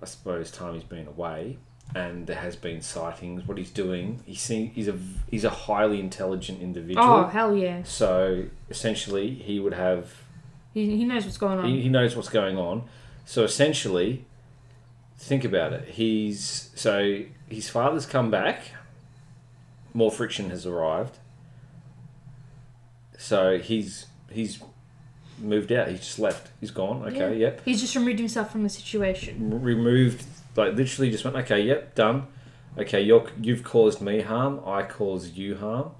[0.01, 1.57] I suppose, time he's been away,
[1.95, 4.97] and there has been sightings, what he's doing, he seem, he's a
[5.29, 7.05] he's a highly intelligent individual.
[7.07, 7.83] Oh, hell yeah.
[7.83, 10.13] So essentially, he would have
[10.73, 11.65] He, he knows what's going on.
[11.65, 12.83] he, he knows what's going on.
[13.25, 14.25] So essentially,
[15.17, 15.89] think about it.
[15.89, 18.71] He's so his father's come back.
[19.93, 21.17] More friction has arrived.
[23.17, 24.59] So he's he's
[25.39, 25.87] moved out.
[25.89, 26.49] He's just left.
[26.59, 27.03] He's gone.
[27.03, 27.37] Okay.
[27.37, 27.61] Yep.
[27.65, 29.51] He's just removed himself from the situation.
[29.53, 30.25] R- removed.
[30.55, 31.35] Like literally, just went.
[31.37, 31.61] Okay.
[31.61, 31.95] Yep.
[31.95, 32.27] Done.
[32.77, 33.01] Okay.
[33.01, 34.61] You're you've caused me harm.
[34.65, 35.91] I caused you harm.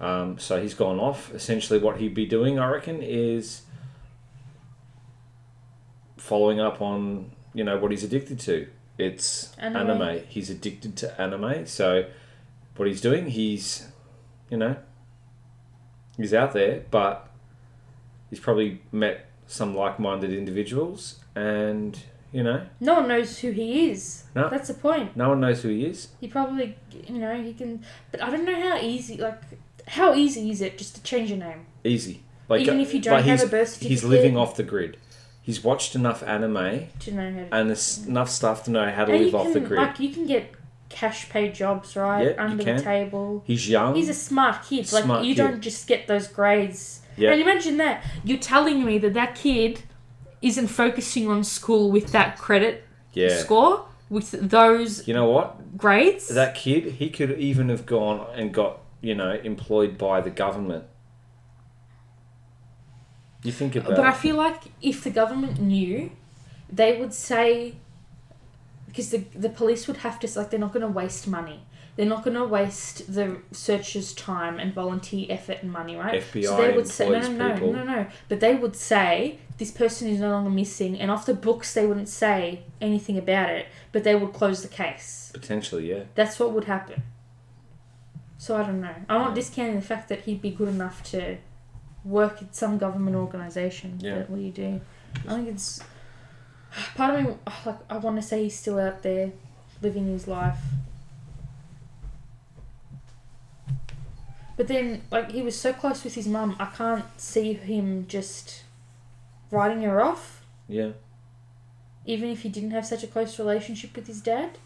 [0.00, 1.34] Um, so he's gone off.
[1.34, 3.62] Essentially, what he'd be doing, I reckon, is
[6.16, 8.68] following up on you know what he's addicted to.
[8.98, 9.90] It's Anime.
[10.02, 10.22] anime.
[10.28, 11.66] He's addicted to anime.
[11.66, 12.06] So
[12.76, 13.88] what he's doing, he's
[14.50, 14.76] you know
[16.16, 17.27] he's out there, but
[18.30, 21.98] he's probably met some like-minded individuals, and
[22.32, 24.24] you know No one knows who he is.
[24.34, 24.48] No.
[24.48, 25.16] That's the point.
[25.16, 26.08] no one knows who he is.
[26.20, 26.76] He probably,
[27.06, 27.84] you know, he can.
[28.10, 29.40] But I don't know how easy, like,
[29.86, 31.66] how easy is it just to change your name?
[31.84, 32.22] Easy.
[32.48, 34.96] Like Even if you don't have a birth certificate he's living off the grid.
[35.42, 37.48] He's watched enough anime To know how to.
[37.54, 39.80] and there's enough stuff to know how to and live you off the grid.
[39.80, 40.52] like, you can get
[40.90, 42.28] cash paid jobs, right?
[42.34, 43.42] Yeah, Under the table.
[43.46, 43.94] he's young.
[43.94, 44.86] He's a smart kid.
[44.86, 45.42] smart Like, you kid.
[45.42, 47.00] don't just get those grades.
[47.18, 47.32] Yeah.
[47.32, 48.04] And imagine that.
[48.24, 49.82] You're telling me that that kid
[50.40, 53.36] isn't focusing on school with that credit yeah.
[53.36, 55.76] score, with those You know what?
[55.76, 56.28] grades.
[56.28, 60.84] That kid, he could even have gone and got, you know, employed by the government.
[63.42, 66.10] You think about But I feel like if the government knew,
[66.70, 67.76] they would say
[68.86, 71.60] because the the police would have to like they're not going to waste money.
[71.98, 76.22] They're not going to waste the searchers' time and volunteer effort and money, right?
[76.22, 78.06] FBI they would say no, no, no, no, no.
[78.28, 81.84] But they would say this person is no longer missing, and off the books they
[81.84, 85.32] wouldn't say anything about it, but they would close the case.
[85.34, 86.04] Potentially, yeah.
[86.14, 87.02] That's what would happen.
[88.36, 88.94] So I don't know.
[89.08, 91.38] I'm not discounting the fact that he'd be good enough to
[92.04, 93.98] work at some government organisation.
[93.98, 94.18] Yeah.
[94.18, 94.80] But what do you do?
[95.26, 95.80] I think it's
[96.94, 97.34] part of me.
[97.66, 99.32] Like I want to say he's still out there
[99.82, 100.60] living his life.
[104.58, 108.64] But then, like, he was so close with his mum, I can't see him just
[109.52, 110.90] writing her off, Yeah.
[112.04, 114.58] even if he didn't have such a close relationship with his dad.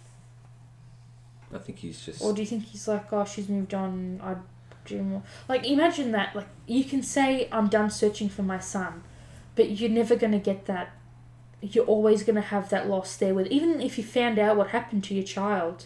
[1.55, 2.23] I think he's just.
[2.23, 4.39] Or do you think he's like, oh, she's moved on, I'd
[4.87, 5.23] do more?
[5.47, 6.35] Like, imagine that.
[6.35, 9.03] Like, you can say, I'm done searching for my son,
[9.57, 10.93] but you're never going to get that.
[11.61, 14.69] You're always going to have that loss there with, even if you found out what
[14.71, 15.85] happened to your child,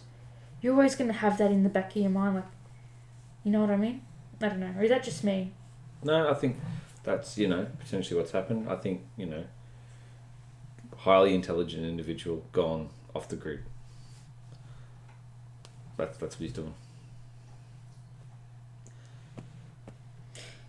[0.62, 2.36] you're always going to have that in the back of your mind.
[2.36, 2.44] Like,
[3.46, 4.02] you know what I mean?
[4.42, 4.74] I don't know.
[4.76, 5.52] Or is that just me?
[6.02, 6.56] No, I think
[7.04, 8.68] that's, you know, potentially what's happened.
[8.68, 9.44] I think, you know,
[10.96, 13.60] highly intelligent individual gone off the grid.
[15.96, 16.74] That's, that's what he's doing.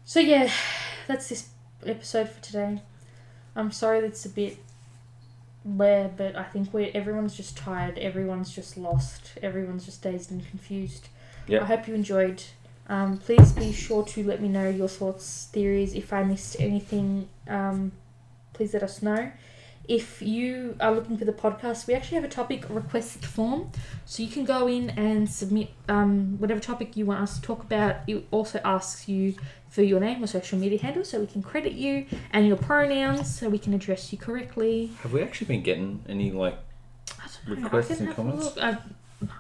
[0.05, 0.51] So, yeah,
[1.07, 1.49] that's this
[1.83, 2.83] episode for today.
[3.55, 4.59] I'm sorry that's a bit
[5.65, 7.97] rare, but I think we're everyone's just tired.
[7.97, 9.31] Everyone's just lost.
[9.41, 11.07] Everyone's just dazed and confused.
[11.47, 11.61] Yep.
[11.63, 12.43] I hope you enjoyed.
[12.87, 15.93] Um, please be sure to let me know your thoughts, theories.
[15.93, 17.91] If I missed anything, um,
[18.53, 19.31] please let us know.
[19.87, 23.71] If you are looking for the podcast, we actually have a topic request form,
[24.05, 27.63] so you can go in and submit um, whatever topic you want us to talk
[27.63, 27.97] about.
[28.05, 29.35] It also asks you
[29.69, 33.33] for your name or social media handle, so we can credit you and your pronouns,
[33.33, 34.91] so we can address you correctly.
[35.03, 36.57] Have we actually been getting any like?
[37.17, 38.57] I don't know, Requests and comments?
[38.57, 38.77] I,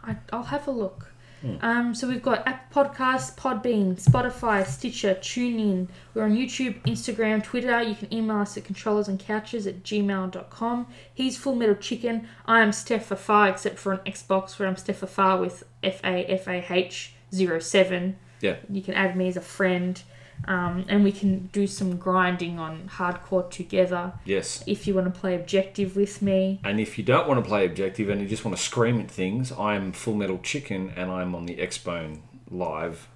[0.03, 1.11] I, I'll have a look.
[1.41, 1.55] Hmm.
[1.61, 5.87] Um, so we've got Apple Podcasts, Podbean, Spotify, Stitcher, TuneIn.
[6.13, 7.81] We're on YouTube, Instagram, Twitter.
[7.81, 10.87] You can email us at controllersandcouches at gmail.com.
[11.13, 12.27] He's Full Metal Chicken.
[12.45, 16.25] I am Steph Afar, except for an Xbox where I'm Steph Afar with F A
[16.25, 18.15] F A H 07.
[18.41, 18.55] Yeah.
[18.69, 20.01] You can add me as a friend.
[20.45, 24.63] Um, and we can do some grinding on hardcore together Yes.
[24.67, 26.61] if you want to play objective with me.
[26.63, 29.09] And if you don't want to play objective and you just want to scream at
[29.11, 32.19] things, I'm Full Metal Chicken and I'm on the Xbone
[32.49, 33.07] live.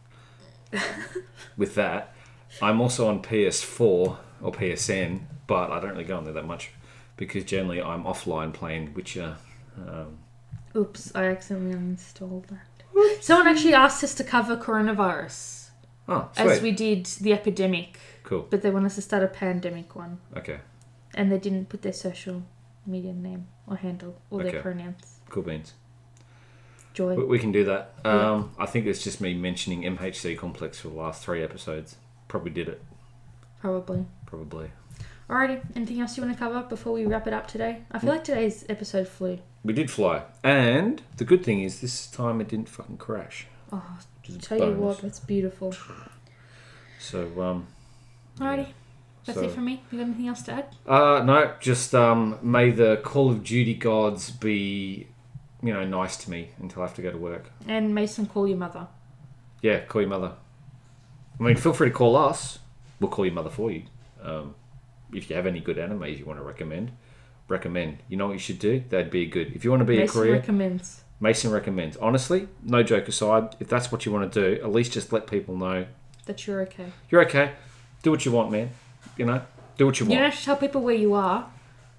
[1.58, 2.14] with that,
[2.62, 6.72] I'm also on PS4 or PSN, but I don't really go on there that much
[7.18, 9.38] because generally I'm offline playing Witcher.
[9.78, 10.18] Um,
[10.76, 13.24] Oops, I accidentally uninstalled that.
[13.24, 15.61] Someone actually asked us to cover coronavirus
[16.12, 16.46] oh, sweet.
[16.52, 18.48] as we did the epidemic, cool.
[18.50, 20.60] but they want us to start a pandemic one, Okay.
[21.14, 22.44] and they didn't put their social
[22.86, 24.52] media name or handle or Okay.
[24.52, 25.20] their pronouns.
[25.30, 25.74] Cool beans.
[26.94, 27.16] Joy.
[27.16, 27.94] We, we can do that.
[28.04, 31.96] Um, I think it's just me mentioning MHC Complex for the last three episodes.
[32.28, 32.82] Probably did it.
[33.62, 34.06] Probably.
[34.26, 34.72] Probably.
[35.30, 37.84] Alrighty, anything else you want to cover before we wrap it up today?
[37.92, 38.14] I feel Mm.
[38.16, 39.40] like today's episode flew.
[39.64, 40.24] We did fly.
[40.44, 43.48] And the good thing is this time it didn't fucking crash.
[43.72, 45.74] Oh, a tell you what, that's beautiful.
[47.00, 47.68] So, um,
[48.38, 48.68] Alrighty,
[49.26, 49.84] that's So- it from me.
[49.92, 50.76] You got anything else to add?
[50.88, 55.08] uh, no, just um, may the Call of Duty gods be,
[55.64, 57.52] you know, nice to me until I have to go to work.
[57.68, 58.88] And Mason, call your mother.
[59.62, 60.34] Yeah, call your mother.
[61.40, 62.60] I mean, feel free to call us.
[63.00, 63.84] We'll call your mother for you.
[64.22, 64.56] Um,
[65.14, 66.92] if you have any good animes you want to recommend,
[67.48, 67.98] recommend.
[68.10, 68.84] You know what you should do?
[68.90, 69.54] That'd be good.
[69.56, 71.04] If you want to be a Mason career, recommends.
[71.22, 71.96] Mason recommends.
[71.98, 75.28] Honestly, no joke aside, if that's what you want to do, at least just let
[75.28, 75.86] people know
[76.26, 76.88] That you're okay.
[77.10, 77.54] you're okay.
[78.04, 78.72] Do what you want, man.
[79.18, 79.42] You know,
[79.78, 80.14] do what you want.
[80.14, 81.50] You don't have to tell people where you are.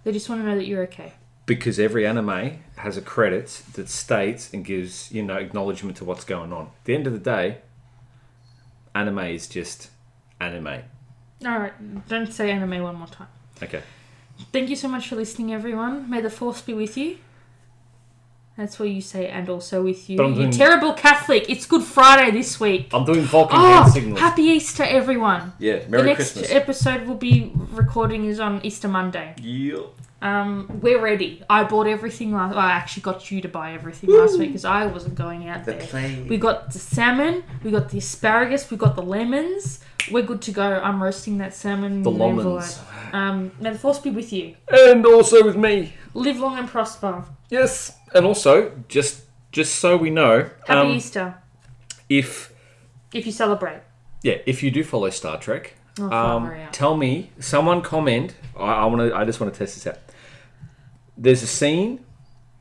[0.05, 1.13] They just want to know that you're okay.
[1.47, 6.25] because every anime has a credit that states and gives you know acknowledgement to what's
[6.25, 6.67] going on.
[6.67, 7.59] At the end of the day,
[8.95, 9.91] anime is just
[10.41, 10.83] anime.
[11.45, 13.29] Alright, don't say anime one more time.
[13.63, 13.83] Okay.
[14.53, 16.09] Thank you so much for listening, everyone.
[16.11, 17.19] May the force be with you.
[18.57, 20.19] That's what you say, and also with you.
[20.19, 21.49] But I'm You doing- terrible Catholic.
[21.49, 22.91] It's Good Friday this week.
[22.93, 24.21] I'm doing Vulcan hand Oh, signals.
[24.21, 25.55] happy Easter, everyone.
[25.59, 26.51] yeah, Merry the Merry next Christmas.
[26.51, 29.35] episode we'll be recording is on Easter Monday.
[29.43, 29.79] yeah.
[30.21, 31.43] Um, we're ready.
[31.51, 32.51] I bought everything last.
[32.55, 35.65] Well, I actually got you to buy everything last week because I wasn't going out
[35.65, 35.81] there.
[36.29, 39.81] We got the salmon, we got the asparagus, we got the lemons.
[40.13, 40.63] We're good to go.
[40.63, 42.05] I'm roasting that salmon.
[42.05, 42.47] The in an envelope.
[42.61, 42.81] lemons.
[43.13, 44.55] Um, may the force be with you.
[44.73, 45.93] And also with me.
[46.15, 47.25] Live long and prosper.
[47.51, 47.97] Yes.
[48.15, 51.35] And also, just just so we know, Happy um, Easter
[52.09, 52.53] if
[53.13, 53.81] if you celebrate.
[54.23, 57.31] yeah, if you do follow Star Trek, Oh, um, tell me.
[57.39, 58.35] Someone comment.
[58.59, 59.17] I, I want to.
[59.17, 59.99] I just want to test this out.
[61.17, 62.01] There's a scene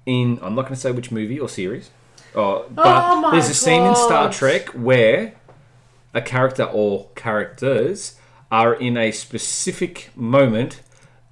[0.05, 0.39] in.
[0.41, 1.89] I'm not going to say which movie or series.
[2.35, 5.33] Oh, but Oh my there's a scene in Star Trek where
[6.13, 8.15] a character or characters
[8.51, 10.81] are in a specific moment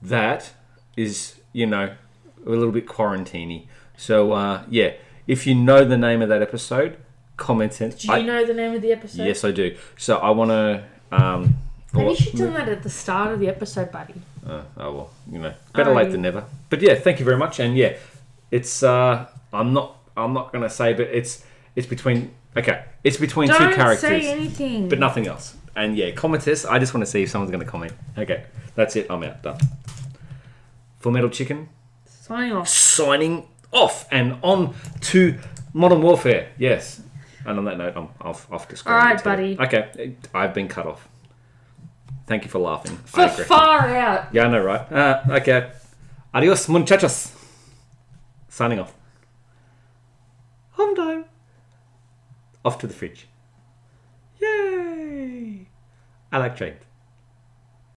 [0.02, 0.52] that
[0.96, 1.96] is, you know,
[2.54, 3.68] a little bit quarantiney.
[3.98, 4.94] So uh, yeah,
[5.28, 6.98] if you know the name of that episode,
[7.38, 8.00] comment it.
[8.00, 9.26] Do you I- know the name of the episode?
[9.26, 9.76] Yes, I do.
[9.98, 10.84] So I want to.
[11.12, 11.58] Um,
[11.94, 14.14] Maybe you should do that at the start of the episode, buddy.
[14.48, 16.46] uh, oh well, you know, better late than never.
[16.70, 17.60] But yeah, thank you very much.
[17.60, 17.96] And yeah,
[18.52, 18.84] it's.
[18.84, 19.98] Uh, I'm not.
[20.16, 21.44] I'm not gonna say, but it's.
[21.76, 22.32] It's between.
[22.56, 24.88] Okay, it's between Don't two characters, say anything.
[24.88, 25.56] but nothing else.
[25.76, 26.64] And yeah, comment this.
[26.64, 27.94] I just want to see if someone's gonna comment.
[28.18, 28.44] Okay,
[28.76, 29.08] that's it.
[29.10, 29.42] I'm out.
[29.42, 29.58] Done.
[31.00, 31.70] Full Metal Chicken
[32.30, 32.68] Signing off.
[32.70, 35.40] signing off and on to
[35.74, 36.52] Modern Warfare.
[36.60, 37.02] Yes.
[37.44, 38.94] And on that note, I'm off, off to screen.
[38.94, 39.58] All right, buddy.
[39.60, 41.10] Okay, I've been cut off.
[42.28, 42.98] Thank you for laughing.
[42.98, 44.28] For far out.
[44.32, 44.92] Yeah, I know, right?
[44.92, 45.72] Uh, okay.
[46.32, 47.34] Adios, muchachos.
[48.48, 48.94] Signing off.
[50.74, 51.26] Home time.
[52.64, 53.28] Off to the fridge.
[54.40, 55.66] Yay!
[56.32, 56.84] I like trains.